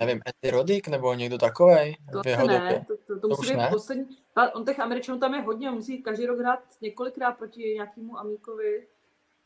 nevím, 0.00 0.20
Andy 0.26 0.56
Roddick 0.56 0.88
nebo 0.88 1.14
někdo 1.14 1.38
takový 1.38 1.96
v 2.22 2.26
jeho 2.26 2.46
ne, 2.46 2.58
době? 2.58 2.84
To, 2.88 2.96
to, 2.96 3.14
to, 3.14 3.20
to 3.20 3.28
musí 3.28 3.54
být 3.54 3.70
poslední. 3.70 4.18
On 4.54 4.64
těch 4.64 4.80
Američanů 4.80 5.18
tam 5.18 5.34
je 5.34 5.40
hodně, 5.40 5.68
on 5.68 5.74
musí 5.74 6.02
každý 6.02 6.26
rok 6.26 6.38
hrát 6.38 6.60
několikrát 6.80 7.32
proti 7.32 7.62
nějakému 7.74 8.18
Amíkovi. 8.18 8.86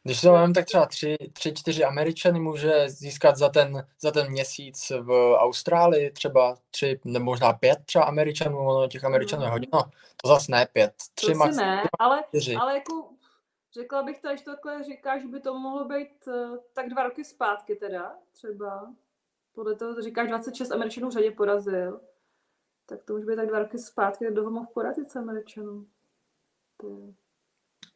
Když 0.04 0.20
to 0.20 0.32
mám, 0.32 0.52
tak 0.52 0.64
třeba 0.64 0.86
tři, 0.86 1.16
tři, 1.32 1.52
čtyři 1.52 1.84
Američany 1.84 2.40
může 2.40 2.88
získat 2.88 3.36
za 3.36 3.48
ten, 3.48 3.86
za 4.00 4.10
ten 4.10 4.30
měsíc 4.30 4.92
v 5.00 5.34
Austrálii, 5.38 6.10
třeba 6.10 6.56
tři, 6.70 7.00
nebo 7.04 7.24
možná 7.24 7.52
pět 7.52 7.78
třeba 7.84 8.04
Američanů, 8.04 8.58
ono 8.58 8.88
těch 8.88 9.04
Američanů 9.04 9.42
je 9.42 9.48
hodně, 9.48 9.68
no, 9.72 9.82
to 10.22 10.28
zase 10.28 10.52
ne 10.52 10.66
pět, 10.72 10.94
tři 11.14 11.32
to 11.32 11.38
max, 11.38 11.56
ne, 11.56 11.82
ale, 11.98 12.24
čtyři. 12.28 12.54
ale 12.54 12.74
jako 12.74 13.08
řekla 13.72 14.02
bych 14.02 14.20
to, 14.20 14.28
až 14.28 14.42
takhle 14.42 14.84
říkáš, 14.84 15.22
že 15.22 15.28
by 15.28 15.40
to 15.40 15.58
mohlo 15.58 15.84
být 15.84 16.26
uh, 16.26 16.56
tak 16.72 16.88
dva 16.88 17.02
roky 17.02 17.24
zpátky 17.24 17.74
teda, 17.74 18.14
třeba. 18.32 18.92
Podle 19.54 19.74
toho 19.74 20.02
říkáš 20.02 20.28
26 20.28 20.70
Američanů 20.70 21.08
v 21.08 21.12
řadě 21.12 21.30
porazil. 21.30 22.00
Tak 22.86 23.04
to 23.04 23.14
už 23.14 23.24
by 23.24 23.36
tak 23.36 23.48
dva 23.48 23.58
roky 23.58 23.78
zpátky, 23.78 24.26
kdo 24.30 24.44
ho 24.44 24.50
mohl 24.50 24.66
porazit 24.74 25.10
s 25.10 25.16
Američanů. 25.16 25.86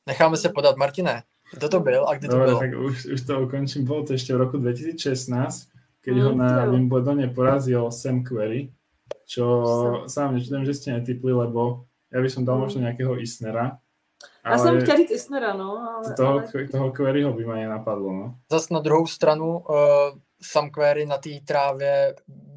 Necháme 0.07 0.37
se 0.37 0.49
podat, 0.49 0.77
Martine. 0.77 1.23
Kto 1.55 1.69
to 1.69 1.81
byl 1.81 2.09
a 2.09 2.15
kde 2.15 2.29
to 2.29 2.37
bylo? 2.37 2.61
tak 2.61 2.71
už, 2.79 3.07
už 3.07 3.21
to 3.23 3.41
ukončím. 3.41 3.85
Bolo 3.85 4.03
to 4.03 4.15
ešte 4.15 4.35
v 4.35 4.43
roku 4.43 4.59
2016, 4.59 5.71
keď 6.03 6.15
mm, 6.15 6.23
ho 6.23 6.31
na 6.35 6.67
Wimbledone 6.67 7.29
porazil 7.31 7.91
Sam 7.91 8.25
Query, 8.27 8.75
čo 9.27 9.45
sám 10.07 10.35
nečudujem, 10.35 10.67
že 10.67 10.75
ste 10.75 10.89
netypli, 10.99 11.31
lebo 11.31 11.87
ja 12.11 12.19
by 12.19 12.29
som 12.31 12.43
dal 12.43 12.59
mm. 12.59 12.63
možno 12.63 12.79
nejakého 12.83 13.15
Isnera. 13.19 13.79
Já 14.47 14.59
jsem 14.59 14.81
chtěla 14.81 14.97
říct 14.97 15.11
Isnera, 15.11 15.55
no. 15.55 15.79
Ale, 15.79 16.15
toho, 16.15 16.43
ale... 16.55 16.69
toho 16.69 16.93
Queryho 16.93 17.33
by 17.33 17.45
ma 17.45 17.55
nenapadlo, 17.55 18.13
no. 18.13 18.35
Zas 18.53 18.71
na 18.71 18.81
druhou 18.81 19.07
stranu 19.07 19.59
uh, 19.59 19.77
Sam 20.43 20.71
Query 20.71 21.07
na 21.07 21.19
té 21.19 21.31
trávě 21.45 22.15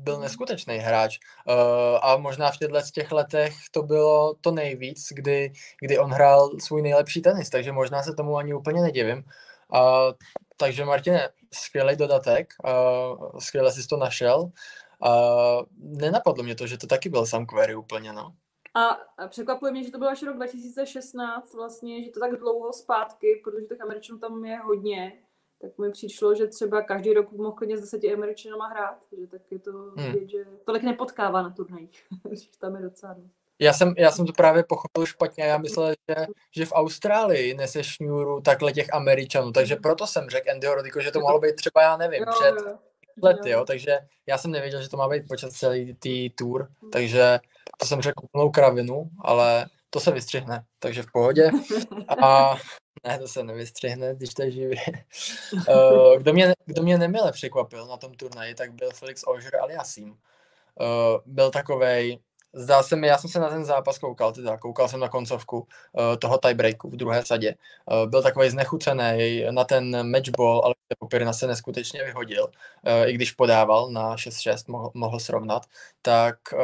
byl 0.09 0.19
neskutečný 0.19 0.77
hráč 0.77 1.19
uh, 1.19 1.53
a 2.01 2.17
možná 2.17 2.51
v 2.51 2.57
těchto 2.57 2.81
těch 2.93 3.11
letech 3.11 3.53
to 3.71 3.83
bylo 3.83 4.33
to 4.41 4.51
nejvíc, 4.51 5.07
kdy, 5.13 5.53
kdy 5.81 5.99
on 5.99 6.11
hrál 6.11 6.49
svůj 6.59 6.81
nejlepší 6.81 7.21
tenis, 7.21 7.49
takže 7.49 7.71
možná 7.71 8.03
se 8.03 8.13
tomu 8.13 8.37
ani 8.37 8.53
úplně 8.53 8.81
nedivím. 8.81 9.17
Uh, 9.17 10.13
takže 10.57 10.85
Martine, 10.85 11.29
skvělý 11.53 11.95
dodatek, 11.95 12.53
uh, 12.65 13.39
skvěle 13.39 13.71
jsi 13.71 13.87
to 13.87 13.97
našel. 13.97 14.39
Uh, 14.41 15.61
nenapadlo 15.77 16.43
mě 16.43 16.55
to, 16.55 16.67
že 16.67 16.77
to 16.77 16.87
taky 16.87 17.09
byl 17.09 17.25
Sam 17.25 17.45
Query 17.45 17.75
úplně, 17.75 18.13
no. 18.13 18.33
A 18.75 18.97
překvapuje 19.27 19.71
mě, 19.71 19.83
že 19.83 19.91
to 19.91 19.97
byl 19.97 20.09
až 20.09 20.23
rok 20.23 20.35
2016 20.35 21.53
vlastně, 21.53 22.03
že 22.03 22.11
to 22.11 22.19
tak 22.19 22.39
dlouho 22.39 22.73
zpátky, 22.73 23.41
protože 23.43 23.65
těch 23.65 23.81
Američanů 23.81 24.19
tam 24.19 24.45
je 24.45 24.57
hodně 24.57 25.13
tak 25.61 25.77
mi 25.77 25.91
přišlo, 25.91 26.35
že 26.35 26.47
třeba 26.47 26.81
každý 26.81 27.13
rok 27.13 27.31
mohl 27.31 27.51
klidně 27.51 27.77
s 27.77 27.81
deseti 27.81 28.13
Američanama 28.13 28.67
hrát, 28.67 28.97
že 29.19 29.27
tak 29.27 29.41
je 29.51 29.59
to 29.59 29.71
hmm. 29.71 30.11
vidět, 30.11 30.29
že 30.29 30.45
tolik 30.65 30.83
nepotkává 30.83 31.41
na 31.41 31.49
turnajích, 31.49 32.03
že 32.31 32.47
tam 32.59 32.75
je 32.75 32.81
docela 32.81 33.13
dost. 33.13 33.31
Já 33.61 33.73
jsem, 33.73 33.93
já 33.97 34.11
jsem 34.11 34.25
to 34.25 34.33
právě 34.33 34.63
pochopil 34.63 35.05
špatně, 35.05 35.43
já 35.43 35.57
myslel, 35.57 35.89
že, 35.89 36.25
že 36.55 36.65
v 36.65 36.71
Austrálii 36.71 37.53
nese 37.53 37.83
šňůru 37.83 38.41
takhle 38.41 38.73
těch 38.73 38.93
Američanů, 38.93 39.51
takže 39.51 39.75
proto 39.75 40.07
jsem 40.07 40.29
řekl 40.29 40.51
Andyho 40.51 40.75
Rodiko, 40.75 41.01
že 41.01 41.11
to 41.11 41.19
mohlo 41.19 41.39
být 41.39 41.55
třeba, 41.55 41.81
já 41.81 41.97
nevím, 41.97 42.23
jo, 42.23 42.33
před 42.39 42.55
jo. 42.67 42.77
lety, 43.23 43.49
jo, 43.49 43.65
takže 43.65 43.99
já 44.27 44.37
jsem 44.37 44.51
nevěděl, 44.51 44.81
že 44.81 44.89
to 44.89 44.97
má 44.97 45.09
být 45.09 45.27
počas 45.27 45.53
celý 45.53 45.93
tý 45.93 46.29
tour, 46.29 46.69
takže 46.91 47.39
to 47.77 47.85
jsem 47.85 48.01
řekl 48.01 48.23
úplnou 48.23 48.49
kravinu, 48.49 49.09
ale 49.21 49.65
to 49.89 49.99
se 49.99 50.11
vystřihne, 50.11 50.63
takže 50.79 51.03
v 51.03 51.11
pohodě. 51.11 51.51
A 52.23 52.55
ne, 53.03 53.19
to 53.19 53.27
se 53.27 53.43
nevystřihne, 53.43 54.15
když 54.15 54.33
to 54.33 54.41
je 54.41 54.51
živě. 54.51 54.77
Uh, 55.53 56.17
kdo, 56.17 56.33
mě, 56.33 56.53
kdo 56.65 56.83
mě 56.83 56.97
nemile 56.97 57.31
překvapil 57.31 57.87
na 57.87 57.97
tom 57.97 58.13
turnaji, 58.13 58.55
tak 58.55 58.73
byl 58.73 58.91
Felix 58.91 59.23
Auger 59.27 59.55
aliasím. 59.55 60.09
Uh, 60.09 60.87
byl 61.25 61.51
takovej 61.51 62.19
zdá 62.53 62.83
se 62.83 62.95
mi, 62.95 63.07
já 63.07 63.17
jsem 63.17 63.29
se 63.29 63.39
na 63.39 63.49
ten 63.49 63.65
zápas 63.65 63.97
koukal, 63.97 64.31
teda 64.31 64.57
koukal 64.57 64.87
jsem 64.87 64.99
na 64.99 65.09
koncovku 65.09 65.59
uh, 65.59 66.15
toho 66.19 66.37
tiebreaku 66.37 66.89
v 66.89 66.95
druhé 66.95 67.25
sadě. 67.25 67.55
Uh, 67.85 68.09
byl 68.09 68.23
takový 68.23 68.49
znechucený 68.49 69.43
na 69.51 69.63
ten 69.63 70.11
matchball, 70.11 70.61
ale 70.65 70.75
Popirina 70.99 71.33
se 71.33 71.47
neskutečně 71.47 72.03
vyhodil, 72.03 72.43
uh, 72.43 73.09
i 73.09 73.13
když 73.13 73.31
podával 73.31 73.89
na 73.91 74.15
6-6, 74.15 74.63
mohl, 74.67 74.91
mohl 74.93 75.19
srovnat, 75.19 75.65
tak 76.01 76.35
uh, 76.53 76.59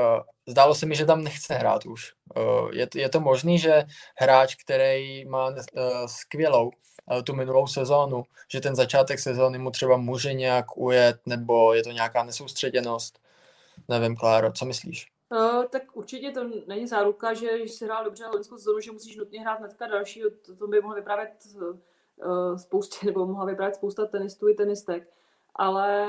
zdálo 0.47 0.75
se 0.75 0.86
mi, 0.86 0.95
že 0.95 1.05
tam 1.05 1.23
nechce 1.23 1.53
hrát 1.53 1.86
už. 1.86 2.13
Uh, 2.38 2.71
je, 2.73 2.88
je 2.95 3.09
to 3.09 3.19
možný, 3.19 3.59
že 3.59 3.83
hráč, 4.17 4.55
který 4.55 5.25
má 5.25 5.47
uh, 5.47 5.55
skvělou 6.05 6.71
tu 7.23 7.36
minulou 7.36 7.67
sezónu, 7.67 8.23
že 8.51 8.61
ten 8.61 8.75
začátek 8.75 9.19
sezóny 9.19 9.57
mu 9.57 9.71
třeba 9.71 9.97
může 9.97 10.33
nějak 10.33 10.77
ujet, 10.77 11.17
nebo 11.25 11.73
je 11.73 11.83
to 11.83 11.91
nějaká 11.91 12.23
nesoustředěnost? 12.23 13.19
Nevím, 13.89 14.15
Kláro, 14.15 14.51
co 14.51 14.65
myslíš? 14.65 15.14
Uh, 15.36 15.65
tak 15.65 15.97
určitě 15.97 16.31
to 16.31 16.43
není 16.67 16.88
záruka, 16.88 17.33
že 17.33 17.59
když 17.59 17.71
jsi 17.71 17.86
hrál 17.86 18.03
dobře 18.03 18.25
loňskou 18.27 18.57
sezónu, 18.57 18.79
že 18.79 18.91
musíš 18.91 19.15
nutně 19.15 19.41
hrát 19.41 19.59
hnedka 19.59 19.88
další, 19.88 20.23
to, 20.45 20.55
to 20.55 20.67
by 20.67 20.81
mohlo 20.81 20.95
vyprávět 20.95 21.29
uh, 21.55 22.57
spoustě, 22.57 22.97
nebo 23.05 23.25
mohla 23.25 23.45
vyprávět 23.45 23.75
spousta 23.75 24.05
tenistů 24.05 24.49
i 24.49 24.53
tenistek. 24.53 25.09
Ale 25.55 26.07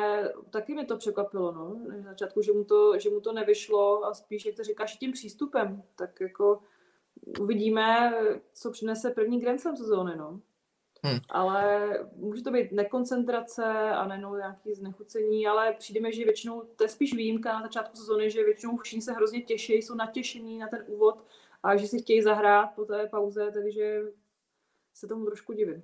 taky 0.50 0.74
mi 0.74 0.84
to 0.84 0.96
překvapilo, 0.96 1.52
no, 1.52 1.76
na 1.88 2.10
začátku, 2.10 2.42
že 2.42 2.52
mu 2.52 2.64
to, 2.64 2.98
že 2.98 3.10
mu 3.10 3.20
to 3.20 3.32
nevyšlo 3.32 4.04
a 4.04 4.14
spíš, 4.14 4.46
jak 4.46 4.56
to 4.56 4.64
říkáš, 4.64 4.96
tím 4.96 5.12
přístupem, 5.12 5.82
tak 5.96 6.20
jako 6.20 6.62
uvidíme, 7.40 8.14
co 8.52 8.70
přinese 8.70 9.10
první 9.10 9.40
Grand 9.40 9.60
Slam 9.60 9.76
sezóny, 9.76 10.16
no. 10.16 10.40
Hmm. 11.02 11.18
Ale 11.28 11.88
může 12.16 12.42
to 12.42 12.50
být 12.50 12.72
nekoncentrace 12.72 13.64
a 13.90 14.06
nejenom 14.06 14.36
nějaký 14.38 14.74
znechucení, 14.74 15.46
ale 15.46 15.72
přijde 15.72 16.00
mi, 16.00 16.12
že 16.12 16.24
většinou, 16.24 16.62
to 16.76 16.84
je 16.84 16.88
spíš 16.88 17.14
výjimka 17.14 17.52
na 17.52 17.62
začátku 17.62 17.96
sezóny, 17.96 18.30
že 18.30 18.44
většinou 18.44 18.76
všichni 18.76 19.02
se 19.02 19.12
hrozně 19.12 19.42
těší, 19.42 19.72
jsou 19.74 19.94
natěšení 19.94 20.58
na 20.58 20.68
ten 20.68 20.84
úvod 20.86 21.24
a 21.62 21.76
že 21.76 21.86
si 21.88 22.02
chtějí 22.02 22.22
zahrát 22.22 22.70
po 22.74 22.84
té 22.84 23.06
pauze, 23.06 23.50
takže 23.54 24.00
se 24.94 25.06
tomu 25.06 25.26
trošku 25.26 25.52
divím. 25.52 25.82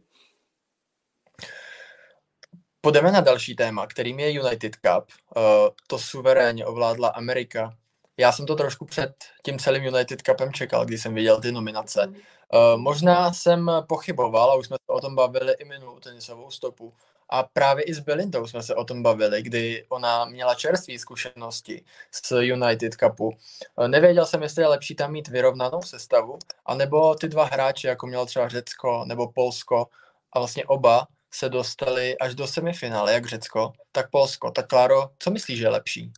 Půjdeme 2.80 3.12
na 3.12 3.20
další 3.20 3.56
téma, 3.56 3.86
kterým 3.86 4.20
je 4.20 4.30
United 4.30 4.76
Cup. 4.76 5.04
Uh, 5.36 5.42
to 5.86 5.98
suverénně 5.98 6.66
ovládla 6.66 7.08
Amerika. 7.08 7.76
Já 8.16 8.32
jsem 8.32 8.46
to 8.46 8.56
trošku 8.56 8.84
před 8.84 9.14
tím 9.44 9.58
celým 9.58 9.84
United 9.84 10.22
Cupem 10.22 10.52
čekal, 10.52 10.84
když 10.84 11.02
jsem 11.02 11.14
viděl 11.14 11.40
ty 11.40 11.52
nominace. 11.52 12.12
Uh, 12.54 12.80
možná 12.80 13.32
jsem 13.32 13.70
pochyboval, 13.88 14.50
a 14.50 14.54
už 14.54 14.66
jsme 14.66 14.76
se 14.76 14.92
o 14.92 15.00
tom 15.00 15.14
bavili 15.14 15.52
i 15.52 15.64
minulou 15.64 16.00
tenisovou 16.00 16.50
stopu, 16.50 16.94
a 17.28 17.42
právě 17.42 17.84
i 17.84 17.94
s 17.94 18.00
Belindou 18.00 18.46
jsme 18.46 18.62
se 18.62 18.74
o 18.74 18.84
tom 18.84 19.02
bavili, 19.02 19.42
kdy 19.42 19.86
ona 19.88 20.24
měla 20.24 20.54
čerstvé 20.54 20.98
zkušenosti 20.98 21.84
z 22.10 22.32
United 22.40 22.94
Cupu. 22.94 23.28
Uh, 23.28 23.88
nevěděl 23.88 24.26
jsem, 24.26 24.42
jestli 24.42 24.62
je 24.62 24.68
lepší 24.68 24.94
tam 24.94 25.12
mít 25.12 25.28
vyrovnanou 25.28 25.82
sestavu, 25.82 26.38
anebo 26.66 27.14
ty 27.14 27.28
dva 27.28 27.44
hráči, 27.44 27.86
jako 27.86 28.06
měl 28.06 28.26
třeba 28.26 28.48
Řecko 28.48 29.04
nebo 29.04 29.32
Polsko, 29.32 29.86
a 30.32 30.38
vlastně 30.38 30.64
oba 30.64 31.06
se 31.30 31.48
dostali 31.48 32.18
až 32.18 32.34
do 32.34 32.46
semifinále, 32.46 33.12
jak 33.12 33.26
Řecko, 33.26 33.72
tak 33.92 34.10
Polsko. 34.10 34.50
Tak 34.50 34.68
Kláro, 34.68 35.10
co 35.18 35.30
myslíš, 35.30 35.58
že 35.58 35.64
je 35.64 35.70
lepší? 35.70 36.12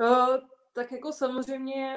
Uh, 0.00 0.36
tak 0.72 0.92
jako 0.92 1.12
samozřejmě 1.12 1.96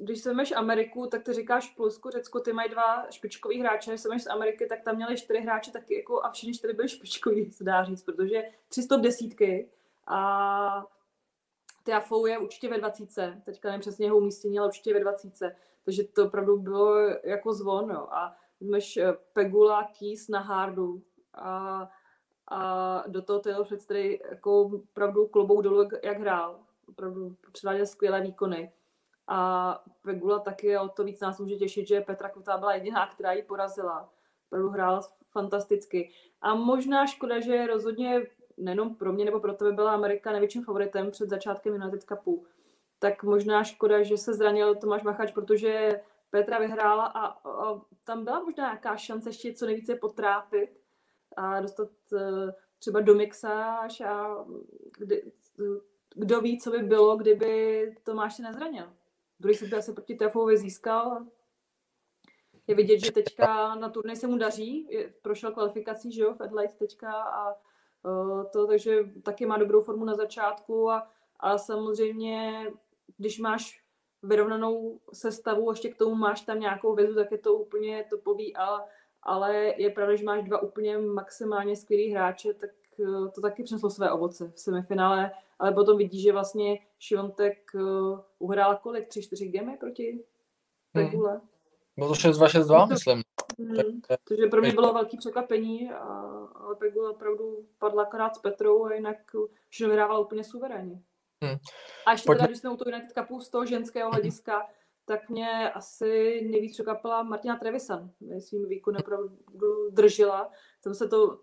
když 0.00 0.20
se 0.20 0.28
vezmeš 0.28 0.52
Ameriku, 0.52 1.06
tak 1.06 1.22
ty 1.22 1.32
říkáš 1.32 1.68
Polsko, 1.70 2.10
Řecko, 2.10 2.40
ty 2.40 2.52
mají 2.52 2.70
dva 2.70 3.10
špičkový 3.10 3.60
hráče, 3.60 3.90
když 3.90 4.00
se 4.00 4.18
z 4.18 4.26
Ameriky, 4.26 4.66
tak 4.66 4.82
tam 4.82 4.96
měli 4.96 5.16
čtyři 5.16 5.40
hráče 5.40 5.70
taky 5.70 5.94
jako 5.94 6.24
a 6.24 6.30
všichni 6.30 6.54
čtyři 6.54 6.72
byli 6.72 6.88
špičkoví, 6.88 7.52
se 7.52 7.64
dá 7.64 7.84
říct, 7.84 8.02
protože 8.02 8.42
300 8.68 8.96
desítky 8.96 9.70
a 10.06 10.86
Tiafou 11.84 12.26
je 12.26 12.38
určitě 12.38 12.68
ve 12.68 12.78
20, 12.78 13.36
teďka 13.44 13.68
nevím 13.68 13.80
přesně 13.80 14.06
jeho 14.06 14.16
umístění, 14.16 14.58
ale 14.58 14.68
určitě 14.68 14.94
ve 14.94 15.00
20, 15.00 15.56
takže 15.84 16.04
to 16.04 16.26
opravdu 16.26 16.58
bylo 16.58 16.98
jako 17.24 17.54
zvon, 17.54 17.90
jo. 17.90 18.06
a 18.10 18.36
máš 18.60 18.96
eh, 18.96 19.12
Pegula, 19.32 19.90
Keys 19.98 20.28
na 20.28 20.40
hardu 20.40 21.02
a, 21.34 21.88
a 22.48 23.04
do 23.06 23.22
toho 23.22 23.38
Taylor 23.38 23.66
Fritz, 23.66 23.84
který 23.84 24.18
jako 24.30 24.60
opravdu 24.62 25.26
klobou 25.26 25.60
dolů, 25.60 25.88
jak 26.02 26.18
hrál, 26.18 26.60
opravdu 26.88 27.36
předváděl 27.52 27.86
skvělé 27.86 28.20
výkony 28.20 28.72
a 29.28 29.84
Pegula 30.02 30.38
taky 30.38 30.78
o 30.78 30.88
to 30.88 31.04
víc 31.04 31.20
nás 31.20 31.40
může 31.40 31.56
těšit, 31.56 31.88
že 31.88 32.00
Petra 32.00 32.28
Kvotá 32.28 32.58
byla 32.58 32.74
jediná, 32.74 33.06
která 33.06 33.32
ji 33.32 33.42
porazila. 33.42 34.10
Opravdu 34.46 34.68
hrála 34.68 35.00
fantasticky. 35.30 36.10
A 36.40 36.54
možná 36.54 37.06
škoda, 37.06 37.40
že 37.40 37.66
rozhodně 37.66 38.26
nejenom 38.56 38.94
pro 38.94 39.12
mě 39.12 39.24
nebo 39.24 39.40
pro 39.40 39.52
tebe 39.52 39.72
byla 39.72 39.92
Amerika 39.92 40.32
největším 40.32 40.64
favoritem 40.64 41.10
před 41.10 41.28
začátkem 41.28 41.74
United 41.74 42.02
Cupu. 42.02 42.46
Tak 42.98 43.22
možná 43.22 43.64
škoda, 43.64 44.02
že 44.02 44.16
se 44.16 44.34
zranil 44.34 44.74
Tomáš 44.74 45.02
Machač, 45.02 45.32
protože 45.32 46.00
Petra 46.30 46.58
vyhrála 46.58 47.06
a, 47.06 47.26
a 47.48 47.80
tam 48.04 48.24
byla 48.24 48.40
možná 48.40 48.64
nějaká 48.64 48.96
šance 48.96 49.28
ještě 49.28 49.54
co 49.54 49.66
nejvíce 49.66 49.94
potrápit 49.94 50.80
a 51.36 51.60
dostat 51.60 51.88
uh, 52.12 52.20
třeba 52.78 53.00
do 53.00 53.14
mixáž 53.14 54.00
a 54.00 54.44
kdy, 54.98 55.32
kdo 56.14 56.40
ví, 56.40 56.60
co 56.60 56.70
by 56.70 56.78
bylo, 56.78 57.16
kdyby 57.16 57.96
Tomáš 58.04 58.36
se 58.36 58.42
nezranil. 58.42 58.92
Druhý 59.40 59.54
set 59.54 59.72
asi 59.72 59.92
proti 59.92 60.14
Tefovi 60.14 60.56
získal. 60.56 61.26
Je 62.66 62.74
vidět, 62.74 62.98
že 62.98 63.12
teďka 63.12 63.74
na 63.74 63.88
turnaj 63.88 64.16
se 64.16 64.26
mu 64.26 64.38
daří, 64.38 64.88
prošel 65.22 65.52
kvalifikací, 65.52 66.12
že 66.12 66.22
jo, 66.22 66.34
v 66.34 66.40
Adelaide 66.40 66.74
teďka 66.78 67.12
a 67.12 67.52
uh, 67.52 68.44
to, 68.52 68.66
takže 68.66 69.04
taky 69.22 69.46
má 69.46 69.58
dobrou 69.58 69.82
formu 69.82 70.04
na 70.04 70.14
začátku 70.14 70.90
a, 70.90 71.10
a 71.40 71.58
samozřejmě, 71.58 72.66
když 73.16 73.38
máš 73.38 73.82
vyrovnanou 74.22 75.00
sestavu, 75.12 75.70
ještě 75.70 75.88
k 75.88 75.96
tomu 75.96 76.14
máš 76.14 76.40
tam 76.40 76.60
nějakou 76.60 76.94
vězu, 76.94 77.14
tak 77.14 77.32
je 77.32 77.38
to 77.38 77.54
úplně 77.54 78.04
topový, 78.10 78.56
ale, 78.56 78.84
ale 79.22 79.74
je 79.76 79.90
pravda, 79.90 80.16
že 80.16 80.24
máš 80.24 80.42
dva 80.42 80.62
úplně 80.62 80.98
maximálně 80.98 81.76
skvělý 81.76 82.10
hráče, 82.10 82.54
tak 82.54 82.70
uh, 82.98 83.30
to 83.30 83.40
taky 83.40 83.62
přineslo 83.62 83.90
své 83.90 84.10
ovoce 84.10 84.52
v 84.54 84.60
semifinále 84.60 85.30
ale 85.58 85.72
potom 85.72 85.98
vidí, 85.98 86.22
že 86.22 86.32
vlastně 86.32 86.78
Šiontek 86.98 87.70
uh, 87.74 88.20
uhrál 88.38 88.76
kolik? 88.76 89.08
Tři, 89.08 89.22
čtyři 89.22 89.48
gemy 89.48 89.76
proti 89.76 90.24
Pegule. 90.92 91.30
Hmm. 91.30 91.48
Bylo 91.96 92.08
to 92.08 92.14
6-2-6-2, 92.14 92.88
myslím. 92.88 93.22
Hmm. 93.58 94.00
Takže 94.28 94.46
pro 94.50 94.60
mě 94.60 94.72
bylo 94.72 94.92
velké 94.92 95.16
překvapení, 95.16 95.90
a, 95.90 96.04
ale 96.54 96.74
Pegula 96.74 97.10
opravdu 97.10 97.66
padla 97.78 98.02
akorát 98.02 98.36
s 98.36 98.38
Petrou 98.38 98.84
a 98.84 98.94
jinak 98.94 99.16
všechno 99.68 99.88
vyhrávala 99.88 100.20
úplně 100.20 100.44
suverénně. 100.44 101.02
Hmm. 101.44 101.56
A 102.06 102.12
ještě 102.12 102.26
Pojďme. 102.26 102.38
teda, 102.38 102.46
když 102.46 102.58
jsme 102.58 102.70
u 102.70 102.76
toho 102.76 102.90
United 102.90 103.10
Cupu 103.18 103.40
z 103.40 103.50
toho 103.50 103.66
ženského 103.66 104.10
hlediska, 104.10 104.66
tak 105.04 105.28
mě 105.28 105.72
asi 105.72 106.40
nejvíc 106.50 106.72
překvapila 106.72 107.22
Martina 107.22 107.56
Trevisan. 107.56 108.10
Svým 108.38 108.68
výkonem 108.68 109.00
opravdu 109.00 109.36
držela. 109.90 110.50
Tam 110.84 110.94
se 110.94 111.08
to 111.08 111.38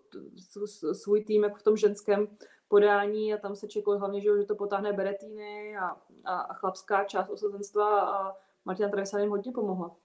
svůj 0.92 1.24
tým 1.24 1.42
jako 1.42 1.56
v 1.58 1.62
tom 1.62 1.76
ženském 1.76 2.28
podání 2.68 3.34
a 3.34 3.36
tam 3.36 3.56
se 3.56 3.68
čekalo 3.68 3.98
hlavně, 3.98 4.20
že, 4.20 4.44
to 4.48 4.54
potáhne 4.54 4.92
Beretíny 4.92 5.76
a, 5.76 5.96
a, 6.24 6.40
a 6.40 6.54
chlapská 6.54 7.04
část 7.04 7.28
osazenstva 7.28 8.00
a 8.00 8.36
Martina 8.64 8.88
Trevisan 8.88 9.20
jim 9.20 9.30
hodně 9.30 9.52
pomohla. 9.52 9.96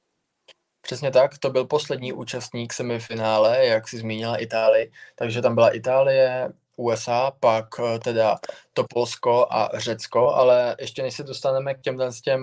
Přesně 0.81 1.11
tak, 1.11 1.37
to 1.37 1.49
byl 1.49 1.65
poslední 1.65 2.13
účastník 2.13 2.73
semifinále, 2.73 3.65
jak 3.65 3.87
si 3.87 3.97
zmínila 3.97 4.37
Itálii, 4.37 4.91
takže 5.15 5.41
tam 5.41 5.55
byla 5.55 5.69
Itálie, 5.69 6.53
USA, 6.77 7.31
pak 7.39 7.65
eh, 7.79 7.99
teda 7.99 8.37
to 8.73 8.83
Polsko 8.93 9.47
a 9.49 9.69
Řecko, 9.73 10.29
ale 10.29 10.75
ještě 10.79 11.01
než 11.01 11.15
se 11.15 11.23
dostaneme 11.23 11.73
k 11.73 11.81
těm 11.81 11.97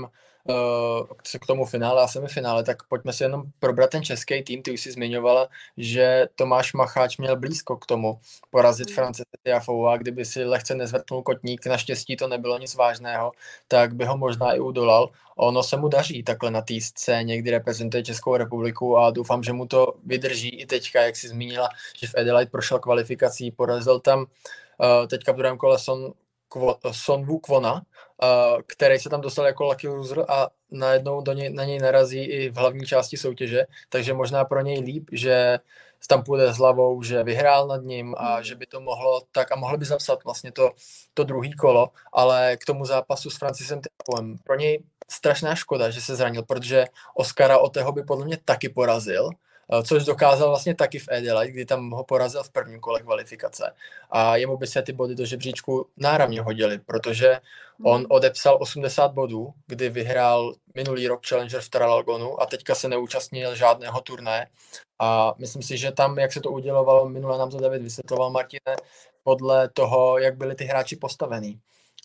uh, 0.04 0.08
k 1.40 1.46
tomu 1.46 1.64
finále 1.64 2.02
a 2.02 2.08
semifinále, 2.08 2.64
tak 2.64 2.82
pojďme 2.88 3.12
si 3.12 3.22
jenom 3.22 3.42
probrat 3.58 3.90
ten 3.90 4.04
český 4.04 4.42
tým. 4.42 4.62
Ty 4.62 4.72
už 4.72 4.80
si 4.80 4.92
zmiňovala, 4.92 5.48
že 5.76 6.28
Tomáš 6.34 6.72
Macháč 6.72 7.18
měl 7.18 7.36
blízko 7.36 7.76
k 7.76 7.86
tomu 7.86 8.20
porazit 8.50 8.88
mm. 8.88 8.94
France 8.94 9.22
Tiafou 9.44 9.86
a 9.86 9.96
kdyby 9.96 10.24
si 10.24 10.44
lehce 10.44 10.74
nezvrtnul 10.74 11.22
kotník, 11.22 11.66
naštěstí 11.66 12.16
to 12.16 12.28
nebylo 12.28 12.58
nic 12.58 12.74
vážného, 12.74 13.32
tak 13.68 13.94
by 13.94 14.04
ho 14.04 14.16
možná 14.16 14.52
i 14.52 14.60
udolal. 14.60 15.10
Ono 15.36 15.62
se 15.62 15.76
mu 15.76 15.88
daří 15.88 16.22
takhle 16.22 16.50
na 16.50 16.60
té 16.60 16.74
scéně, 16.80 17.38
kdy 17.38 17.50
reprezentuje 17.50 18.02
Českou 18.02 18.36
republiku 18.36 18.98
a 18.98 19.10
doufám, 19.10 19.42
že 19.42 19.52
mu 19.52 19.66
to 19.66 19.94
vydrží 20.06 20.48
i 20.48 20.66
teďka, 20.66 21.02
jak 21.02 21.16
si 21.16 21.28
zmínila, 21.28 21.68
že 21.96 22.06
v 22.06 22.14
Adelaide 22.18 22.50
prošel 22.50 22.78
kvalifikací, 22.78 23.50
porazil 23.50 24.00
tam 24.00 24.20
uh, 24.20 25.06
teďka 25.06 25.32
v 25.32 25.36
druhém 25.36 25.58
kole 25.58 25.78
Son, 25.78 26.12
Kvo, 26.48 26.76
Sonvu 26.90 27.38
Kvona, 27.38 27.74
uh, 27.74 27.80
který 28.66 28.98
se 28.98 29.08
tam 29.08 29.20
dostal 29.20 29.46
jako 29.46 29.64
lucky 29.64 29.88
loser 29.88 30.24
a 30.28 30.48
najednou 30.70 31.20
do 31.20 31.32
něj, 31.32 31.50
na 31.50 31.64
něj 31.64 31.78
narazí 31.78 32.24
i 32.24 32.50
v 32.50 32.56
hlavní 32.56 32.86
části 32.86 33.16
soutěže, 33.16 33.66
takže 33.88 34.14
možná 34.14 34.44
pro 34.44 34.60
něj 34.60 34.80
líp, 34.80 35.08
že 35.12 35.58
tam 36.06 36.22
půjde 36.22 36.52
s 36.52 36.56
hlavou, 36.56 37.02
že 37.02 37.22
vyhrál 37.22 37.66
nad 37.66 37.82
ním 37.82 38.14
a 38.18 38.34
hmm. 38.34 38.44
že 38.44 38.54
by 38.54 38.66
to 38.66 38.80
mohlo 38.80 39.22
tak 39.32 39.52
a 39.52 39.56
mohli 39.56 39.78
by 39.78 39.84
zapsat 39.84 40.24
vlastně 40.24 40.52
to, 40.52 40.70
to 41.14 41.24
druhý 41.24 41.52
kolo, 41.52 41.88
ale 42.12 42.56
k 42.56 42.64
tomu 42.64 42.84
zápasu 42.84 43.30
s 43.30 43.38
Francisem 43.38 43.80
Tiapoem. 43.80 44.36
Pro 44.44 44.56
něj 44.56 44.82
strašná 45.10 45.54
škoda, 45.54 45.90
že 45.90 46.00
se 46.00 46.16
zranil, 46.16 46.42
protože 46.42 46.84
Oscara 47.14 47.58
Oteho 47.58 47.92
by 47.92 48.02
podle 48.02 48.24
mě 48.24 48.38
taky 48.44 48.68
porazil, 48.68 49.30
což 49.82 50.04
dokázal 50.04 50.48
vlastně 50.48 50.74
taky 50.74 50.98
v 50.98 51.08
Adelaide, 51.08 51.52
kdy 51.52 51.64
tam 51.64 51.90
ho 51.90 52.04
porazil 52.04 52.42
v 52.42 52.50
prvním 52.50 52.80
kole 52.80 53.00
kvalifikace. 53.00 53.74
A 54.10 54.36
jemu 54.36 54.56
by 54.56 54.66
se 54.66 54.82
ty 54.82 54.92
body 54.92 55.14
do 55.14 55.24
žebříčku 55.24 55.86
náramně 55.96 56.40
hodily, 56.40 56.78
protože 56.78 57.40
on 57.84 57.96
hmm. 57.96 58.06
odepsal 58.08 58.58
80 58.60 59.12
bodů, 59.12 59.52
kdy 59.66 59.88
vyhrál 59.88 60.54
minulý 60.74 61.08
rok 61.08 61.26
Challenger 61.26 61.60
v 61.60 61.68
Traralgonu 61.68 62.42
a 62.42 62.46
teďka 62.46 62.74
se 62.74 62.88
neúčastnil 62.88 63.54
žádného 63.54 64.00
turné. 64.00 64.46
A 64.98 65.34
myslím 65.38 65.62
si, 65.62 65.78
že 65.78 65.92
tam, 65.92 66.18
jak 66.18 66.32
se 66.32 66.40
to 66.40 66.50
udělovalo, 66.50 67.08
minule 67.08 67.38
nám 67.38 67.50
to 67.50 67.60
David 67.60 67.82
vysvětloval, 67.82 68.30
Martine, 68.30 68.76
podle 69.22 69.68
toho, 69.68 70.18
jak 70.18 70.36
byli 70.36 70.54
ty 70.54 70.64
hráči 70.64 70.96
postavení. 70.96 71.60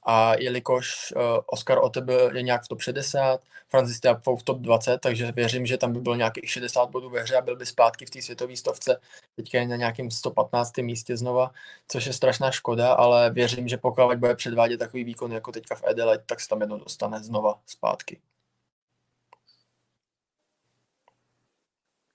A 0.06 0.36
jelikož 0.36 1.14
uh, 1.16 1.22
Oscar 1.46 1.78
Ote 1.82 2.06
je 2.34 2.42
nějak 2.42 2.64
v 2.64 2.68
top 2.68 2.82
60, 2.82 3.42
Francis 3.70 4.00
Tiafoe 4.00 4.38
v 4.38 4.44
top 4.44 4.58
20, 4.58 4.98
takže 4.98 5.32
věřím, 5.32 5.66
že 5.66 5.78
tam 5.78 5.94
by 5.94 6.00
bylo 6.00 6.16
nějakých 6.16 6.52
60 6.52 6.90
bodů 6.90 7.10
ve 7.10 7.22
hře 7.22 7.36
a 7.36 7.42
byl 7.42 7.56
by 7.56 7.66
zpátky 7.66 8.06
v 8.06 8.10
té 8.10 8.22
světové 8.22 8.56
stovce. 8.56 9.00
Teďka 9.36 9.60
je 9.60 9.68
na 9.68 9.76
nějakém 9.76 10.12
115. 10.12 10.78
místě 10.78 11.18
znova, 11.18 11.52
což 11.88 12.06
je 12.06 12.14
strašná 12.14 12.52
škoda, 12.52 12.94
ale 12.94 13.30
věřím, 13.30 13.68
že 13.68 13.78
pokud 13.78 14.16
bude 14.16 14.36
předvádět 14.36 14.78
takový 14.78 15.04
výkon 15.04 15.32
jako 15.32 15.52
teďka 15.52 15.76
v 15.76 15.84
Adelaide, 15.84 16.24
tak 16.26 16.40
se 16.40 16.50
tam 16.50 16.62
jednou 16.62 16.80
dostane 16.80 17.24
znova 17.24 17.60
zpátky. 17.66 18.22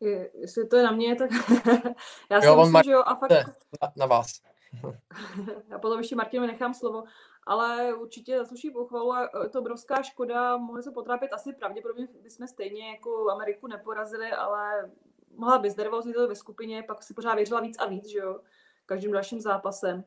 Je, 0.01 0.31
jestli 0.41 0.67
to 0.67 0.77
je 0.77 0.83
na 0.83 0.91
mě, 0.91 1.17
tak 1.17 1.31
já 2.31 2.41
si 2.41 2.47
jo, 2.47 2.57
myslím, 2.57 2.83
že 2.85 2.91
jo, 2.91 3.03
a 3.07 3.15
fakt... 3.15 3.31
Na, 3.83 3.93
na 3.97 4.07
vás. 4.07 4.41
já 5.71 5.79
potom 5.79 5.99
ještě 5.99 6.17
Martinu 6.17 6.47
nechám 6.47 6.75
slovo, 6.75 7.05
ale 7.49 7.95
určitě 7.95 8.39
zasluší 8.39 8.71
pochvalu 8.71 9.13
a 9.13 9.31
je 9.43 9.49
to 9.49 9.59
obrovská 9.59 10.03
škoda, 10.03 10.57
mohli 10.57 10.83
se 10.83 10.91
potrápit 10.91 11.33
asi 11.33 11.53
pravděpodobně 11.53 12.09
bychom 12.23 12.47
stejně 12.47 12.91
jako 12.91 13.31
Ameriku 13.31 13.67
neporazili, 13.67 14.31
ale 14.31 14.91
mohla 15.37 15.59
by 15.59 15.71
znervozit 15.71 16.17
ve 16.17 16.35
skupině, 16.35 16.83
pak 16.83 17.03
si 17.03 17.15
pořád 17.15 17.35
věřila 17.35 17.61
víc 17.61 17.79
a 17.79 17.87
víc, 17.87 18.07
že 18.07 18.19
jo, 18.19 18.41
každým 18.87 19.13
dalším 19.13 19.41
zápasem. 19.41 20.05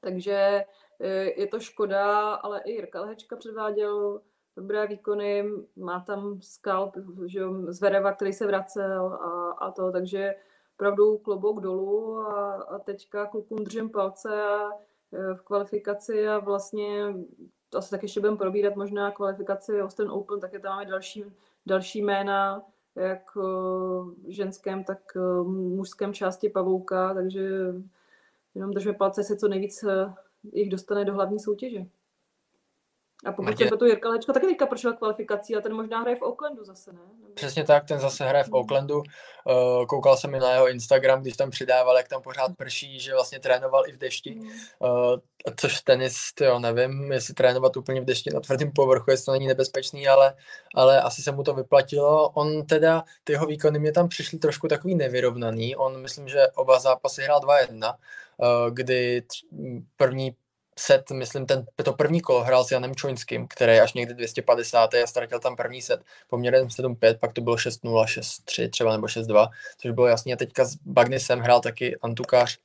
Takže 0.00 0.64
e, 1.00 1.08
je 1.40 1.46
to 1.46 1.60
škoda, 1.60 2.34
ale 2.34 2.60
i 2.64 2.72
Jirka 2.72 3.00
Lehečka 3.00 3.36
předváděl 3.36 4.20
dobré 4.56 4.86
výkony, 4.86 5.44
má 5.76 6.00
tam 6.00 6.40
skalp 6.42 6.96
že 7.26 7.38
jo, 7.38 7.72
z 7.72 7.80
Vereva, 7.80 8.12
který 8.12 8.32
se 8.32 8.46
vracel 8.46 9.06
a, 9.06 9.50
a 9.50 9.70
to, 9.70 9.92
takže 9.92 10.34
opravdu 10.74 11.18
klobouk 11.18 11.60
dolů 11.60 12.18
a, 12.18 12.52
a 12.52 12.78
teďka 12.78 13.26
klukům 13.26 13.64
držím 13.64 13.90
palce 13.90 14.42
a 14.42 14.70
v 15.12 15.42
kvalifikaci 15.42 16.28
a 16.28 16.38
vlastně 16.38 17.14
asi 17.74 17.90
tak 17.90 18.02
ještě 18.02 18.20
budeme 18.20 18.36
probírat 18.36 18.76
možná 18.76 19.10
kvalifikaci 19.10 19.82
Austin 19.82 20.10
Open, 20.10 20.40
je 20.52 20.60
tam 20.60 20.72
máme 20.72 20.90
další, 20.90 21.24
další 21.66 22.02
jména, 22.02 22.62
jak 22.96 23.34
v 23.34 24.16
eh, 24.28 24.32
ženském, 24.32 24.84
tak 24.84 24.98
eh, 25.16 25.42
mužském 25.48 26.12
části 26.12 26.48
pavouka, 26.48 27.14
takže 27.14 27.50
jenom 28.54 28.70
držme 28.70 28.92
palce, 28.92 29.24
se 29.24 29.36
co 29.36 29.48
nejvíc 29.48 29.84
jich 30.52 30.70
dostane 30.70 31.04
do 31.04 31.14
hlavní 31.14 31.40
soutěže. 31.40 31.86
A 33.24 33.32
pokud 33.32 33.42
Matě... 33.42 33.70
to 33.78 33.84
Jirka 33.84 34.08
Lečka 34.08 34.32
taky 34.32 34.46
teďka 34.46 34.66
prošel 34.66 34.92
kvalifikací 34.92 35.56
a 35.56 35.60
ten 35.60 35.74
možná 35.74 36.00
hraje 36.00 36.16
v 36.16 36.22
Oaklandu 36.22 36.64
zase, 36.64 36.92
ne? 36.92 37.00
Nebo... 37.20 37.34
Přesně 37.34 37.64
tak, 37.64 37.84
ten 37.84 37.98
zase 37.98 38.24
hraje 38.24 38.44
v 38.44 38.46
hmm. 38.46 38.54
Oaklandu. 38.54 38.96
Uh, 38.96 39.86
koukal 39.86 40.16
jsem 40.16 40.34
i 40.34 40.38
na 40.38 40.52
jeho 40.52 40.68
Instagram, 40.68 41.22
když 41.22 41.36
tam 41.36 41.50
přidával, 41.50 41.96
jak 41.96 42.08
tam 42.08 42.22
pořád 42.22 42.52
prší, 42.56 43.00
že 43.00 43.14
vlastně 43.14 43.40
trénoval 43.40 43.88
i 43.88 43.92
v 43.92 43.98
dešti. 43.98 44.40
Uh, 44.78 45.16
což 45.56 45.80
tenis, 45.80 46.14
jo, 46.40 46.58
nevím, 46.58 47.12
jestli 47.12 47.34
trénovat 47.34 47.76
úplně 47.76 48.00
v 48.00 48.04
dešti 48.04 48.30
na 48.34 48.40
tvrdém 48.40 48.72
povrchu, 48.72 49.10
jestli 49.10 49.24
to 49.24 49.32
není 49.32 49.46
nebezpečný, 49.46 50.08
ale, 50.08 50.34
ale 50.74 51.02
asi 51.02 51.22
se 51.22 51.32
mu 51.32 51.42
to 51.42 51.54
vyplatilo. 51.54 52.28
On 52.28 52.66
teda, 52.66 53.04
ty 53.24 53.32
jeho 53.32 53.46
výkony 53.46 53.78
mě 53.78 53.92
tam 53.92 54.08
přišly 54.08 54.38
trošku 54.38 54.68
takový 54.68 54.94
nevyrovnaný. 54.94 55.76
On, 55.76 56.02
myslím, 56.02 56.28
že 56.28 56.48
oba 56.54 56.78
zápasy 56.78 57.22
hrál 57.22 57.40
2-1, 57.40 57.94
uh, 58.36 58.70
kdy 58.70 59.22
první 59.96 60.36
set, 60.80 61.10
myslím, 61.10 61.46
ten, 61.46 61.66
to 61.84 61.92
první 61.92 62.20
kolo 62.20 62.42
hrál 62.42 62.64
s 62.64 62.70
Janem 62.70 62.94
Čoňským, 62.94 63.48
který 63.48 63.80
až 63.80 63.92
někdy 63.92 64.14
250. 64.14 64.94
a 64.94 65.06
ztratil 65.06 65.40
tam 65.40 65.56
první 65.56 65.82
set 65.82 66.00
poměrem 66.28 66.66
7-5, 66.66 67.18
pak 67.18 67.32
to 67.32 67.40
bylo 67.40 67.56
6-0, 67.56 68.04
6-3 68.04 68.70
třeba 68.70 68.92
nebo 68.92 69.06
6-2, 69.06 69.48
což 69.78 69.90
bylo 69.90 70.06
jasně. 70.06 70.36
Teďka 70.36 70.64
s 70.64 70.74
Bagnisem 70.74 71.40
hrál 71.40 71.60
taky 71.60 71.96
Antukář, 72.02 72.58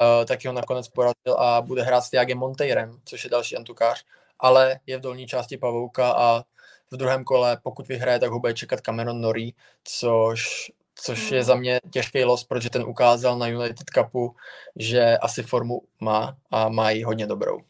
uh, 0.00 0.24
taky 0.24 0.48
ho 0.48 0.54
nakonec 0.54 0.88
porazil 0.88 1.34
a 1.38 1.60
bude 1.60 1.82
hrát 1.82 2.00
s 2.00 2.10
Tiagem 2.10 2.38
Monteirem, 2.38 3.00
což 3.04 3.24
je 3.24 3.30
další 3.30 3.56
Antukář, 3.56 4.04
ale 4.38 4.80
je 4.86 4.98
v 4.98 5.00
dolní 5.00 5.26
části 5.26 5.56
pavouka 5.56 6.12
a 6.12 6.42
v 6.90 6.96
druhém 6.96 7.24
kole, 7.24 7.58
pokud 7.62 7.88
vyhraje, 7.88 8.18
tak 8.18 8.30
ho 8.30 8.40
bude 8.40 8.54
čekat 8.54 8.80
Cameron 8.80 9.20
Norrie, 9.20 9.52
což 9.84 10.70
což 11.00 11.30
je 11.30 11.44
za 11.44 11.54
mě 11.54 11.80
těžký 11.90 12.24
los, 12.24 12.44
protože 12.44 12.70
ten 12.70 12.82
ukázal 12.82 13.38
na 13.38 13.46
United 13.48 13.90
Cupu, 13.94 14.34
že 14.76 15.18
asi 15.18 15.42
formu 15.42 15.82
má 16.00 16.36
a 16.50 16.68
má 16.68 16.90
ji 16.90 17.02
hodně 17.02 17.26
dobrou. 17.26 17.60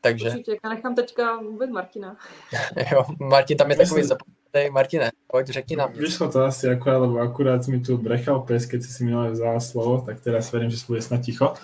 Takže... 0.00 0.30
Určitě, 0.30 0.56
já 0.64 0.70
nechám 0.70 0.94
teďka 0.94 1.40
mluvit 1.40 1.70
Martina. 1.70 2.16
jo, 2.92 3.04
Martin 3.20 3.56
tam 3.56 3.70
je 3.70 3.76
takový 3.76 4.02
zapomněný. 4.02 4.38
Martine, 4.70 5.10
pojď, 5.26 5.46
řekni 5.46 5.76
nám. 5.76 5.92
Vyšlo 5.92 6.32
to 6.32 6.44
asi 6.44 6.68
akurát, 6.68 6.98
lebo 6.98 7.18
akurát 7.18 7.68
mi 7.68 7.80
tu 7.80 7.98
brechal 7.98 8.40
pes, 8.40 8.66
keď 8.66 8.82
si 8.82 8.92
si 8.92 9.04
minulé 9.04 9.30
vzala 9.30 9.60
slovo, 9.60 10.00
tak 10.00 10.20
teraz 10.20 10.52
verím, 10.52 10.70
že 10.70 10.80
bude 10.88 11.02
snad 11.02 11.20
ticho. 11.20 11.54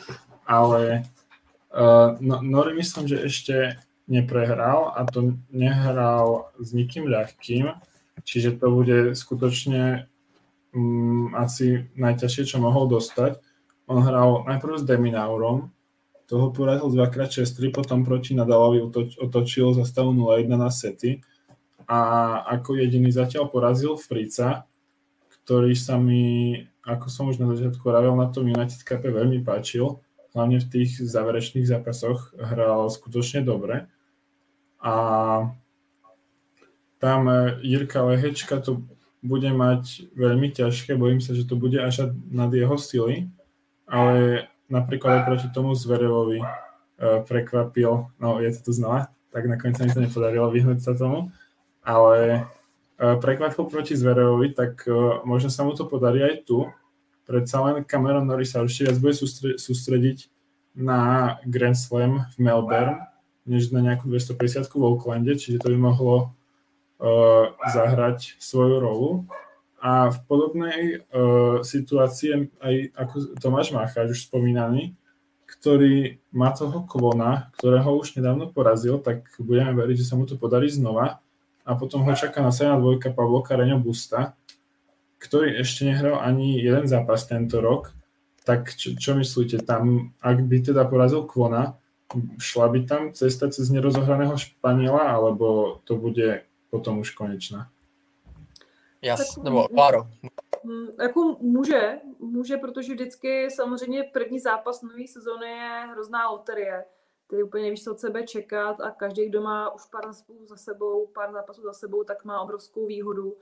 Ale 0.47 1.03
uh, 1.73 2.17
no, 2.21 2.43
Nori 2.43 2.77
myslím, 2.77 3.09
že 3.09 3.25
ešte 3.25 3.81
neprehral 4.09 4.93
a 4.97 5.05
to 5.09 5.33
nehral 5.49 6.53
s 6.61 6.77
nikým 6.77 7.09
ľahkým, 7.09 7.73
čiže 8.25 8.61
to 8.61 8.71
bude 8.71 9.17
skutočne 9.17 10.13
um, 10.75 11.33
asi 11.39 11.89
najťažšie, 11.95 12.55
čo 12.55 12.57
mohol 12.61 12.91
dostať. 12.91 13.39
On 13.89 14.03
hral 14.03 14.45
najprv 14.45 14.81
s 14.81 14.85
Deminaurom, 14.85 15.75
toho 16.25 16.51
porazil 16.51 16.89
dvakrát 16.89 17.29
6 17.29 17.53
potom 17.69 18.01
proti 18.01 18.33
Nadalovi 18.33 18.81
otoč, 18.81 19.21
otočil 19.21 19.77
za 19.77 19.85
stavu 19.85 20.17
0-1 20.17 20.57
na 20.57 20.73
sety 20.73 21.21
a 21.85 22.01
ako 22.49 22.81
jediný 22.81 23.13
zatiaľ 23.13 23.53
porazil 23.53 24.01
Frica, 24.01 24.65
ktorý 25.29 25.77
sa 25.77 26.01
mi, 26.01 26.57
ako 26.81 27.07
som 27.13 27.29
už 27.29 27.37
na 27.37 27.53
začiatku 27.53 27.85
hovoril, 27.85 28.17
na 28.17 28.33
tom 28.33 28.49
United 28.49 28.81
Cup 28.81 29.05
veľmi 29.05 29.45
páčil, 29.45 30.01
hlavne 30.33 30.65
v 30.65 30.69
tých 30.73 31.05
záverečných 31.05 31.69
zápasoch 31.69 32.33
hral 32.41 32.89
skutočne 32.89 33.45
dobre. 33.45 33.85
A 34.81 34.95
tam 36.97 37.21
Jirka 37.61 38.01
Lehečka 38.01 38.65
to 38.65 38.89
bude 39.25 39.49
mať 39.49 40.13
veľmi 40.13 40.53
ťažké, 40.53 41.01
bojím 41.01 41.25
sa, 41.25 41.33
že 41.33 41.49
to 41.49 41.57
bude 41.57 41.81
až 41.81 42.13
nad 42.29 42.53
jeho 42.53 42.77
sily, 42.77 43.33
ale 43.89 44.47
napríklad 44.69 45.21
aj 45.21 45.23
proti 45.25 45.49
tomu 45.49 45.73
Zverevovi 45.73 46.45
uh, 46.45 47.25
prekvapil, 47.25 48.13
no 48.21 48.29
je 48.45 48.53
to 48.61 48.69
tu 48.69 48.73
znova, 48.77 49.09
tak 49.33 49.49
nakoniec 49.49 49.81
sa 49.81 49.89
mi 49.89 49.97
to 49.97 50.05
nepodarilo 50.05 50.53
vyhnúť 50.53 50.85
sa 50.85 50.93
tomu, 50.93 51.33
ale 51.81 52.45
uh, 53.01 53.17
prekvapil 53.17 53.65
proti 53.65 53.97
Zverevovi, 53.97 54.53
tak 54.53 54.85
uh, 54.85 55.25
možno 55.25 55.49
sa 55.49 55.65
mu 55.65 55.73
to 55.73 55.89
podarí 55.89 56.21
aj 56.21 56.45
tu. 56.45 56.69
Predsa 57.25 57.65
len 57.65 57.89
Cameron 57.89 58.29
Norris 58.29 58.53
sa 58.53 58.61
určite 58.61 58.93
viac 58.93 59.01
bude 59.01 59.17
sústrediť 59.57 60.29
na 60.77 61.33
Grand 61.49 61.73
Slam 61.73 62.29
v 62.37 62.45
Melbourne, 62.45 63.01
než 63.49 63.73
na 63.73 63.81
nejakú 63.81 64.13
250 64.13 64.69
v 64.69 64.85
Oaklande, 64.85 65.33
čiže 65.41 65.65
to 65.65 65.73
by 65.73 65.79
mohlo 65.81 66.37
zahrať 67.73 68.41
svoju 68.41 68.77
rolu. 68.81 69.11
A 69.85 70.09
v 70.09 70.19
podobnej 70.25 70.81
uh, 71.13 71.61
situácii 71.61 72.57
aj 72.57 72.75
ako 72.97 73.15
Tomáš 73.37 73.69
Macháč, 73.77 74.17
už 74.17 74.33
spomínaný, 74.33 74.97
ktorý 75.45 76.25
má 76.33 76.57
toho 76.57 76.89
klona, 76.89 77.53
ktorého 77.61 78.01
už 78.01 78.17
nedávno 78.17 78.49
porazil, 78.49 78.97
tak 78.97 79.29
budeme 79.37 79.77
veriť, 79.77 80.01
že 80.01 80.09
sa 80.09 80.17
mu 80.17 80.25
to 80.25 80.41
podarí 80.41 80.73
znova. 80.73 81.21
A 81.69 81.71
potom 81.77 82.01
ho 82.01 82.13
čaká 82.17 82.41
nasledná 82.41 82.81
dvojka 82.81 83.13
Pavlo 83.13 83.45
Kareňo 83.45 83.77
Busta, 83.81 84.37
ktorý 85.21 85.61
ešte 85.61 85.89
nehral 85.89 86.21
ani 86.21 86.61
jeden 86.61 86.85
zápas 86.89 87.25
tento 87.29 87.61
rok. 87.61 87.93
Tak 88.45 88.77
čo, 88.77 88.93
čo 88.97 89.17
myslíte, 89.17 89.65
tam, 89.65 90.13
ak 90.21 90.45
by 90.45 90.61
teda 90.61 90.85
porazil 90.85 91.25
Kvona, 91.25 91.81
šla 92.37 92.69
by 92.69 92.81
tam 92.85 93.03
cesta 93.17 93.49
cez 93.49 93.73
nerozohraného 93.73 94.37
Španiela, 94.37 95.17
alebo 95.17 95.81
to 95.89 95.97
bude 95.97 96.45
potom 96.75 96.99
už 96.99 97.11
konečná. 97.11 97.71
Jas, 99.03 99.37
nebo 99.37 99.69
Páro. 99.69 100.07
Mm, 100.65 100.87
jako 101.01 101.37
může, 101.41 102.01
může, 102.19 102.57
protože 102.57 102.95
vždycky 102.95 103.51
samozřejmě 103.51 104.03
první 104.13 104.41
zápas 104.41 104.83
nové 104.83 105.07
sezóny 105.09 105.47
je 105.47 105.87
hrozná 105.91 106.31
loterie. 106.31 106.85
Ty 107.27 107.43
úplně 107.43 107.65
nevíš, 107.65 107.85
co 107.85 107.93
od 107.93 108.01
sebe 108.01 108.23
čekat 108.23 108.81
a 108.81 108.91
každý, 108.91 109.29
kdo 109.29 109.43
má 109.43 109.75
už 109.75 109.83
pár 109.87 110.13
zápasů 110.13 110.47
za 110.47 110.57
sebou, 110.57 111.07
pár 111.07 111.33
zápasů 111.33 111.63
za 111.63 111.73
sebou, 111.73 112.05
tak 112.05 112.25
má 112.25 112.41
obrovskou 112.41 112.87
výhodu. 112.87 113.37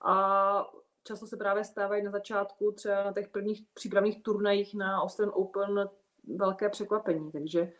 A 0.00 0.66
často 1.04 1.26
se 1.26 1.36
právě 1.36 1.64
stávají 1.64 2.04
na 2.04 2.10
začátku 2.10 2.72
třeba 2.72 3.04
na 3.04 3.12
těch 3.12 3.28
prvních 3.28 3.62
přípravných 3.74 4.22
turnajích 4.22 4.74
na 4.74 5.02
Australian 5.02 5.34
Open 5.36 5.88
velké 6.36 6.68
překvapení. 6.68 7.32
Takže 7.32 7.72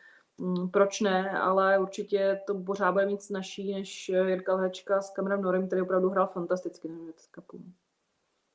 proč 0.73 1.01
ne, 1.01 1.31
ale 1.31 1.79
určitě 1.79 2.41
to 2.47 2.55
pořád 2.55 2.93
bude 2.93 3.07
mít 3.07 3.23
snažší 3.23 3.75
než 3.75 4.09
Jirka 4.09 4.55
Lhečka 4.55 5.03
s 5.03 5.11
Cameron 5.11 5.41
Norem, 5.41 5.67
který 5.67 5.83
opravdu 5.83 6.11
hrál 6.11 6.27
fantasticky 6.27 6.89
na 6.89 6.97
Cupu. 7.35 7.63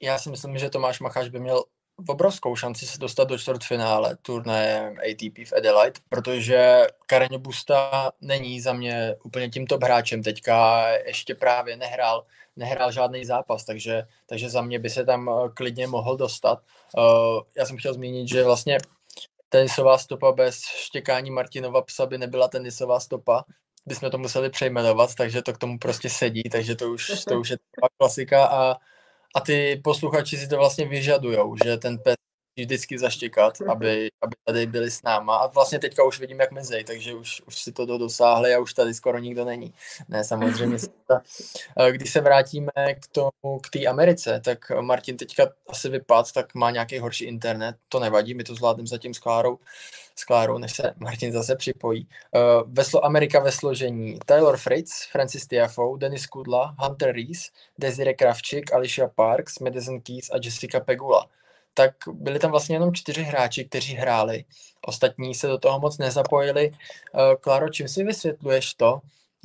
já 0.01 0.19
si 0.19 0.29
myslím, 0.29 0.57
že 0.57 0.69
Tomáš 0.69 0.99
Macháš 0.99 1.29
by 1.29 1.39
měl 1.39 1.63
obrovskou 2.07 2.55
šanci 2.55 2.85
se 2.85 2.97
dostat 2.97 3.27
do 3.27 3.37
čtvrtfinále 3.37 4.17
turnaje 4.21 4.95
ATP 5.11 5.37
v 5.49 5.53
Adelaide, 5.57 5.99
protože 6.09 6.87
Kareně 7.05 7.37
Busta 7.37 8.11
není 8.21 8.61
za 8.61 8.73
mě 8.73 9.15
úplně 9.23 9.49
tím 9.49 9.67
top 9.67 9.83
hráčem 9.83 10.23
teďka, 10.23 10.87
ještě 10.89 11.35
právě 11.35 11.77
nehrál, 11.77 12.25
nehrál 12.55 12.91
žádný 12.91 13.25
zápas, 13.25 13.65
takže, 13.65 14.03
takže 14.25 14.49
za 14.49 14.61
mě 14.61 14.79
by 14.79 14.89
se 14.89 15.05
tam 15.05 15.29
eh, 15.29 15.49
klidně 15.53 15.87
mohl 15.87 16.17
dostat. 16.17 16.59
Uh, 16.97 17.41
já 17.57 17.65
jsem 17.65 17.77
chtěl 17.77 17.93
zmínit, 17.93 18.27
že 18.27 18.43
vlastně 18.43 18.77
tenisová 19.51 19.97
stopa 19.97 20.31
bez 20.31 20.61
štěkání 20.61 21.31
Martinova 21.31 21.81
psa 21.81 22.05
by 22.05 22.17
nebyla 22.17 22.47
tenisová 22.47 22.99
stopa, 22.99 23.43
bychom 23.85 24.11
to 24.11 24.17
museli 24.17 24.49
přejmenovat, 24.49 25.15
takže 25.15 25.41
to 25.41 25.53
k 25.53 25.57
tomu 25.57 25.79
prostě 25.79 26.09
sedí, 26.09 26.43
takže 26.43 26.75
to 26.75 26.91
už, 26.91 27.11
to 27.27 27.39
už 27.39 27.49
je 27.49 27.57
klasika. 27.97 28.45
A 28.45 28.75
a 29.35 29.39
ty 29.39 29.81
posluchači 29.83 30.37
si 30.37 30.47
to 30.47 30.57
vlastně 30.57 30.87
vyžadujou, 30.87 31.55
že 31.63 31.77
ten 31.77 31.97
pes 31.97 32.15
vždycky 32.57 32.99
zaštěkat, 32.99 33.53
aby, 33.69 34.09
aby 34.21 34.35
tady 34.45 34.65
byli 34.65 34.91
s 34.91 35.03
náma. 35.03 35.35
A 35.35 35.47
vlastně 35.47 35.79
teďka 35.79 36.03
už 36.03 36.19
vidím, 36.19 36.39
jak 36.39 36.51
mizej, 36.51 36.83
takže 36.83 37.13
už, 37.13 37.41
už 37.47 37.61
si 37.61 37.71
to 37.71 37.85
dosáhli 37.85 38.55
a 38.55 38.59
už 38.59 38.73
tady 38.73 38.93
skoro 38.93 39.19
nikdo 39.19 39.45
není. 39.45 39.73
Ne, 40.09 40.23
samozřejmě. 40.23 40.77
Když 41.91 42.11
se 42.11 42.21
vrátíme 42.21 42.71
k 42.99 43.07
tomu, 43.11 43.59
k 43.63 43.69
té 43.69 43.85
Americe, 43.85 44.41
tak 44.45 44.71
Martin 44.81 45.17
teďka 45.17 45.49
asi 45.69 45.89
vypad, 45.89 46.31
tak 46.31 46.55
má 46.55 46.71
nějaký 46.71 46.99
horší 46.99 47.25
internet, 47.25 47.75
to 47.89 47.99
nevadí, 47.99 48.33
my 48.33 48.43
to 48.43 48.55
zvládneme 48.55 48.87
zatím 48.87 49.13
s 49.13 49.19
Klárou, 49.19 49.59
s 50.15 50.23
Klárou, 50.25 50.57
než 50.57 50.75
se 50.75 50.93
Martin 50.97 51.31
zase 51.31 51.55
připojí. 51.55 52.07
Uh, 52.35 52.71
veslo 52.71 53.05
Amerika 53.05 53.39
ve 53.39 53.51
složení 53.51 54.19
Taylor 54.25 54.57
Fritz, 54.57 55.05
Francis 55.11 55.47
Tiafoe, 55.47 55.99
Denis 55.99 56.27
Kudla, 56.27 56.75
Hunter 56.79 57.15
Rees, 57.15 57.49
Desiree 57.77 58.13
Kravčík, 58.13 58.73
Alicia 58.73 59.07
Parks, 59.07 59.59
Madison 59.59 60.01
Keys 60.01 60.29
a 60.31 60.37
Jessica 60.43 60.79
Pegula 60.79 61.27
tak 61.73 61.93
byli 62.07 62.39
tam 62.39 62.51
vlastně 62.51 62.75
jenom 62.75 62.93
čtyři 62.93 63.23
hráči, 63.23 63.65
kteří 63.65 63.93
hráli. 63.93 64.45
Ostatní 64.87 65.35
se 65.35 65.47
do 65.47 65.57
toho 65.57 65.79
moc 65.79 65.97
nezapojili. 65.97 66.71
Eh, 66.71 67.35
Klaro, 67.35 67.69
čím 67.69 67.87
si 67.87 68.03
vysvětluješ 68.03 68.73
to, 68.73 68.99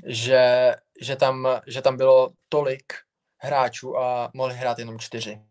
že, 0.06 0.74
že, 1.00 1.16
tam, 1.16 1.48
že 1.66 1.82
tam 1.82 1.96
bylo 1.96 2.30
tolik 2.48 2.92
hráčů 3.38 3.98
a 3.98 4.30
mohli 4.34 4.54
hrát 4.54 4.78
jenom 4.78 4.98
čtyři? 4.98 5.42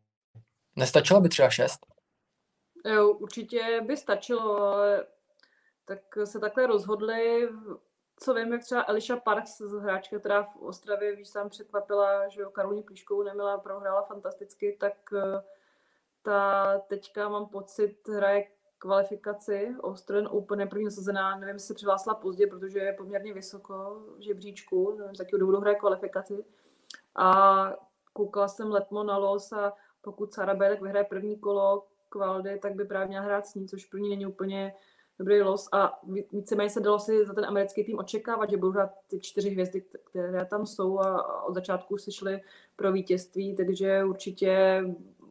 Nestačilo 0.75 1.21
by 1.21 1.29
třeba 1.29 1.49
šest? 1.49 1.79
Jo, 2.85 3.09
určitě 3.09 3.81
by 3.81 3.97
stačilo, 3.97 4.57
ale 4.57 5.05
tak 5.85 5.99
se 6.23 6.39
takhle 6.39 6.67
rozhodli. 6.67 7.49
Co 8.19 8.33
vím, 8.33 8.53
jak 8.53 8.63
třeba 8.63 8.85
Eliša 8.87 9.17
Parks, 9.17 9.61
hráčka, 9.61 10.19
která 10.19 10.43
v 10.43 10.55
Ostravě, 10.55 11.15
víš, 11.15 11.29
sám 11.29 11.49
překvapila, 11.49 12.27
že 12.27 12.41
jo, 12.41 12.49
Karolí 12.49 12.83
Plíškovou 12.83 13.23
neměla, 13.23 13.57
prohrála 13.57 14.01
fantasticky, 14.01 14.77
tak 14.79 14.93
uh, 15.11 15.19
ta 16.25 16.77
teďka 16.87 17.29
mám 17.29 17.45
pocit, 17.45 18.07
hraje 18.07 18.43
kvalifikaci 18.77 19.75
Australian 19.81 20.29
Open 20.31 20.59
je 20.59 20.65
první 20.65 20.85
nasazená, 20.85 21.37
nevím, 21.37 21.55
jestli 21.55 21.67
se 21.67 21.73
přihlásila 21.73 22.15
pozdě, 22.15 22.47
protože 22.47 22.79
je 22.79 22.93
poměrně 22.93 23.33
vysoko 23.33 24.03
v 24.17 24.21
žebříčku, 24.21 24.95
nevím, 24.97 25.15
z 25.15 25.19
jakého 25.19 25.39
důvodu 25.39 25.59
hraje 25.59 25.75
kvalifikaci. 25.75 26.45
A 27.15 27.73
koukala 28.13 28.47
jsem 28.47 28.71
letmo 28.71 29.03
na 29.03 29.17
los 29.17 29.53
a 29.53 29.73
pokud 30.01 30.33
Sara 30.33 30.55
Belek 30.55 30.81
vyhraje 30.81 31.05
první 31.05 31.39
kolo 31.39 31.85
kvaldy, 32.09 32.59
tak 32.59 32.75
by 32.75 32.85
právě 32.85 33.07
měla 33.07 33.25
hrát 33.25 33.47
s 33.47 33.55
ní, 33.55 33.67
což 33.67 33.85
pro 33.85 33.99
ní 33.99 34.09
není 34.09 34.25
úplně 34.25 34.73
dobrý 35.19 35.41
los 35.41 35.69
a 35.71 35.99
víceméně 36.31 36.69
se 36.69 36.79
dalo 36.79 36.99
si 36.99 37.25
za 37.25 37.33
ten 37.33 37.45
americký 37.45 37.83
tým 37.83 37.99
očekávat, 37.99 38.49
že 38.49 38.57
budou 38.57 38.71
hrát 38.71 38.89
ty 39.07 39.19
čtyři 39.19 39.49
hvězdy, 39.49 39.81
které 39.81 40.45
tam 40.45 40.65
jsou 40.65 40.99
a 40.99 41.43
od 41.43 41.53
začátku 41.53 41.97
si 41.97 42.11
šli 42.11 42.41
pro 42.75 42.91
vítězství, 42.91 43.55
takže 43.55 44.03
určitě 44.03 44.83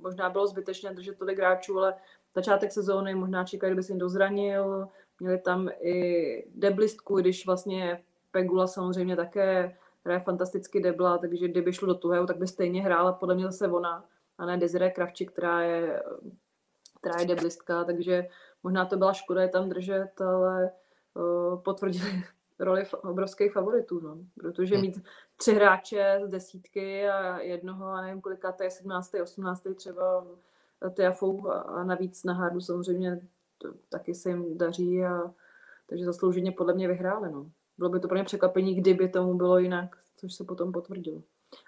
možná 0.04 0.30
bylo 0.30 0.46
zbytečné 0.46 0.94
držet 0.94 1.18
tolik 1.18 1.38
hráčů, 1.38 1.78
ale 1.78 1.94
začátek 2.34 2.72
sezóny 2.72 3.14
možná 3.14 3.44
čekali, 3.44 3.70
kdyby 3.70 3.82
se 3.82 3.92
jim 3.92 3.98
dozranil. 3.98 4.88
Měli 5.20 5.38
tam 5.38 5.68
i 5.80 6.46
deblistku, 6.54 7.16
když 7.16 7.46
vlastně 7.46 8.04
Pegula 8.30 8.66
samozřejmě 8.66 9.16
také 9.16 9.76
hraje 10.04 10.20
fantasticky 10.20 10.80
debla, 10.80 11.18
takže 11.18 11.48
kdyby 11.48 11.72
šlo 11.72 11.88
do 11.88 11.94
tuhého, 11.94 12.26
tak 12.26 12.38
by 12.38 12.46
stejně 12.46 12.82
hrála 12.82 13.12
podle 13.12 13.34
mě 13.34 13.44
zase 13.44 13.68
ona, 13.68 14.04
a 14.38 14.46
ne 14.46 14.56
Desiree 14.56 14.90
Kravčík, 14.90 15.32
která 15.32 15.62
je, 15.62 16.02
která 17.00 17.20
je 17.20 17.26
deblistka, 17.26 17.84
takže 17.84 18.28
možná 18.62 18.84
to 18.84 18.96
byla 18.96 19.12
škoda 19.12 19.42
je 19.42 19.48
tam 19.48 19.68
držet, 19.68 20.20
ale 20.20 20.70
uh, 21.14 21.62
potvrdili 21.62 22.24
roli 22.58 22.86
obrovských 23.02 23.52
favoritů, 23.52 24.00
no. 24.00 24.16
protože 24.40 24.76
hm. 24.76 24.80
mít 24.80 25.02
tři 25.36 25.54
hráče 25.54 26.20
z 26.24 26.30
desítky 26.30 27.08
a 27.08 27.38
jednoho, 27.38 27.86
a 27.86 28.02
nevím 28.02 28.20
kolika, 28.20 28.52
to 28.52 28.62
je 28.62 28.70
17. 28.70 29.14
18. 29.22 29.66
třeba 29.74 30.26
Tiafou 30.94 31.48
a 31.48 31.84
navíc 31.84 32.24
na 32.24 32.34
hardu 32.34 32.60
samozřejmě 32.60 33.20
to, 33.58 33.68
taky 33.88 34.14
se 34.14 34.28
jim 34.28 34.58
daří 34.58 35.04
a 35.04 35.34
takže 35.86 36.04
zaslouženě 36.04 36.52
podle 36.52 36.74
mě 36.74 36.88
vyhráli. 36.88 37.32
No. 37.32 37.50
Bylo 37.78 37.90
by 37.90 38.00
to 38.00 38.08
pro 38.08 38.16
ně 38.16 38.24
překvapení, 38.24 38.74
kdyby 38.74 39.08
tomu 39.08 39.34
bylo 39.34 39.58
jinak, 39.58 39.96
což 40.16 40.34
se 40.34 40.44
potom 40.44 40.72
potvrdilo. 40.72 41.22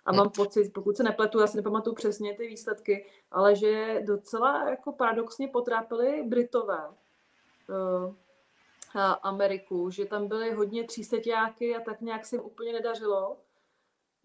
A 0.07 0.13
mám 0.13 0.31
pocit, 0.31 0.73
pokud 0.73 0.97
se 0.97 1.03
nepletu, 1.03 1.41
já 1.41 1.47
si 1.47 1.57
nepamatuju 1.57 1.95
přesně 1.95 2.35
ty 2.35 2.47
výsledky, 2.47 3.07
ale 3.31 3.57
že 3.57 4.03
docela 4.07 4.71
jako 4.71 4.93
paradoxně 4.93 5.49
potrápili 5.49 6.23
Britové. 6.27 6.89
Uh, 6.89 8.15
Ameriku, 9.23 9.91
že 9.91 10.05
tam 10.05 10.29
byly 10.29 10.53
hodně 10.53 10.85
tříseťáky 10.85 11.77
a 11.77 11.81
tak 11.81 12.01
nějak 12.01 12.27
se 12.27 12.37
jim 12.37 12.45
úplně 12.45 12.73
nedařilo. 12.73 13.37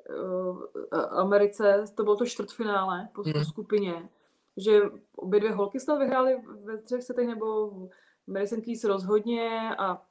Eh, 0.10 0.97
Americe, 0.97 1.86
to 1.95 2.04
bylo 2.04 2.16
to 2.16 2.26
čtvrtfinále 2.26 3.10
po 3.16 3.22
hmm. 3.22 3.45
skupině, 3.45 4.10
že 4.58 4.82
obě 5.16 5.39
dvě 5.39 5.52
holky 5.52 5.80
se 5.80 5.97
vyhrály 5.97 6.41
ve 6.64 6.78
třech 6.78 7.04
setech, 7.04 7.28
nebo 7.28 7.72
Madison 8.28 8.62
Keys 8.62 8.84
rozhodně 8.84 9.76
a, 9.78 10.02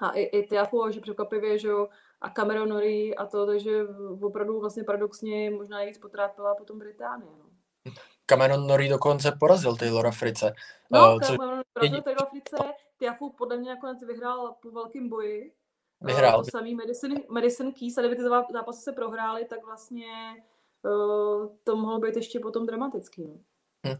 a 0.00 0.10
i, 0.10 0.22
i 0.22 0.46
Tiafo, 0.46 0.90
že 0.90 1.00
překvapivě, 1.00 1.58
že 1.58 1.68
jo, 1.68 1.88
a 2.20 2.30
Cameron 2.30 2.68
Norrie 2.68 3.14
a 3.14 3.26
to, 3.26 3.46
takže 3.46 3.84
opravdu 4.22 4.60
vlastně 4.60 4.84
paradoxně 4.84 5.50
možná 5.50 5.76
nejvíc 5.76 5.98
potrápila 5.98 6.54
potom 6.54 6.78
Británie. 6.78 7.30
No. 7.38 7.44
Cameron 8.26 8.66
Norrie 8.66 8.90
dokonce 8.90 9.32
porazil 9.40 9.76
Taylora 9.76 10.10
Frice. 10.10 10.52
No, 10.90 11.14
uh, 11.14 11.20
Cameron 11.20 11.62
porazil 11.72 12.02
Taylora 12.02 12.26
Frice, 12.26 12.56
Tiafu 12.98 13.32
podle 13.32 13.56
mě 13.56 13.70
nakonec 13.70 14.04
vyhrál 14.06 14.54
po 14.62 14.70
velkém 14.70 15.08
boji. 15.08 15.52
Vyhrál. 16.04 16.38
Uh, 16.38 16.44
to 16.44 16.50
samý 16.50 16.74
Madison, 16.74 17.14
Madison 17.28 17.72
Keys, 17.72 17.98
a 17.98 18.00
kdyby 18.00 18.16
ty 18.16 18.22
zápasy 18.22 18.82
se 18.82 18.92
prohrály, 18.92 19.44
tak 19.44 19.66
vlastně 19.66 20.06
uh, 20.82 21.48
to 21.64 21.76
mohlo 21.76 21.98
být 21.98 22.16
ještě 22.16 22.40
potom 22.40 22.66
dramatický. 22.66 23.24
No. 23.26 23.34
Hm. 23.86 23.96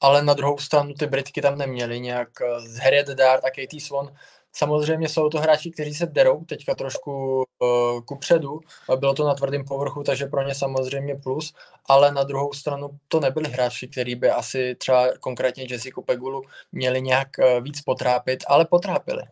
Ale 0.00 0.22
na 0.22 0.34
druhou 0.34 0.58
stranu 0.58 0.94
ty 0.94 1.06
Britky 1.06 1.42
tam 1.42 1.58
neměly 1.58 2.00
nějak 2.00 2.28
z 2.58 2.76
Harriet 2.76 3.08
Dart 3.08 3.44
a 3.44 3.50
Katie 3.50 3.80
Swan 3.80 4.10
Samozřejmě 4.56 5.08
jsou 5.08 5.28
to 5.28 5.38
hráči, 5.38 5.70
kteří 5.70 5.94
se 5.94 6.06
derou 6.06 6.44
teďka 6.44 6.74
trošku 6.74 7.36
uh, 7.36 8.00
kupředu. 8.00 8.60
Bylo 8.96 9.14
to 9.14 9.26
na 9.26 9.34
tvrdém 9.34 9.64
povrchu, 9.64 10.02
takže 10.02 10.26
pro 10.26 10.42
ně 10.42 10.54
samozřejmě 10.54 11.14
plus, 11.14 11.54
ale 11.88 12.12
na 12.12 12.22
druhou 12.22 12.52
stranu 12.52 12.88
to 13.08 13.20
nebyli 13.20 13.48
hráči, 13.50 13.88
kteří 13.88 14.14
by 14.14 14.30
asi 14.30 14.74
třeba 14.74 15.18
konkrétně 15.20 15.66
Jessica 15.70 16.00
Pegulu 16.00 16.42
měli 16.72 17.02
nějak 17.02 17.28
uh, 17.38 17.64
víc 17.64 17.80
potrápit, 17.80 18.44
ale 18.48 18.64
potrápili. 18.64 19.22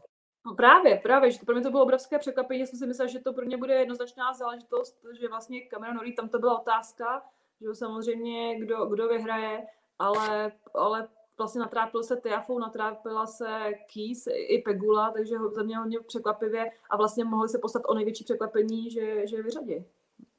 No 0.46 0.54
právě, 0.54 1.00
právě, 1.02 1.30
že 1.30 1.38
to 1.38 1.46
pro 1.46 1.54
mě 1.54 1.64
to 1.64 1.70
bylo 1.70 1.82
obrovské 1.82 2.18
překvapení, 2.18 2.66
jsem 2.66 2.78
si 2.78 2.86
myslel, 2.86 3.08
že 3.08 3.20
to 3.20 3.32
pro 3.32 3.44
ně 3.44 3.56
bude 3.56 3.74
jednoznačná 3.74 4.32
záležitost, 4.32 4.96
že 5.20 5.28
vlastně 5.28 5.60
Cameron 5.60 5.96
Norrie, 5.96 6.14
tam 6.14 6.28
to 6.28 6.38
byla 6.38 6.60
otázka, 6.60 7.22
že 7.60 7.74
samozřejmě 7.74 8.58
kdo, 8.58 8.86
kdo 8.86 9.08
vyhraje, 9.08 9.66
ale, 9.98 10.52
ale 10.74 11.08
vlastně 11.38 11.60
natrápil 11.60 12.02
se 12.02 12.16
Tiafou, 12.16 12.58
natrápila 12.58 13.26
se 13.26 13.60
Keys 13.94 14.24
i 14.26 14.58
Pegula, 14.58 15.10
takže 15.10 15.34
za 15.54 15.62
mě 15.62 15.76
hodně 15.76 16.00
překvapivě 16.00 16.70
a 16.90 16.96
vlastně 16.96 17.24
mohli 17.24 17.48
se 17.48 17.58
postat 17.58 17.82
o 17.86 17.94
největší 17.94 18.24
překvapení, 18.24 18.90
že, 18.90 19.26
že 19.26 19.36
je 19.36 19.42
vyřadí. 19.42 19.84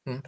Hmm. 0.05 0.21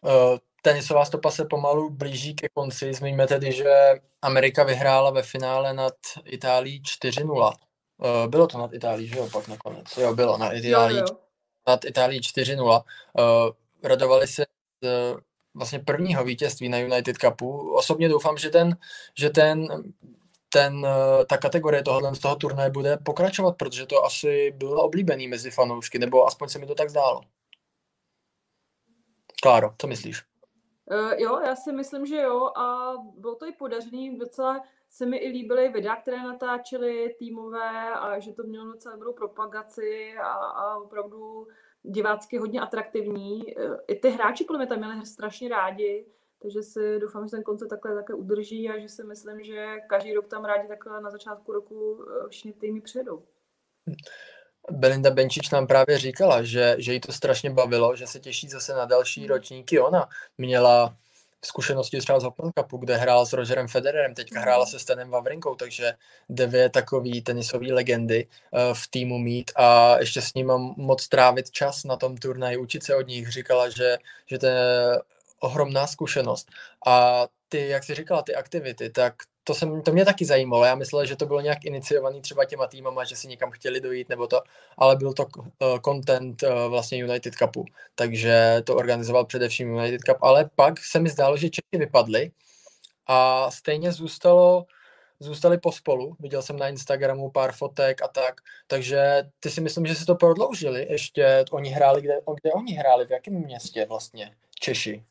Uh, 0.00 0.38
tenisová 0.62 1.04
stopa 1.04 1.30
se 1.30 1.44
pomalu 1.44 1.90
blíží 1.90 2.34
ke 2.34 2.48
konci. 2.48 2.94
Zmíníme 2.94 3.26
tedy, 3.26 3.52
že 3.52 4.00
Amerika 4.22 4.64
vyhrála 4.64 5.10
ve 5.10 5.22
finále 5.22 5.74
nad 5.74 5.94
Itálií 6.24 6.82
4-0. 6.82 7.52
Uh, 7.98 8.24
eh, 8.24 8.28
bylo 8.28 8.46
to 8.46 8.58
nad 8.58 8.72
Itálií, 8.72 9.06
že 9.06 9.18
jo, 9.18 9.28
pak 9.32 9.48
nakonec. 9.48 9.96
Jo, 9.96 10.14
bylo 10.14 10.38
na 10.38 10.52
Itálii, 10.52 10.98
jo, 10.98 11.04
jo. 11.10 11.16
nad 11.68 11.84
Itálií 11.84 12.20
4-0. 12.20 12.62
Uh, 12.62 13.50
radovali 13.82 14.26
se 14.26 14.44
z 14.82 15.14
vlastně 15.54 15.78
prvního 15.78 16.24
vítězství 16.24 16.68
na 16.68 16.78
United 16.78 17.16
Cupu. 17.16 17.74
Osobně 17.74 18.08
doufám, 18.08 18.36
že 18.36 18.50
ten, 18.50 18.76
že 19.18 19.30
ten, 19.30 19.68
ten, 20.48 20.86
ta 21.28 21.36
kategorie 21.36 21.82
tohohle 21.82 22.14
z 22.14 22.18
toho 22.18 22.36
turnaje 22.36 22.70
bude 22.70 22.96
pokračovat, 22.96 23.56
protože 23.56 23.86
to 23.86 24.04
asi 24.04 24.52
bylo 24.56 24.82
oblíbený 24.82 25.28
mezi 25.28 25.50
fanoušky, 25.50 25.98
nebo 25.98 26.26
aspoň 26.26 26.48
se 26.48 26.58
mi 26.58 26.66
to 26.66 26.74
tak 26.74 26.90
zdálo. 26.90 27.20
Kláro, 29.42 29.74
co 29.78 29.86
myslíš? 29.86 30.22
Uh, 30.90 31.12
jo, 31.16 31.40
já 31.46 31.56
si 31.56 31.72
myslím, 31.72 32.06
že 32.06 32.16
jo 32.16 32.50
a 32.56 32.94
bylo 33.18 33.34
to 33.34 33.46
i 33.46 33.52
podařený, 33.52 34.18
docela 34.18 34.60
se 34.96 35.06
mi 35.06 35.16
i 35.16 35.28
líbily 35.28 35.68
videa, 35.68 35.96
které 35.96 36.22
natáčely 36.22 37.14
týmové 37.18 37.94
a 37.94 38.18
že 38.18 38.32
to 38.32 38.42
mělo 38.42 38.66
docela 38.66 38.94
dobrou 38.94 39.12
propagaci 39.12 40.14
a, 40.22 40.32
a 40.32 40.76
opravdu 40.76 41.46
divácky 41.82 42.38
hodně 42.38 42.60
atraktivní. 42.60 43.54
I 43.88 43.94
ty 43.94 44.10
hráči 44.10 44.44
podle 44.44 44.58
mě 44.58 44.66
tam 44.66 44.78
měli 44.78 45.06
strašně 45.06 45.48
rádi. 45.48 46.06
takže 46.42 46.62
si 46.62 46.98
doufám, 46.98 47.26
že 47.26 47.30
ten 47.30 47.42
koncept 47.42 47.68
takhle 47.68 47.94
také 47.94 48.14
udrží 48.14 48.68
a 48.68 48.78
že 48.78 48.88
si 48.88 49.04
myslím, 49.04 49.44
že 49.44 49.76
každý 49.88 50.14
rok 50.14 50.28
tam 50.28 50.44
rádi 50.44 50.68
takhle 50.68 51.00
na 51.00 51.10
začátku 51.10 51.52
roku 51.52 52.04
eh, 52.04 52.28
všichni 52.28 52.52
týmy 52.52 52.80
přijedou. 52.80 53.22
Belinda 54.70 55.10
Benčič 55.10 55.50
nám 55.50 55.66
právě 55.66 55.98
říkala, 55.98 56.42
že, 56.42 56.76
že 56.78 56.92
jí 56.92 57.00
to 57.00 57.12
strašně 57.12 57.50
bavilo, 57.50 57.96
že 57.96 58.06
se 58.06 58.20
těší 58.20 58.48
zase 58.48 58.74
na 58.74 58.84
další 58.84 59.20
hmm. 59.20 59.30
ročníky. 59.30 59.80
Ona 59.80 60.08
měla 60.38 60.96
zkušenosti 61.44 61.98
třeba 61.98 62.20
z 62.20 62.24
Open 62.24 62.50
Cupu, 62.58 62.76
kde 62.76 62.96
hrál 62.96 63.26
s 63.26 63.32
Rogerem 63.32 63.68
Federerem, 63.68 64.14
teďka 64.14 64.40
hrála 64.40 64.64
hmm. 64.64 64.70
se 64.70 64.78
Stanem 64.78 65.10
Vavrinkou, 65.10 65.54
takže 65.54 65.92
dvě 66.28 66.68
takový 66.70 67.22
tenisové 67.22 67.72
legendy 67.72 68.26
uh, 68.26 68.60
v 68.74 68.88
týmu 68.90 69.18
mít 69.18 69.50
a 69.56 69.98
ještě 69.98 70.22
s 70.22 70.34
ním 70.34 70.46
mám 70.46 70.74
moc 70.76 71.08
trávit 71.08 71.50
čas 71.50 71.84
na 71.84 71.96
tom 71.96 72.16
turnaji, 72.16 72.56
učit 72.56 72.84
se 72.84 72.94
od 72.94 73.06
nich. 73.06 73.28
Říkala, 73.28 73.68
že, 73.68 73.98
že 74.26 74.38
to 74.38 74.46
je 74.46 75.00
ohromná 75.40 75.86
zkušenost. 75.86 76.48
A 76.86 77.26
ty, 77.48 77.68
jak 77.68 77.84
jsi 77.84 77.94
říkala, 77.94 78.22
ty 78.22 78.34
aktivity, 78.34 78.90
tak 78.90 79.14
to, 79.46 79.54
jsem, 79.54 79.82
to 79.82 79.92
mě 79.92 80.04
taky 80.04 80.24
zajímalo. 80.24 80.64
Já 80.64 80.74
myslel, 80.74 81.06
že 81.06 81.16
to 81.16 81.26
bylo 81.26 81.40
nějak 81.40 81.64
iniciovaný 81.64 82.20
třeba 82.20 82.44
těma 82.44 82.66
týmama, 82.66 83.04
že 83.04 83.16
si 83.16 83.28
někam 83.28 83.50
chtěli 83.50 83.80
dojít 83.80 84.08
nebo 84.08 84.26
to, 84.26 84.40
ale 84.78 84.96
byl 84.96 85.12
to 85.12 85.26
uh, 85.36 85.46
content 85.84 86.42
uh, 86.42 86.50
vlastně 86.68 86.98
United 86.98 87.34
Cupu, 87.34 87.64
takže 87.94 88.62
to 88.64 88.76
organizoval 88.76 89.24
především 89.24 89.74
United 89.74 90.02
Cup, 90.02 90.16
ale 90.20 90.50
pak 90.54 90.84
se 90.84 91.00
mi 91.00 91.08
zdálo, 91.08 91.36
že 91.36 91.50
Čechy 91.50 91.78
vypadly 91.78 92.30
a 93.06 93.50
stejně 93.50 93.92
zůstalo 93.92 94.66
zůstali 95.20 95.58
pospolu. 95.58 96.16
Viděl 96.20 96.42
jsem 96.42 96.56
na 96.56 96.68
Instagramu 96.68 97.30
pár 97.30 97.52
fotek 97.52 98.02
a 98.02 98.08
tak, 98.08 98.40
takže 98.66 99.22
ty 99.40 99.50
si 99.50 99.60
myslím, 99.60 99.86
že 99.86 99.94
si 99.94 100.04
to 100.04 100.14
prodloužili. 100.14 100.86
Ještě 100.90 101.44
oni 101.50 101.70
hráli, 101.70 102.02
kde, 102.02 102.14
kde 102.42 102.52
oni 102.52 102.72
hráli, 102.72 103.06
v 103.06 103.10
jakém 103.10 103.34
městě 103.34 103.86
vlastně 103.88 104.34
Češi? 104.60 105.04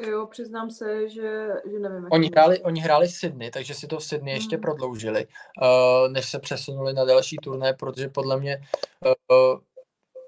Jo, 0.00 0.26
přiznám 0.26 0.70
se, 0.70 1.08
že, 1.08 1.48
že 1.70 1.78
nevím. 1.78 2.08
Oni 2.10 2.28
hráli, 2.28 2.62
oni 2.62 2.80
hráli 2.80 3.08
Sydney, 3.08 3.50
takže 3.50 3.74
si 3.74 3.86
to 3.86 3.98
v 3.98 4.04
Sydney 4.04 4.34
mm. 4.34 4.36
ještě 4.36 4.58
prodloužili, 4.58 5.26
uh, 5.26 6.12
než 6.12 6.28
se 6.28 6.38
přesunuli 6.38 6.92
na 6.92 7.04
další 7.04 7.36
turné, 7.36 7.72
protože 7.72 8.08
podle 8.08 8.40
mě 8.40 8.60
uh, 9.06 9.60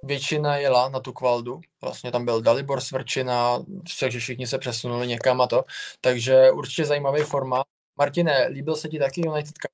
většina 0.03 0.57
jela 0.57 0.89
na 0.89 1.01
tu 1.01 1.13
kvaldu. 1.13 1.61
Vlastně 1.83 2.13
tam 2.13 2.25
byl 2.25 2.43
Dalibor 2.43 2.81
Svrčina, 2.81 3.59
takže 4.01 4.19
všichni 4.19 4.47
se 4.47 4.59
přesunuli 4.59 5.07
někam 5.07 5.41
a 5.41 5.47
to. 5.47 5.65
Takže 6.01 6.51
určitě 6.51 6.85
zajímavý 6.85 7.23
formát. 7.23 7.67
Martine, 7.99 8.47
líbil 8.47 8.77
se 8.77 8.89
ti 8.89 8.99
taky 8.99 9.21
United 9.21 9.59
Cup? 9.59 9.71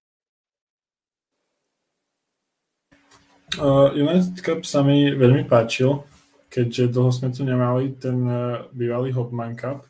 Uh, 3.60 3.92
United 3.92 4.40
Cup 4.40 4.64
sa 4.64 4.80
mi 4.80 5.12
veľmi 5.12 5.44
páčil 5.44 6.08
keďže 6.52 6.92
dlho 6.92 7.08
sme 7.08 7.32
tu 7.32 7.48
nemali 7.48 7.96
ten 7.96 8.20
eh, 8.28 8.68
bývalý 8.76 9.16
Hopman 9.16 9.56
Cup, 9.56 9.88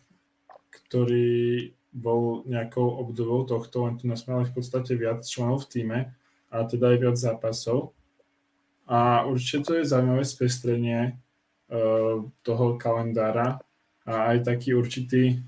ktorý 0.70 1.74
bol 1.92 2.46
nejakou 2.46 3.02
obdobou 3.02 3.44
tohto, 3.44 3.84
len 3.84 3.98
tu 3.98 4.06
sme 4.06 4.40
mali 4.40 4.46
v 4.48 4.54
podstate 4.54 4.94
viac 4.94 5.26
členov 5.26 5.66
v 5.66 5.68
týme 5.68 5.98
a 6.48 6.56
teda 6.64 6.94
aj 6.94 6.98
viac 7.02 7.16
zápasov. 7.18 7.92
A 8.88 9.28
určite 9.28 9.68
to 9.68 9.72
je 9.76 9.88
zaujímavé 9.88 10.24
spestrenie 10.24 11.00
uh, 11.12 12.24
toho 12.40 12.66
kalendára 12.80 13.60
a 14.08 14.14
aj 14.32 14.48
taký 14.48 14.72
určitý 14.72 15.44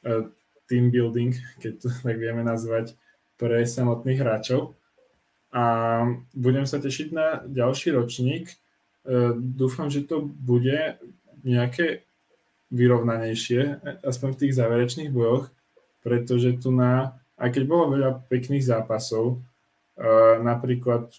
uh, 0.00 0.32
team 0.64 0.88
building, 0.88 1.36
keď 1.60 1.72
to 1.76 1.88
tak 2.04 2.16
vieme 2.16 2.40
nazvať, 2.40 2.96
pre 3.36 3.60
samotných 3.68 4.20
hráčov. 4.20 4.72
A 5.52 5.64
budem 6.32 6.64
sa 6.64 6.80
tešiť 6.80 7.08
na 7.12 7.44
ďalší 7.44 7.92
ročník, 7.92 8.48
dúfam, 9.38 9.86
že 9.86 10.02
to 10.02 10.26
bude 10.26 10.98
nejaké 11.46 12.02
vyrovnanejšie, 12.74 13.78
aspoň 14.02 14.28
v 14.34 14.40
tých 14.42 14.56
záverečných 14.58 15.14
bojoch, 15.14 15.54
pretože 16.02 16.58
tu 16.58 16.74
na, 16.74 17.14
aj 17.38 17.54
keď 17.54 17.62
bolo 17.66 17.94
veľa 17.94 18.26
pekných 18.26 18.66
zápasov, 18.66 19.38
uh, 19.38 20.42
napríklad 20.42 21.10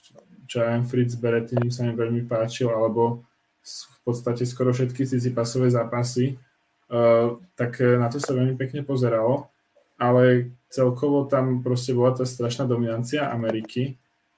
čo 0.48 0.64
Fritz 0.88 1.20
Berettinim 1.20 1.72
sa 1.72 1.84
mi 1.84 1.92
veľmi 1.92 2.24
páčil, 2.24 2.72
alebo 2.72 3.24
v 3.64 3.98
podstate 4.04 4.48
skoro 4.48 4.72
všetky 4.72 5.04
pasové 5.36 5.72
zápasy, 5.72 6.40
uh, 6.92 7.36
tak 7.56 7.80
na 7.80 8.08
to 8.08 8.20
sa 8.20 8.36
veľmi 8.36 8.56
pekne 8.60 8.84
pozeralo, 8.84 9.48
ale 10.00 10.52
celkovo 10.68 11.28
tam 11.28 11.64
proste 11.64 11.96
bola 11.96 12.16
tá 12.16 12.28
strašná 12.28 12.68
dominancia 12.68 13.32
Ameriky 13.32 13.96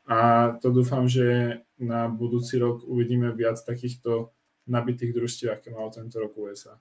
a 0.10 0.52
to 0.58 0.74
dúfam, 0.74 1.06
že 1.06 1.58
na 1.78 2.10
budúci 2.10 2.58
rok 2.58 2.82
uvidíme 2.84 3.32
viac 3.32 3.62
takýchto 3.62 4.34
nabitých 4.68 5.14
družstiev, 5.14 5.54
aké 5.54 5.70
malo 5.70 5.90
tento 5.90 6.20
rok 6.20 6.38
USA. 6.38 6.80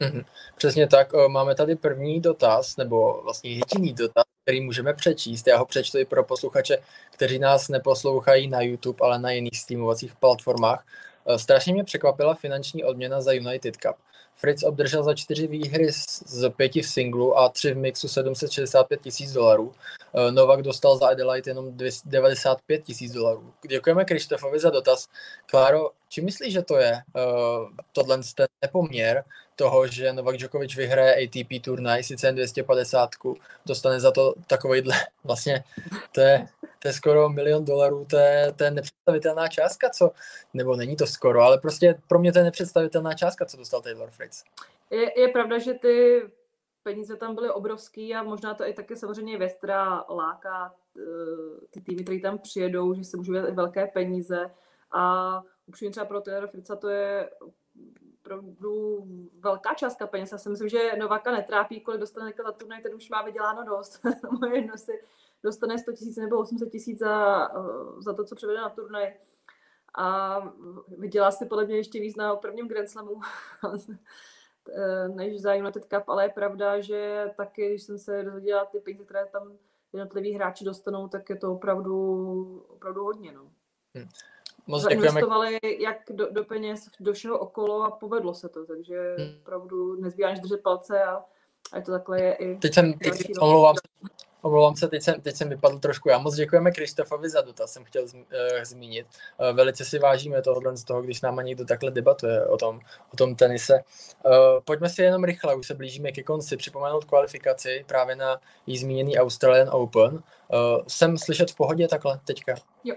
Mm-hmm. 0.00 0.24
Přesně 0.56 0.86
tak. 0.86 1.12
Máme 1.28 1.54
tady 1.54 1.76
první 1.76 2.20
dotaz, 2.20 2.76
nebo 2.76 3.20
vlastně 3.24 3.50
jediný 3.50 3.92
dotaz, 3.92 4.24
který 4.42 4.60
můžeme 4.60 4.94
přečíst. 4.94 5.46
Já 5.46 5.58
ho 5.58 5.66
přečtu 5.66 5.98
i 5.98 6.04
pro 6.04 6.24
posluchače, 6.24 6.78
kteří 7.12 7.38
nás 7.38 7.68
neposlouchají 7.68 8.48
na 8.48 8.60
YouTube, 8.60 8.98
ale 9.00 9.18
na 9.18 9.30
jiných 9.30 9.58
streamovacích 9.58 10.16
platformách. 10.16 10.86
Strašně 11.36 11.72
mě 11.72 11.84
překvapila 11.84 12.34
finanční 12.34 12.84
odměna 12.84 13.20
za 13.20 13.32
United 13.32 13.76
Cup. 13.76 13.96
Fritz 14.36 14.62
obdržel 14.62 15.02
za 15.02 15.14
čtyři 15.14 15.46
výhry 15.46 15.92
z 15.92 16.50
pěti 16.56 16.82
v 16.82 16.86
singlu 16.86 17.38
a 17.38 17.48
tři 17.48 17.74
v 17.74 17.76
mixu 17.76 18.08
765 18.08 19.00
tisíc 19.00 19.32
dolarů. 19.32 19.74
Eh, 20.14 20.32
Novak 20.32 20.62
dostal 20.62 20.98
za 20.98 21.08
Adelaide 21.08 21.50
jenom 21.50 21.76
95 22.04 22.84
tisíc 22.84 23.12
dolarů. 23.12 23.52
Děkujeme 23.68 24.04
Krištofovi 24.04 24.58
za 24.58 24.70
dotaz. 24.70 25.08
Kláro, 25.46 25.90
či 26.08 26.20
myslíš, 26.20 26.52
že 26.52 26.62
to 26.62 26.76
je 26.76 26.92
uh, 26.92 27.68
tohle 27.92 28.18
ten 28.36 28.46
nepoměr 28.62 29.24
toho, 29.56 29.86
že 29.86 30.12
Novak 30.12 30.36
Djokovic 30.36 30.74
vyhraje 30.76 31.24
ATP 31.24 31.64
turnaj, 31.64 32.02
sice 32.02 32.26
jen 32.26 32.34
250, 32.34 33.10
dostane 33.66 34.00
za 34.00 34.10
to 34.10 34.34
takovejhle, 34.46 34.94
vlastně 35.24 35.64
to 36.12 36.20
je, 36.20 36.46
to 36.86 36.90
je 36.90 36.92
skoro 36.92 37.28
milion 37.28 37.64
dolarů, 37.64 38.06
to 38.10 38.16
je, 38.16 38.52
to 38.56 38.64
je 38.64 38.70
nepředstavitelná 38.70 39.48
částka, 39.48 39.90
co, 39.90 40.10
nebo 40.54 40.76
není 40.76 40.96
to 40.96 41.06
skoro, 41.06 41.40
ale 41.40 41.58
prostě 41.58 42.00
pro 42.08 42.18
mě 42.18 42.32
to 42.32 42.38
je 42.38 42.44
nepředstavitelná 42.44 43.14
částka, 43.14 43.44
co 43.44 43.56
dostal 43.56 43.82
Taylor 43.82 44.10
Fritz. 44.10 44.44
Je, 44.90 45.20
je 45.20 45.28
pravda, 45.28 45.58
že 45.58 45.74
ty 45.74 46.22
peníze 46.82 47.16
tam 47.16 47.34
byly 47.34 47.50
obrovský 47.50 48.14
a 48.14 48.22
možná 48.22 48.54
to 48.54 48.66
i 48.66 48.72
taky 48.72 48.96
samozřejmě 48.96 49.38
Vestra 49.38 50.04
láká 50.08 50.74
eh, 50.98 51.02
ty 51.70 51.80
týmy, 51.80 52.04
které 52.04 52.20
tam 52.20 52.38
přijedou, 52.38 52.94
že 52.94 53.04
se 53.04 53.16
můžou 53.16 53.34
i 53.34 53.52
velké 53.52 53.86
peníze 53.86 54.50
a 54.92 55.42
upřímně 55.66 55.90
třeba 55.90 56.06
pro 56.06 56.20
Taylor 56.20 56.48
Fritza 56.48 56.76
to 56.76 56.88
je 56.88 57.30
opravdu 58.20 59.04
velká 59.40 59.74
částka 59.74 60.06
peněz. 60.06 60.32
Já 60.32 60.38
si 60.38 60.48
myslím, 60.48 60.68
že 60.68 60.96
Novaka 60.98 61.30
netrápí, 61.30 61.80
kolik 61.80 62.00
dostane 62.00 62.32
za 62.44 62.52
turnaj, 62.52 62.82
ten 62.82 62.94
už 62.94 63.10
má 63.10 63.22
vyděláno 63.22 63.64
dost. 63.64 64.00
Moje 64.40 64.56
jedno 64.56 64.78
si 64.78 64.92
dostane 65.46 65.78
100 65.78 65.92
tisíc 65.92 66.16
nebo 66.16 66.38
800 66.38 66.70
tisíc 66.70 66.98
za, 66.98 67.48
eh, 67.48 68.02
za 68.02 68.12
to, 68.12 68.24
co 68.24 68.34
převede 68.34 68.60
na 68.60 68.68
turnaj. 68.68 69.14
A 69.98 70.38
vydělá 70.98 71.30
si 71.30 71.46
podle 71.46 71.64
mě 71.64 71.76
ještě 71.76 72.00
víc 72.00 72.16
na 72.16 72.36
prvním 72.36 72.68
Grand 72.68 72.88
Slamu 72.88 73.20
eh, 74.74 75.08
než 75.08 75.40
za 75.40 75.54
United 75.54 75.84
Cup, 75.84 76.08
ale 76.08 76.24
je 76.24 76.28
pravda, 76.28 76.80
že 76.80 77.30
taky, 77.36 77.68
když 77.68 77.82
jsem 77.82 77.98
se 77.98 78.22
dozvěděla 78.22 78.64
ty 78.64 78.80
peníze, 78.80 79.04
které 79.04 79.26
tam 79.26 79.52
jednotliví 79.92 80.32
hráči 80.32 80.64
dostanou, 80.64 81.08
tak 81.08 81.30
je 81.30 81.36
to 81.36 81.52
opravdu, 81.52 81.96
opravdu 82.68 83.04
hodně. 83.04 83.32
No. 83.32 83.50
Hmm. 83.94 84.08
Moc 84.66 84.86
Investovali 84.90 85.58
jak 85.78 85.96
do, 86.10 86.30
do 86.30 86.44
peněz, 86.44 86.88
do 87.00 87.12
všeho 87.12 87.38
okolo 87.38 87.82
a 87.82 87.90
povedlo 87.90 88.34
se 88.34 88.48
to, 88.48 88.66
takže 88.66 89.16
hmm. 89.18 89.38
opravdu 89.40 90.00
nezbývá 90.00 90.30
než 90.30 90.40
držet 90.40 90.62
palce 90.62 91.04
a, 91.04 91.24
a 91.72 91.80
to 91.80 91.92
takhle 91.92 92.22
je 92.22 92.34
i... 92.34 92.58
Teď 92.58 92.74
jsem, 92.74 92.92
teď, 92.92 93.32
omlouvám 93.40 93.74
Omlouvám 94.46 94.76
se, 94.76 94.88
teď 94.88 95.02
jsem, 95.02 95.20
teď 95.20 95.36
jsem 95.36 95.48
vypadl 95.48 95.78
trošku. 95.78 96.08
Já 96.08 96.18
moc 96.18 96.34
děkujeme 96.34 96.70
Kristofovi 96.70 97.30
za 97.30 97.40
dotaz, 97.40 97.72
jsem 97.72 97.84
chtěl 97.84 98.02
uh, 98.02 98.20
zmínit. 98.62 99.06
Uh, 99.38 99.56
velice 99.56 99.84
si 99.84 99.98
vážíme 99.98 100.42
tohohle 100.42 100.76
z 100.76 100.84
toho, 100.84 101.02
když 101.02 101.18
s 101.18 101.22
náma 101.22 101.42
někdo 101.42 101.64
takhle 101.64 101.90
debatuje 101.90 102.46
o 102.46 102.56
tom, 102.56 102.80
o 103.12 103.16
tom 103.16 103.34
tenise. 103.34 103.74
Uh, 104.24 104.32
pojďme 104.64 104.88
si 104.88 105.02
jenom 105.02 105.24
rychle, 105.24 105.54
už 105.54 105.66
se 105.66 105.74
blížíme 105.74 106.12
ke 106.12 106.22
konci, 106.22 106.56
připomenout 106.56 107.04
kvalifikaci 107.04 107.84
právě 107.88 108.16
na 108.16 108.40
jí 108.66 108.78
zmíněný 108.78 109.18
Australian 109.18 109.68
Open. 109.72 110.14
Uh, 110.14 110.20
jsem 110.88 111.18
slyšet 111.18 111.50
v 111.50 111.56
pohodě 111.56 111.88
takhle 111.88 112.20
teďka? 112.24 112.54
Jo. 112.84 112.94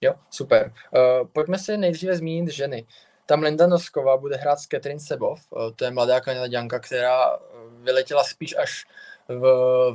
Jo, 0.00 0.14
super. 0.30 0.72
Uh, 0.94 1.28
pojďme 1.32 1.58
si 1.58 1.76
nejdříve 1.76 2.16
zmínit 2.16 2.52
ženy. 2.52 2.86
Tam 3.26 3.42
Linda 3.42 3.66
Nosková 3.66 4.16
bude 4.16 4.36
hrát 4.36 4.58
s 4.58 4.66
Catherine 4.66 5.00
Sebov, 5.00 5.40
to 5.76 5.84
je 5.84 5.90
mladá 5.90 6.20
kanaděnka, 6.20 6.78
která 6.78 7.38
vyletěla 7.82 8.24
spíš 8.24 8.56
až 8.56 8.86
v, 9.28 9.40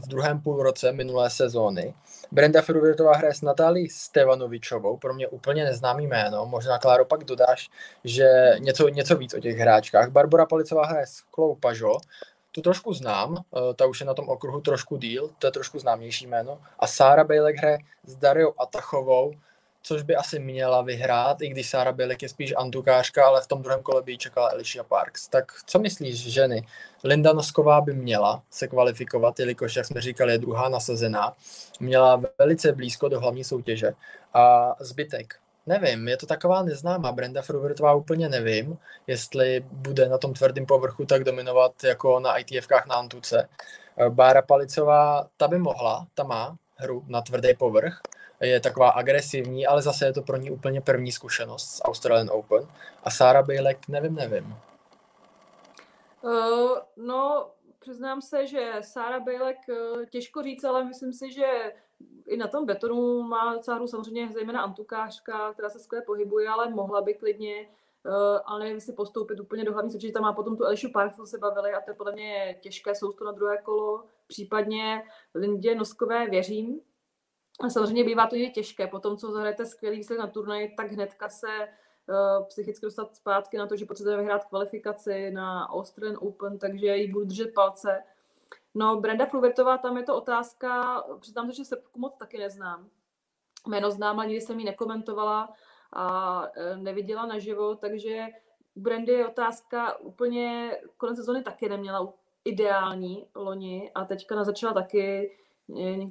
v 0.03 0.07
druhém 0.07 0.41
půlroce 0.41 0.91
minulé 0.91 1.29
sezóny. 1.29 1.93
Brenda 2.31 2.61
Fruvirtová 2.61 3.15
hraje 3.15 3.33
s 3.33 3.41
Natálí 3.41 3.89
Stevanovičovou, 3.89 4.97
pro 4.97 5.13
mě 5.13 5.27
úplně 5.27 5.63
neznámý 5.63 6.07
jméno, 6.07 6.45
možná 6.45 6.79
Kláro 6.79 7.05
pak 7.05 7.23
dodáš, 7.23 7.69
že 8.03 8.55
něco, 8.59 8.89
něco 8.89 9.17
víc 9.17 9.33
o 9.33 9.39
těch 9.39 9.57
hráčkách. 9.57 10.09
Barbara 10.09 10.45
Policová 10.45 10.85
hraje 10.85 11.07
s 11.07 11.21
Klou 11.21 11.55
Pažo, 11.55 11.93
tu 12.51 12.61
trošku 12.61 12.93
znám, 12.93 13.37
eh, 13.37 13.73
ta 13.73 13.85
už 13.85 13.99
je 13.99 14.05
na 14.05 14.13
tom 14.13 14.29
okruhu 14.29 14.61
trošku 14.61 14.97
díl, 14.97 15.29
to 15.39 15.47
je 15.47 15.51
trošku 15.51 15.79
známější 15.79 16.27
jméno. 16.27 16.61
A 16.79 16.87
Sára 16.87 17.23
Bejlek 17.23 17.57
hraje 17.57 17.77
s 18.05 18.15
Dariou 18.15 18.53
Atachovou, 18.57 19.33
což 19.81 20.01
by 20.01 20.15
asi 20.15 20.39
měla 20.39 20.81
vyhrát, 20.81 21.41
i 21.41 21.49
když 21.49 21.69
Sára 21.69 21.91
Bělek 21.91 22.21
je 22.21 22.29
spíš 22.29 22.53
antukářka, 22.57 23.25
ale 23.25 23.41
v 23.41 23.47
tom 23.47 23.61
druhém 23.61 23.81
kole 23.81 24.01
by 24.01 24.11
ji 24.11 24.17
čekala 24.17 24.49
Alicia 24.49 24.83
Parks. 24.83 25.27
Tak 25.27 25.51
co 25.65 25.79
myslíš, 25.79 26.33
ženy? 26.33 26.67
Linda 27.03 27.33
Nosková 27.33 27.81
by 27.81 27.93
měla 27.93 28.43
se 28.49 28.67
kvalifikovat, 28.67 29.39
jelikož, 29.39 29.75
jak 29.75 29.85
jsme 29.85 30.01
říkali, 30.01 30.31
je 30.31 30.37
druhá 30.37 30.69
nasazená. 30.69 31.35
Měla 31.79 32.21
velice 32.37 32.71
blízko 32.71 33.09
do 33.09 33.19
hlavní 33.19 33.43
soutěže. 33.43 33.91
A 34.33 34.75
zbytek, 34.79 35.35
nevím, 35.65 36.07
je 36.07 36.17
to 36.17 36.25
taková 36.25 36.63
neznámá. 36.63 37.11
Brenda 37.11 37.41
Frubertová 37.41 37.93
úplně 37.93 38.29
nevím, 38.29 38.77
jestli 39.07 39.65
bude 39.71 40.09
na 40.09 40.17
tom 40.17 40.33
tvrdém 40.33 40.65
povrchu 40.65 41.05
tak 41.05 41.23
dominovat 41.23 41.83
jako 41.83 42.19
na 42.19 42.37
ITFkách 42.37 42.87
na 42.87 42.95
Antuce. 42.95 43.49
Bára 44.09 44.41
Palicová, 44.41 45.27
ta 45.37 45.47
by 45.47 45.57
mohla, 45.57 46.07
ta 46.13 46.23
má 46.23 46.57
hru 46.75 47.03
na 47.07 47.21
tvrdý 47.21 47.53
povrch, 47.53 48.01
je 48.41 48.59
taková 48.59 48.89
agresivní, 48.89 49.67
ale 49.67 49.81
zase 49.81 50.05
je 50.05 50.13
to 50.13 50.21
pro 50.21 50.37
ní 50.37 50.51
úplně 50.51 50.81
první 50.81 51.11
zkušenost 51.11 51.67
z 51.67 51.81
Australian 51.83 52.29
Open. 52.31 52.67
A 53.03 53.09
Sára 53.09 53.41
Bejlek, 53.43 53.87
nevím, 53.87 54.15
nevím. 54.15 54.55
Uh, 56.21 56.77
no, 56.97 57.49
přiznám 57.79 58.21
se, 58.21 58.47
že 58.47 58.71
Sára 58.81 59.19
Bejlek 59.19 59.57
uh, 59.69 60.05
těžko 60.05 60.43
říct, 60.43 60.63
ale 60.63 60.85
myslím 60.85 61.13
si, 61.13 61.31
že 61.31 61.73
i 62.27 62.37
na 62.37 62.47
tom 62.47 62.65
betonu 62.65 63.21
má 63.23 63.53
docela 63.53 63.77
hru 63.77 63.87
samozřejmě 63.87 64.29
zejména 64.33 64.61
antukářka, 64.61 65.53
která 65.53 65.69
se 65.69 65.79
skvěle 65.79 66.05
pohybuje, 66.05 66.49
ale 66.49 66.69
mohla 66.69 67.01
by 67.01 67.13
klidně, 67.13 67.67
uh, 68.05 68.39
ale 68.45 68.59
nevím, 68.59 68.81
si 68.81 68.93
postoupit 68.93 69.39
úplně 69.39 69.63
do 69.63 69.73
hlavní 69.73 69.91
soutěže. 69.91 70.13
Tam 70.13 70.23
má 70.23 70.33
potom 70.33 70.57
tu 70.57 70.65
Elišu 70.65 70.91
Park, 70.91 71.13
se 71.25 71.37
bavili 71.37 71.73
a 71.73 71.81
to 71.81 71.91
je 71.91 71.95
podle 71.95 72.11
mě 72.11 72.55
těžké 72.61 72.95
sousto 72.95 73.25
na 73.25 73.31
druhé 73.31 73.57
kolo. 73.57 74.03
Případně 74.27 75.03
Lindě 75.35 75.75
Noskové 75.75 76.29
věřím, 76.29 76.81
a 77.59 77.69
samozřejmě 77.69 78.03
bývá 78.03 78.27
to 78.27 78.35
je 78.35 78.49
těžké. 78.49 78.87
Po 78.87 78.99
tom, 78.99 79.17
co 79.17 79.31
zahrajete 79.31 79.65
skvělý 79.65 79.97
výsledek 79.97 80.19
na 80.19 80.27
turnaji, 80.27 80.73
tak 80.77 80.91
hnedka 80.91 81.29
se 81.29 81.47
uh, 81.47 82.45
psychicky 82.47 82.85
dostat 82.85 83.15
zpátky 83.15 83.57
na 83.57 83.67
to, 83.67 83.75
že 83.75 83.85
potřebujeme 83.85 84.23
vyhrát 84.23 84.45
kvalifikaci 84.45 85.31
na 85.31 85.69
Australian 85.69 86.17
Open, 86.21 86.59
takže 86.59 86.95
jí 86.97 87.11
budu 87.11 87.25
držet 87.25 87.53
palce. 87.53 88.03
No, 88.75 88.99
Brenda 88.99 89.25
Fluvertová, 89.25 89.77
tam 89.77 89.97
je 89.97 90.03
to 90.03 90.15
otázka, 90.15 91.03
přiznám 91.19 91.49
se, 91.49 91.55
že 91.55 91.65
Srbku 91.65 91.99
moc 91.99 92.15
taky 92.17 92.37
neznám. 92.37 92.89
Jméno 93.67 93.91
znám, 93.91 94.19
ale 94.19 94.27
nikdy 94.27 94.41
jsem 94.41 94.59
ji 94.59 94.65
nekomentovala 94.65 95.53
a 95.93 96.43
e, 96.55 96.77
neviděla 96.77 97.25
naživo, 97.25 97.75
takže 97.75 98.27
Brandy 98.75 99.11
je 99.11 99.27
otázka 99.27 99.97
úplně, 99.99 100.77
konec 100.97 101.17
sezóny 101.17 101.43
taky 101.43 101.69
neměla 101.69 102.13
ideální 102.45 103.27
loni 103.35 103.91
a 103.95 104.05
teďka 104.05 104.43
začala 104.43 104.73
taky 104.73 105.31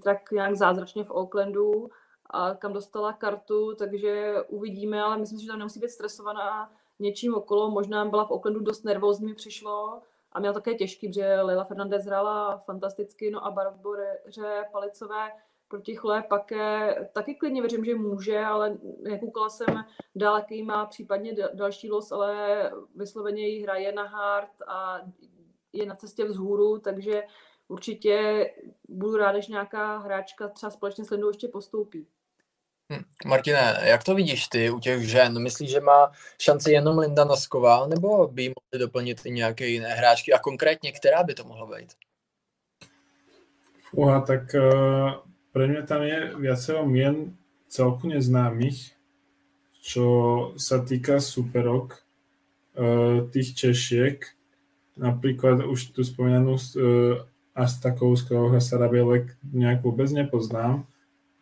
tak 0.05 0.31
nějak 0.33 0.57
zázračně 0.57 1.05
v 1.05 1.11
Aucklandu 1.11 1.91
a 2.31 2.55
kam 2.55 2.73
dostala 2.73 3.13
kartu, 3.13 3.75
takže 3.75 4.35
uvidíme, 4.49 5.03
ale 5.03 5.19
myslím 5.19 5.39
si, 5.39 5.45
že 5.45 5.51
tam 5.51 5.59
nemusí 5.59 5.81
být 5.81 5.91
stresovaná 5.91 6.73
něčím 6.99 7.35
okolo. 7.35 7.71
Možná 7.71 8.05
byla 8.05 8.27
v 8.27 8.31
Aucklandu 8.31 8.61
dost 8.61 8.85
nervózní, 8.85 9.27
mi 9.27 9.35
přišlo 9.35 10.03
a 10.33 10.41
měla 10.41 10.55
také 10.55 10.75
těžký, 10.75 11.09
protože 11.09 11.41
Leila 11.41 11.65
Fernandez 11.65 12.05
hrála 12.05 12.59
fantasticky, 12.59 13.31
no 13.31 13.47
a 13.47 13.51
Barboře 13.51 14.65
Palicové 14.73 15.31
proti 15.69 15.97
Chle 15.97 16.23
pak 16.23 16.53
taky 17.13 17.35
klidně 17.35 17.61
věřím, 17.61 17.85
že 17.85 17.95
může, 17.95 18.45
ale 18.45 18.79
nekoukala 19.03 19.49
jsem 19.49 19.85
dál, 20.15 20.37
jaký 20.37 20.63
má 20.63 20.87
případně 20.87 21.37
další 21.55 21.91
los, 21.91 22.13
ale 22.13 22.73
vysloveně 22.95 23.49
jí 23.49 23.63
hraje 23.63 23.93
na 23.93 24.03
hard 24.03 24.63
a 24.67 25.01
je 25.73 25.87
na 25.87 25.95
cestě 25.95 26.25
vzhůru, 26.25 26.79
takže 26.79 27.23
určitě 27.69 28.47
budu 28.89 29.17
rád, 29.17 29.33
když 29.33 29.49
nějaká 29.49 29.99
hráčka 29.99 30.49
třeba 30.49 30.71
společně 30.71 31.05
s 31.05 31.11
Lindou 31.11 31.29
ještě 31.29 31.49
postoupí. 31.49 32.07
Hm. 32.93 33.05
Martine, 33.27 33.81
jak 33.83 34.05
to 34.05 34.15
vidíš 34.15 34.49
ty 34.49 34.71
u 34.71 34.81
těch 34.81 35.09
žen? 35.09 35.43
Myslíš, 35.43 35.71
že 35.71 35.81
má 35.81 36.13
šanci 36.41 36.73
jenom 36.73 36.99
Linda 36.99 37.25
Nosková, 37.25 37.87
nebo 37.87 38.29
by 38.29 38.49
mohli 38.49 38.87
doplnit 38.87 39.27
i 39.27 39.31
nějaké 39.31 39.67
jiné 39.67 39.89
hráčky? 39.89 40.33
A 40.33 40.39
konkrétně, 40.39 40.93
která 40.93 41.23
by 41.23 41.35
to 41.35 41.45
mohla 41.45 41.77
být? 41.77 41.93
Fúha, 43.89 44.21
tak 44.21 44.53
uh, 44.53 45.25
pre 45.53 45.65
mňa 45.65 45.83
tam 45.89 46.05
je 46.05 46.37
viacero 46.37 46.85
mien 46.85 47.33
celku 47.73 48.05
neznámych, 48.05 48.93
čo 49.81 50.05
sa 50.61 50.85
týka 50.85 51.25
superok 51.25 52.05
uh, 52.77 53.25
tých 53.33 53.57
Češiek. 53.57 54.29
Napríklad 55.01 55.65
už 55.65 55.97
tu 55.97 56.05
spomínanú 56.05 56.61
uh, 56.61 57.25
A 57.59 57.67
Sarabelek 58.63 59.35
nejak 59.43 59.83
vôbec 59.83 60.07
nepoznám, 60.15 60.87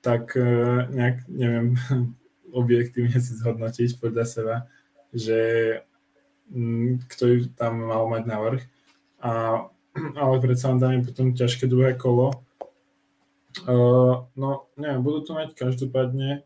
tak 0.00 0.32
e, 0.32 0.48
nejak 0.88 1.28
neviem 1.28 1.76
objektívne 2.60 3.20
si 3.20 3.36
zhodnotiť 3.36 4.00
podľa 4.00 4.24
seba, 4.24 4.56
že 5.12 5.40
mm, 6.48 7.04
ju 7.28 7.52
tam 7.52 7.84
mal 7.84 8.08
na 8.24 8.40
vrch. 8.40 8.64
A, 9.20 9.30
ale 10.20 10.34
len 10.40 10.80
tam 10.80 10.92
je 10.96 11.04
potom 11.04 11.36
ťažké 11.36 11.68
druhé 11.68 11.92
kolo. 12.00 12.32
Uh, 13.64 14.28
no, 14.36 14.68
neviem, 14.76 15.00
budú 15.00 15.24
to 15.24 15.32
mať 15.32 15.56
každopádne 15.56 16.44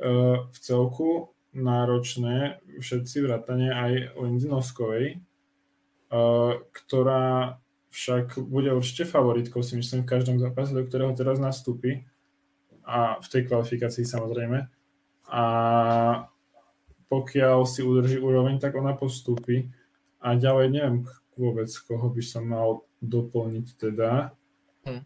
uh, 0.00 0.48
v 0.48 0.56
celku 0.56 1.36
náročné 1.52 2.64
všetci 2.80 3.28
vrátane 3.28 3.68
aj 3.68 4.16
Lindy 4.16 4.48
Noskovej, 4.48 5.20
uh, 6.08 6.64
ktorá 6.72 7.60
však 7.90 8.38
bude 8.38 8.70
určite 8.74 9.04
favoritkou, 9.04 9.62
si 9.62 9.76
myslím, 9.76 10.02
v 10.02 10.10
každom 10.14 10.38
zápase, 10.38 10.70
do 10.70 10.86
ktorého 10.86 11.10
teraz 11.12 11.42
nastúpi 11.42 12.06
a 12.86 13.18
v 13.18 13.26
tej 13.26 13.42
kvalifikácii 13.50 14.06
samozrejme. 14.06 14.70
A 15.30 15.44
pokiaľ 17.10 17.66
si 17.66 17.82
udrží 17.82 18.22
úroveň, 18.22 18.62
tak 18.62 18.78
ona 18.78 18.94
postupí. 18.94 19.66
A 20.22 20.38
ďalej 20.38 20.66
neviem 20.70 20.96
vôbec, 21.34 21.70
koho 21.86 22.06
by 22.14 22.22
som 22.22 22.46
mal 22.46 22.86
doplniť 23.02 23.66
teda. 23.74 24.30
Hm. 24.86 25.02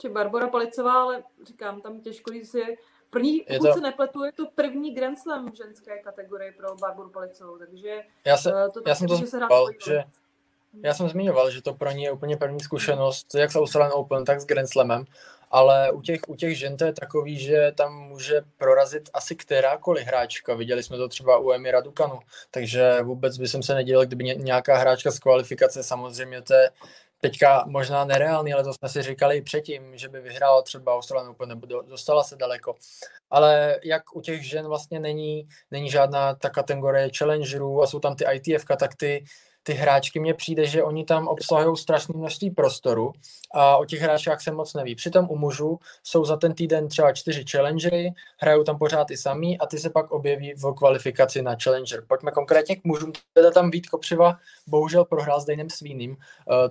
Či 0.00 0.08
Barbara 0.08 0.48
Palicová, 0.48 0.94
ale 1.02 1.14
říkám, 1.46 1.80
tam 1.80 2.00
těžko 2.00 2.32
říct 2.32 2.54
je 2.54 2.76
první, 3.10 3.40
pokud 3.48 3.66
to... 3.66 3.72
se 3.72 3.80
nepletu, 3.80 4.24
je 4.24 4.32
to 4.32 4.46
první 4.54 4.94
Grand 4.94 5.18
Slam 5.18 5.54
ženské 5.54 5.98
kategorie 5.98 6.52
pro 6.52 6.74
Barboru 6.76 7.10
Palicovou, 7.10 7.58
takže 7.58 8.02
já, 8.24 8.36
se, 8.36 8.50
eh, 8.50 8.70
to 8.70 8.82
já 8.86 8.94
jsem 8.94 9.08
to 9.08 9.16
že, 9.16 9.26
se 9.26 9.40
že 9.86 10.04
já 10.84 10.94
jsem 10.94 11.08
zmiňoval, 11.08 11.50
že 11.50 11.62
to 11.62 11.74
pro 11.74 11.90
ní 11.90 12.02
je 12.02 12.12
úplně 12.12 12.36
první 12.36 12.60
zkušenost, 12.60 13.34
jak 13.34 13.52
s 13.52 13.56
Australian 13.56 13.92
Open, 13.94 14.24
tak 14.24 14.40
s 14.40 14.46
Grand 14.46 14.68
Slamem, 14.68 15.04
ale 15.50 15.92
u 15.92 16.02
těch, 16.02 16.20
u 16.28 16.34
těch 16.34 16.58
žen 16.58 16.76
to 16.76 16.84
je 16.84 16.92
takový, 16.92 17.38
že 17.38 17.72
tam 17.74 17.98
může 17.98 18.42
prorazit 18.58 19.10
asi 19.14 19.36
kterákoliv 19.36 20.06
hráčka. 20.06 20.54
Viděli 20.54 20.82
jsme 20.82 20.96
to 20.96 21.08
třeba 21.08 21.38
u 21.38 21.52
Emira 21.52 21.80
Dukanu, 21.80 22.18
takže 22.50 23.02
vůbec 23.02 23.38
by 23.38 23.48
jsem 23.48 23.62
se 23.62 23.74
nedělal, 23.74 24.06
kdyby 24.06 24.24
nějaká 24.24 24.76
hráčka 24.76 25.10
z 25.10 25.18
kvalifikace, 25.18 25.82
samozřejmě 25.82 26.42
to 26.42 26.54
je 26.54 26.70
teďka 27.20 27.64
možná 27.66 28.04
nereálný, 28.04 28.52
ale 28.52 28.64
to 28.64 28.72
jsme 28.72 28.88
si 28.88 29.02
říkali 29.02 29.36
i 29.36 29.42
předtím, 29.42 29.96
že 29.96 30.08
by 30.08 30.20
vyhrála 30.20 30.62
třeba 30.62 30.94
Australian 30.94 31.30
Open 31.30 31.48
nebo 31.48 31.66
dostala 31.66 32.24
se 32.24 32.36
daleko. 32.36 32.74
Ale 33.30 33.76
jak 33.84 34.16
u 34.16 34.20
těch 34.20 34.48
žen 34.48 34.66
vlastně 34.66 35.00
není, 35.00 35.46
není 35.70 35.90
žádná 35.90 36.34
ta 36.34 36.50
kategorie 36.50 37.10
challengerů 37.18 37.82
a 37.82 37.86
jsou 37.86 38.00
tam 38.00 38.16
ty 38.16 38.24
ITF, 38.32 38.64
tak 38.78 38.94
ty 38.94 39.24
ty 39.62 39.72
hráčky 39.72 40.20
mně 40.20 40.34
přijde, 40.34 40.66
že 40.66 40.82
oni 40.82 41.04
tam 41.04 41.28
obsahují 41.28 41.76
strašné 41.76 42.14
množství 42.18 42.50
prostoru 42.50 43.12
a 43.54 43.76
o 43.76 43.84
těch 43.84 44.00
hráčkách 44.00 44.40
se 44.40 44.52
moc 44.52 44.74
neví. 44.74 44.94
Přitom 44.94 45.26
u 45.30 45.36
mužů 45.36 45.78
jsou 46.02 46.24
za 46.24 46.36
ten 46.36 46.54
týden 46.54 46.88
třeba 46.88 47.12
čtyři 47.12 47.44
challengery, 47.50 48.12
hrajou 48.38 48.64
tam 48.64 48.78
pořád 48.78 49.10
i 49.10 49.16
samý 49.16 49.58
a 49.58 49.66
ty 49.66 49.78
se 49.78 49.90
pak 49.90 50.10
objeví 50.10 50.54
v 50.54 50.74
kvalifikaci 50.74 51.42
na 51.42 51.56
challenger. 51.62 52.04
Pojďme 52.06 52.30
konkrétně 52.30 52.76
k 52.76 52.84
mužům. 52.84 53.12
Teda 53.32 53.50
tam 53.50 53.70
Vít 53.70 53.86
Kopřiva 53.86 54.36
bohužel 54.66 55.04
prohrál 55.04 55.40
s 55.40 55.44
Dejnem 55.44 55.70
Svínem. 55.70 56.10
Uh, 56.10 56.16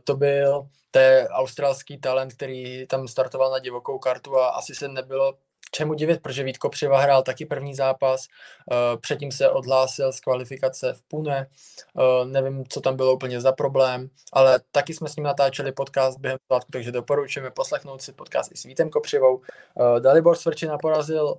to 0.03 0.15
byl 0.15 0.67
ten 0.91 1.27
australský 1.27 1.97
talent, 1.97 2.33
který 2.33 2.87
tam 2.87 3.07
startoval 3.07 3.51
na 3.51 3.59
divokou 3.59 3.99
kartu 3.99 4.37
a 4.37 4.49
asi 4.49 4.75
se 4.75 4.87
nebylo 4.87 5.33
čemu 5.71 5.93
divit, 5.93 6.21
protože 6.21 6.43
Vít 6.43 6.57
Kopřiva 6.57 6.99
hrál 6.99 7.23
taky 7.23 7.45
první 7.45 7.75
zápas, 7.75 8.27
uh, 8.71 8.99
předtím 9.01 9.31
se 9.31 9.49
odhlásil 9.49 10.11
z 10.11 10.19
kvalifikace 10.19 10.93
v 10.93 11.03
Pune, 11.03 11.47
uh, 11.93 12.27
nevím, 12.27 12.63
co 12.69 12.81
tam 12.81 12.95
bylo 12.95 13.13
úplně 13.13 13.41
za 13.41 13.51
problém, 13.51 14.09
ale 14.33 14.59
taky 14.71 14.93
jsme 14.93 15.09
s 15.09 15.15
ním 15.15 15.23
natáčeli 15.23 15.71
podcast 15.71 16.19
během 16.19 16.39
svátku, 16.45 16.71
takže 16.71 16.91
doporučujeme 16.91 17.51
poslechnout 17.51 18.01
si 18.01 18.13
podcast 18.13 18.51
i 18.51 18.57
s 18.57 18.63
Vítem 18.63 18.89
Kopřivou. 18.89 19.35
Uh, 19.35 19.99
Dalibor 19.99 20.35
Svrčina 20.35 20.77
porazil 20.77 21.35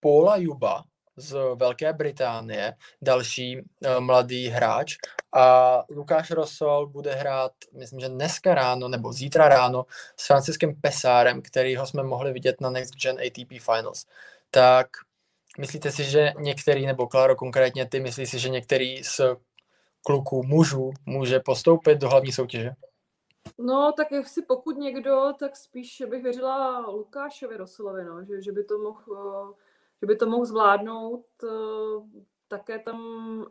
Paula 0.00 0.36
Juba, 0.36 0.84
z 1.16 1.36
Velké 1.54 1.92
Británie, 1.92 2.74
další 3.02 3.56
uh, 3.60 4.00
mladý 4.00 4.48
hráč. 4.48 4.96
A 5.32 5.82
Lukáš 5.90 6.30
Rosol 6.30 6.86
bude 6.86 7.14
hrát, 7.14 7.52
myslím, 7.72 8.00
že 8.00 8.08
dneska 8.08 8.54
ráno 8.54 8.88
nebo 8.88 9.12
zítra 9.12 9.48
ráno 9.48 9.86
s 10.16 10.26
Franciskem 10.26 10.74
Pesárem, 10.80 11.42
kterýho 11.42 11.86
jsme 11.86 12.02
mohli 12.02 12.32
vidět 12.32 12.60
na 12.60 12.70
Next 12.70 12.94
Gen 12.94 13.16
ATP 13.26 13.62
Finals. 13.62 14.06
Tak 14.50 14.86
myslíte 15.58 15.90
si, 15.90 16.04
že 16.04 16.32
některý, 16.38 16.86
nebo 16.86 17.06
Klaro 17.06 17.36
konkrétně 17.36 17.88
ty, 17.88 18.00
myslíš 18.00 18.30
si, 18.30 18.38
že 18.38 18.48
některý 18.48 19.04
z 19.04 19.20
kluků, 20.06 20.42
mužů 20.42 20.90
může 21.06 21.40
postoupit 21.40 21.98
do 21.98 22.08
hlavní 22.08 22.32
soutěže? 22.32 22.70
No, 23.58 23.92
tak 23.96 24.26
si 24.26 24.42
pokud 24.42 24.76
někdo, 24.76 25.32
tak 25.38 25.56
spíš 25.56 26.02
bych 26.10 26.22
věřila 26.22 26.78
Lukášovi 26.90 27.56
Rosolovi, 27.56 28.04
no, 28.04 28.24
že, 28.24 28.42
že 28.42 28.52
by 28.52 28.64
to 28.64 28.78
mohl 28.78 29.54
že 30.00 30.06
by 30.06 30.16
to 30.16 30.26
mohl 30.26 30.44
zvládnout. 30.44 31.26
Také 32.48 32.78
tam 32.78 32.98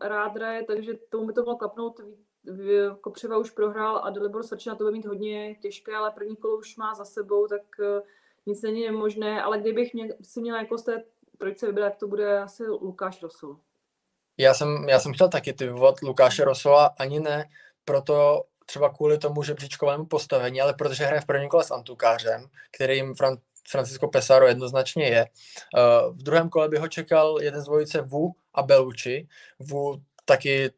rád 0.02 0.36
hraje, 0.36 0.64
takže 0.64 0.94
tomu 1.10 1.26
by 1.26 1.34
to 1.34 1.42
mohlo 1.42 1.58
klapnout. 1.58 2.00
Kopřiva 3.02 3.38
už 3.38 3.50
prohrál 3.50 4.02
a 4.04 4.10
Delibor 4.10 4.44
Srčina 4.44 4.76
to 4.76 4.84
bude 4.84 4.92
mít 4.92 5.06
hodně 5.06 5.56
těžké, 5.56 5.96
ale 5.96 6.12
první 6.12 6.36
kolo 6.36 6.58
už 6.58 6.78
má 6.78 6.94
za 6.94 7.06
sebou, 7.06 7.48
tak 7.48 7.62
nic 8.46 8.62
není 8.62 8.86
nemožné, 8.86 9.44
ale 9.44 9.60
kdybych 9.60 9.94
mě, 9.94 10.10
si 10.22 10.42
měla 10.42 10.60
jako 10.60 10.78
z 10.78 10.84
té 10.84 11.04
trojice 11.38 11.68
vybrat, 11.68 11.90
tak 11.90 12.00
to 12.00 12.08
bude 12.08 12.40
asi 12.42 12.68
Lukáš 12.68 13.22
Rosol. 13.22 13.58
Já 14.38 14.54
jsem, 14.54 14.90
já 14.90 15.00
jsem 15.00 15.14
chtěl 15.14 15.30
taky 15.30 15.54
typovat 15.54 16.02
Lukáše 16.02 16.44
Rosola, 16.44 16.96
ani 17.00 17.20
ne 17.20 17.50
proto 17.86 18.44
třeba 18.66 18.90
kvůli 18.90 19.18
tomu 19.18 19.44
žebříčkovému 19.44 20.06
postavení, 20.06 20.62
ale 20.62 20.74
protože 20.74 21.06
hraje 21.06 21.22
v 21.22 21.26
prvním 21.26 21.50
kole 21.50 21.64
s 21.64 21.72
Antukářem, 21.72 22.46
kterým 22.72 23.14
Fran- 23.14 23.38
Francisco 23.68 24.08
Pesaro 24.08 24.48
jednoznačně 24.48 25.06
je. 25.06 25.26
Uh, 25.26 26.16
v 26.16 26.24
druhém 26.24 26.50
kole 26.50 26.70
by 26.70 26.78
ho 26.78 26.88
čekal 26.88 27.38
jeden 27.42 27.62
z 27.62 27.66
dvojice 27.66 28.02
Vu 28.02 28.36
a 28.54 28.62
Belucci. 28.62 29.28
Vu 29.60 30.02
taky 30.26 30.72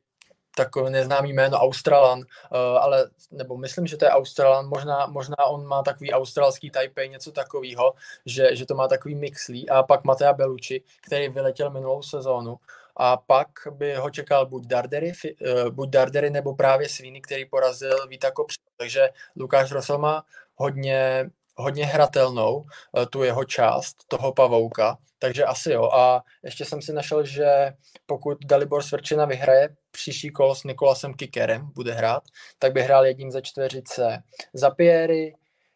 takový 0.57 0.91
neznámý 0.91 1.33
jméno 1.33 1.57
Australan, 1.57 2.19
uh, 2.19 2.25
ale 2.57 3.09
nebo 3.31 3.57
myslím, 3.57 3.87
že 3.87 3.97
to 3.97 4.05
je 4.05 4.11
Australan, 4.11 4.67
možná, 4.67 5.05
možná 5.05 5.45
on 5.45 5.65
má 5.65 5.83
takový 5.83 6.11
australský 6.11 6.69
Taipei, 6.69 7.09
něco 7.09 7.31
takového, 7.31 7.93
že, 8.25 8.55
že 8.55 8.65
to 8.65 8.75
má 8.75 8.87
takový 8.87 9.15
mixlí 9.15 9.69
a 9.69 9.83
pak 9.83 10.03
Matea 10.03 10.33
Belucci, 10.33 10.81
který 11.07 11.29
vyletěl 11.29 11.69
minulou 11.69 12.01
sezónu 12.01 12.55
a 12.95 13.17
pak 13.17 13.47
by 13.71 13.95
ho 13.95 14.09
čekal 14.09 14.45
buď 14.45 14.67
Dardery, 14.67 15.11
uh, 15.11 15.69
buď 15.69 15.89
Dardery 15.89 16.29
nebo 16.29 16.55
právě 16.55 16.89
Sviny, 16.89 17.21
který 17.21 17.45
porazil 17.45 18.07
Víta 18.07 18.31
Kopř. 18.31 18.55
Takže 18.77 19.09
Lukáš 19.35 19.71
Rosel 19.71 19.97
má 19.97 20.23
hodně, 20.55 21.29
hodně 21.55 21.85
hratelnou 21.85 22.55
uh, 22.55 22.65
tu 23.09 23.23
jeho 23.23 23.43
část, 23.43 23.97
toho 24.07 24.33
pavouka, 24.33 24.97
takže 25.19 25.45
asi 25.45 25.71
jo. 25.71 25.89
A 25.91 26.23
ještě 26.43 26.65
jsem 26.65 26.81
si 26.81 26.93
našel, 26.93 27.25
že 27.25 27.73
pokud 28.05 28.37
Dalibor 28.45 28.83
Svrčina 28.83 29.25
vyhraje 29.25 29.69
příští 29.91 30.29
kolo 30.29 30.55
s 30.55 30.63
Nikolasem 30.63 31.13
Kikerem, 31.13 31.71
bude 31.75 31.93
hrát, 31.93 32.23
tak 32.59 32.73
by 32.73 32.81
hrál 32.81 33.05
jedním 33.05 33.31
ze 33.31 33.41
čtveřice 33.41 34.23
Zapiery, 34.53 35.35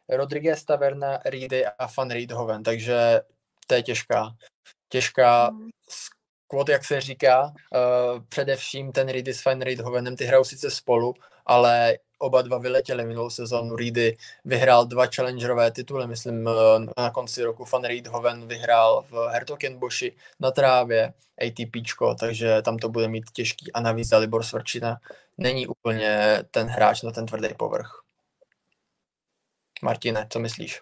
Rodriguez 0.10 0.66
Taverna, 0.66 1.20
Reedy 1.26 1.66
a 1.66 1.88
Van 1.98 2.12
Riedhoven, 2.12 2.64
takže 2.64 3.22
to 3.68 3.76
je 3.76 3.84
těžká, 3.84 4.36
těžká 4.90 5.50
mm 5.50 5.70
kvot, 6.50 6.70
jak 6.70 6.86
se 6.86 7.02
říká, 7.02 7.44
uh, 7.44 8.24
především 8.30 8.92
ten 8.92 9.10
Reedy 9.10 9.34
s 9.34 9.44
Fine 9.44 9.66
Reidhovenem, 9.66 10.16
ty 10.16 10.26
hrajou 10.26 10.44
sice 10.44 10.72
spolu, 10.72 11.14
ale 11.46 11.98
oba 12.20 12.42
dva 12.42 12.58
vyletěli 12.58 13.06
minulou 13.06 13.30
sezónu. 13.30 13.76
Reedy 13.76 14.18
vyhrál 14.46 14.86
dva 14.86 15.06
challengerové 15.16 15.72
tituly, 15.72 16.08
myslím 16.08 16.46
uh, 16.46 16.54
na 16.98 17.10
konci 17.12 17.44
roku 17.44 17.66
Van 17.74 17.84
Reidhoven 17.84 18.48
vyhrál 18.48 19.06
v 19.10 19.30
Hertogenboši 19.32 20.16
na 20.40 20.52
trávě 20.52 21.14
ATPčko, 21.48 22.16
takže 22.16 22.62
tam 22.62 22.78
to 22.78 22.90
bude 22.90 23.08
mít 23.08 23.32
těžký 23.34 23.72
a 23.72 23.80
navíc 23.80 24.10
Dalibor 24.10 24.44
Svrčina 24.44 24.98
není 25.38 25.68
úplně 25.68 26.44
ten 26.52 26.68
hráč 26.68 27.02
na 27.02 27.12
ten 27.12 27.26
tvrdý 27.26 27.48
povrch. 27.58 28.02
Martine, 29.82 30.28
co 30.30 30.40
myslíš? 30.40 30.82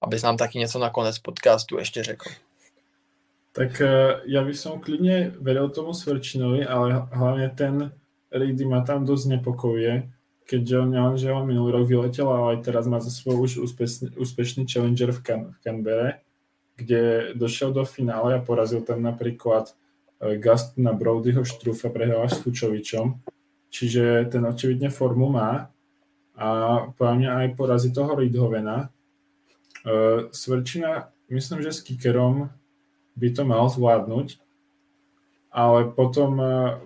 Abys 0.00 0.22
nám 0.22 0.36
taky 0.36 0.58
něco 0.58 0.78
na 0.78 0.90
konec 0.90 1.18
podcastu 1.18 1.78
ještě 1.78 2.02
řekl. 2.02 2.30
Tak 3.56 3.80
uh, 3.80 4.20
ja 4.28 4.44
by 4.44 4.52
som 4.52 4.84
klidne 4.84 5.32
veril 5.40 5.72
tomu 5.72 5.96
Svrčinovi, 5.96 6.60
ale 6.60 7.08
hlavne 7.08 7.48
ten 7.56 7.88
Reedy 8.28 8.68
ma 8.68 8.84
tam 8.84 9.08
dosť 9.08 9.40
nepokojuje, 9.40 10.12
keďže 10.44 10.74
on, 10.76 10.88
on, 10.92 11.14
že 11.16 11.32
on 11.32 11.48
minulý 11.48 11.80
rok 11.80 11.88
vyletel, 11.88 12.28
ale 12.28 12.60
aj 12.60 12.68
teraz 12.68 12.84
má 12.84 13.00
za 13.00 13.08
svoj 13.08 13.48
už 13.48 13.52
úspešný, 13.64 14.12
úspešný 14.20 14.68
challenger 14.68 15.08
v, 15.08 15.20
Can, 15.24 15.42
v 15.56 15.58
Canberre, 15.64 16.10
kde 16.76 17.32
došiel 17.32 17.72
do 17.72 17.88
finále 17.88 18.36
a 18.36 18.44
porazil 18.44 18.84
tam 18.84 19.00
napríklad 19.00 19.72
uh, 19.72 20.36
Gastona 20.36 20.92
Brodyho 20.92 21.40
Štrufa, 21.40 21.88
prehral 21.88 22.28
s 22.28 22.36
Fučovičom, 22.44 23.24
čiže 23.72 24.28
ten 24.28 24.44
očividne 24.44 24.92
formu 24.92 25.32
má 25.32 25.72
a 26.36 26.46
podľa 26.92 27.14
mňa 27.16 27.30
aj 27.40 27.48
porazí 27.56 27.88
toho 27.88 28.12
Reidhovena. 28.20 28.92
Uh, 29.80 30.28
Svrčina, 30.28 31.08
myslím, 31.32 31.64
že 31.64 31.72
s 31.72 31.80
Kikerom 31.80 32.52
by 33.16 33.28
to 33.32 33.42
mal 33.48 33.66
zvládnuť, 33.72 34.36
ale 35.50 35.88
potom 35.96 36.30
uh, 36.36 36.78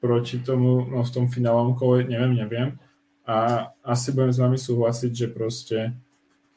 proti 0.00 0.40
tomu, 0.40 0.88
no 0.88 1.04
v 1.04 1.12
tom 1.12 1.28
finálovom 1.28 1.76
kole, 1.76 2.08
neviem, 2.08 2.32
neviem. 2.32 2.68
A 3.28 3.68
asi 3.84 4.10
budem 4.10 4.32
s 4.32 4.40
vami 4.40 4.58
súhlasiť, 4.58 5.12
že 5.12 5.26
proste 5.28 5.78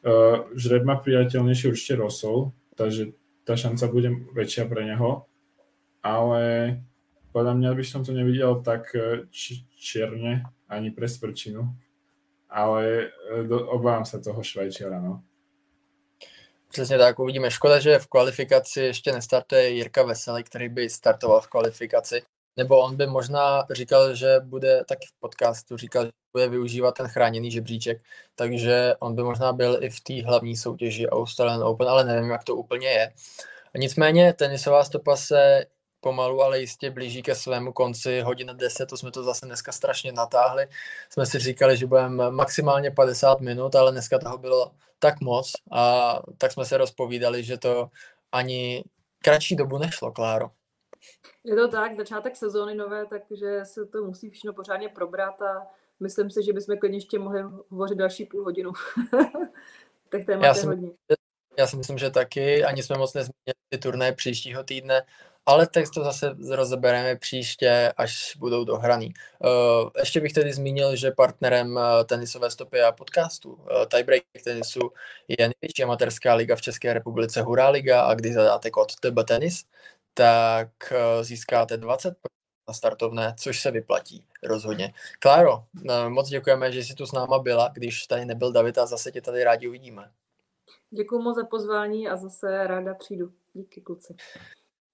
uh, 0.02 0.48
žreb 0.56 0.88
má 0.88 0.96
priateľnejšie 0.96 1.70
určite 1.70 2.00
Rosol, 2.00 2.56
takže 2.74 3.12
tá 3.44 3.54
šanca 3.54 3.84
bude 3.92 4.10
väčšia 4.32 4.64
pre 4.64 4.88
neho, 4.88 5.28
ale 6.00 6.42
podľa 7.36 7.54
mňa 7.60 7.70
by 7.76 7.84
som 7.84 8.00
to 8.00 8.16
nevidel 8.16 8.64
tak 8.64 8.88
či- 9.28 9.68
čierne 9.76 10.48
ani 10.64 10.88
pre 10.88 11.04
Svrčinu, 11.04 11.68
ale 12.48 13.12
do, 13.44 13.68
obávam 13.68 14.08
sa 14.08 14.16
toho 14.16 14.40
Švajčiara, 14.40 14.96
no. 14.96 15.20
Přesně 16.74 16.98
tak, 16.98 17.18
uvidíme. 17.18 17.50
Škoda, 17.50 17.78
že 17.78 17.98
v 17.98 18.06
kvalifikaci 18.06 18.80
ještě 18.80 19.12
nestartuje 19.12 19.68
Jirka 19.70 20.02
Veselý, 20.02 20.44
který 20.44 20.68
by 20.68 20.90
startoval 20.90 21.40
v 21.40 21.48
kvalifikaci. 21.48 22.22
Nebo 22.56 22.80
on 22.80 22.96
by 22.96 23.06
možná 23.06 23.66
říkal, 23.70 24.14
že 24.14 24.40
bude 24.40 24.84
taky 24.84 25.06
v 25.06 25.20
podcastu, 25.20 25.76
říkal, 25.76 26.04
že 26.04 26.10
bude 26.32 26.48
využívat 26.48 26.94
ten 26.94 27.08
chráněný 27.08 27.50
žebříček, 27.50 28.02
takže 28.34 28.94
on 28.98 29.14
by 29.14 29.22
možná 29.22 29.52
byl 29.52 29.78
i 29.80 29.90
v 29.90 30.00
té 30.00 30.22
hlavní 30.22 30.56
soutěži 30.56 31.08
Australian 31.08 31.62
Open, 31.62 31.88
ale 31.88 32.04
nevím, 32.04 32.30
jak 32.30 32.44
to 32.44 32.56
úplně 32.56 32.88
je. 32.88 33.12
Nicméně 33.76 34.32
tenisová 34.32 34.84
stopa 34.84 35.16
se 35.16 35.66
pomalu, 36.04 36.42
ale 36.42 36.60
jistě 36.60 36.90
blíží 36.90 37.22
ke 37.22 37.34
svému 37.34 37.72
konci. 37.72 38.20
Hodina 38.20 38.52
10, 38.52 38.86
to 38.86 38.96
jsme 38.96 39.10
to 39.10 39.22
zase 39.22 39.46
dneska 39.46 39.72
strašně 39.72 40.12
natáhli. 40.12 40.66
Jsme 41.10 41.26
si 41.26 41.38
říkali, 41.38 41.76
že 41.76 41.86
budeme 41.86 42.30
maximálně 42.30 42.90
50 42.90 43.40
minut, 43.40 43.74
ale 43.74 43.92
dneska 43.92 44.18
toho 44.18 44.38
bylo 44.38 44.72
tak 44.98 45.20
moc 45.20 45.52
a 45.72 45.82
tak 46.38 46.52
jsme 46.52 46.64
se 46.64 46.76
rozpovídali, 46.76 47.44
že 47.44 47.58
to 47.58 47.88
ani 48.32 48.84
kratší 49.24 49.56
dobu 49.56 49.78
nešlo, 49.78 50.12
Kláro. 50.12 50.50
Je 51.44 51.56
to 51.56 51.68
tak, 51.68 51.96
začátek 51.96 52.36
sezóny 52.36 52.74
nové, 52.74 53.06
takže 53.06 53.64
se 53.64 53.86
to 53.86 54.04
musí 54.04 54.30
všechno 54.30 54.52
pořádně 54.52 54.88
probrat 54.88 55.42
a 55.42 55.66
myslím 56.00 56.30
si, 56.30 56.42
že 56.42 56.52
bychom 56.52 56.78
klidně 56.78 56.96
ještě 56.96 57.18
mohli 57.18 57.42
hovořit 57.68 57.98
další 57.98 58.24
půl 58.24 58.44
hodinu. 58.44 58.72
tak 60.08 60.24
témat 60.26 60.44
já 60.44 60.54
si, 60.54 60.66
hodně. 60.66 60.90
Já 61.58 61.66
si 61.66 61.76
myslím, 61.76 61.98
že 61.98 62.10
taky, 62.10 62.64
ani 62.64 62.82
jsme 62.82 62.98
moc 62.98 63.14
nezmínili 63.14 63.54
ty 63.68 63.78
turné 63.78 64.12
příštího 64.12 64.64
týdne 64.64 65.02
ale 65.46 65.66
tak 65.66 65.84
to 65.94 66.04
zase 66.04 66.36
rozebereme 66.50 67.16
příště, 67.16 67.92
až 67.96 68.36
budou 68.36 68.64
dohraný. 68.64 69.14
Uh, 69.38 69.90
ještě 69.98 70.20
bych 70.20 70.32
tedy 70.32 70.52
zmínil, 70.52 70.96
že 70.96 71.10
partnerem 71.10 71.76
uh, 71.76 71.82
tenisové 72.06 72.50
stopy 72.50 72.82
a 72.82 72.92
podcastu 72.92 73.52
uh, 73.52 73.68
Tiebreak 73.88 74.22
tenisu 74.44 74.80
je 75.28 75.36
největší 75.38 75.82
amatérská 75.82 76.34
liga 76.34 76.56
v 76.56 76.62
České 76.62 76.92
republice 76.92 77.42
Hurá 77.42 77.68
liga 77.68 78.02
a 78.02 78.14
když 78.14 78.34
zadáte 78.34 78.70
kód 78.70 78.92
TB 79.00 79.18
Tenis, 79.28 79.64
tak 80.14 80.68
získáte 81.22 81.76
20 81.76 82.16
na 82.68 82.74
startovné, 82.74 83.34
což 83.38 83.60
se 83.60 83.70
vyplatí 83.70 84.26
rozhodně. 84.42 84.94
Kláro, 85.18 85.64
moc 86.08 86.28
děkujeme, 86.28 86.72
že 86.72 86.84
jsi 86.84 86.94
tu 86.94 87.06
s 87.06 87.12
náma 87.12 87.38
byla, 87.38 87.70
když 87.74 88.06
tady 88.06 88.24
nebyl 88.24 88.52
David 88.52 88.78
a 88.78 88.86
zase 88.86 89.12
tě 89.12 89.20
tady 89.20 89.44
rádi 89.44 89.68
uvidíme. 89.68 90.10
Děkuji 90.90 91.22
moc 91.22 91.36
za 91.36 91.44
pozvání 91.44 92.08
a 92.08 92.16
zase 92.16 92.66
ráda 92.66 92.94
přijdu. 92.94 93.32
Díky 93.54 93.80
kluci. 93.80 94.16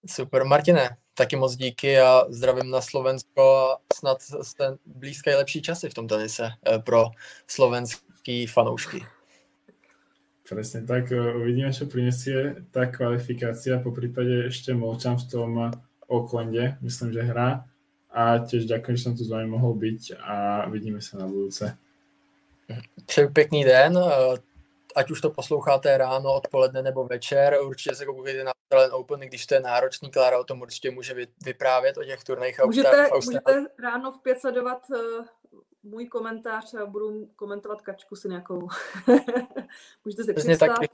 Super, 0.06 0.44
Martine, 0.44 0.96
taky 1.14 1.36
moc 1.36 1.56
díky 1.56 1.98
a 2.00 2.24
zdravím 2.28 2.70
na 2.70 2.80
Slovensko 2.80 3.42
a 3.42 3.78
snad 3.94 4.22
jste 4.22 4.76
blízké 4.86 5.36
lepší 5.36 5.62
časy 5.62 5.88
v 5.88 5.94
tom 5.94 6.08
tenise 6.08 6.48
eh, 6.66 6.78
pro 6.78 7.04
slovenský 7.46 8.46
fanoušky. 8.46 9.04
Presne 10.48 10.86
tak, 10.86 11.12
eh, 11.12 11.34
uvidíme, 11.36 11.72
čo 11.72 11.86
prinesie 11.86 12.64
tá 12.70 12.86
kvalifikácia, 12.86 13.78
po 13.78 13.92
prípade 13.92 14.48
ešte 14.48 14.74
Molčan 14.74 15.20
v 15.20 15.28
tom 15.30 15.70
Oaklande, 16.08 16.80
myslím, 16.80 17.12
že 17.12 17.22
hrá 17.22 17.64
a 18.10 18.38
tiež 18.38 18.66
ďakujem, 18.66 18.96
že 18.96 19.04
som 19.04 19.14
tu 19.14 19.22
s 19.22 19.30
vami 19.30 19.46
mohol 19.46 19.76
byť 19.76 20.16
a 20.18 20.66
vidíme 20.72 20.98
sa 21.04 21.20
na 21.20 21.26
budúce. 21.28 21.76
Přeju 23.06 23.28
pěkný 23.28 23.64
den, 23.64 23.98
eh, 23.98 24.36
ať 24.96 25.10
už 25.10 25.20
to 25.20 25.30
posloucháte 25.30 25.98
ráno, 25.98 26.34
odpoledne 26.34 26.82
nebo 26.82 27.04
večer, 27.04 27.56
určitě 27.62 27.94
se 27.94 28.04
koukejte 28.04 28.44
na 28.44 28.52
Australian 28.70 29.00
Open, 29.00 29.20
když 29.20 29.46
to 29.46 29.54
je 29.54 29.60
náročný, 29.60 30.10
Klára 30.10 30.38
o 30.38 30.44
tom 30.44 30.60
určitě 30.60 30.90
může 30.90 31.14
vyprávět 31.44 31.96
o 31.96 32.04
těch 32.04 32.24
turnajích 32.24 32.60
můžete, 32.64 33.08
můžete 33.14 33.66
ráno 33.78 34.12
v 34.12 34.22
pět 34.22 34.40
sledovat 34.40 34.82
uh, 34.90 35.24
můj 35.82 36.06
komentář 36.06 36.74
a 36.74 36.86
budu 36.86 37.26
komentovat 37.36 37.82
kačku 37.82 38.16
si 38.16 38.28
nějakou. 38.28 38.68
můžete 40.04 40.24
si 40.24 40.34
Přesně 40.34 40.56
představit. 40.56 40.90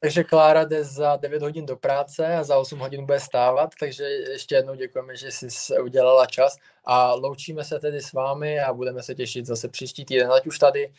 Takže 0.00 0.24
Klára 0.24 0.64
jde 0.64 0.84
za 0.84 1.16
9 1.16 1.42
hodin 1.42 1.66
do 1.66 1.76
práce 1.76 2.36
a 2.36 2.44
za 2.44 2.58
8 2.58 2.78
hodin 2.78 3.06
bude 3.06 3.20
stávat, 3.20 3.70
takže 3.80 4.04
ještě 4.04 4.54
jednou 4.54 4.74
děkujeme, 4.74 5.16
že 5.16 5.30
jsi 5.30 5.80
udělala 5.82 6.26
čas 6.26 6.56
a 6.84 7.14
loučíme 7.14 7.64
se 7.64 7.78
tedy 7.78 8.00
s 8.00 8.12
vámi 8.12 8.60
a 8.60 8.72
budeme 8.72 9.02
se 9.02 9.14
těšit 9.14 9.46
zase 9.46 9.68
příští 9.68 10.04
týden, 10.04 10.32
ať 10.32 10.46
už 10.46 10.58
tady 10.58 10.92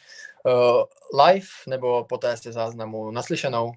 uh, 0.45 1.23
live 1.23 1.47
nebo 1.67 2.05
poté 2.05 2.37
se 2.37 2.51
záznamu 2.51 3.11
naslyšenou. 3.11 3.71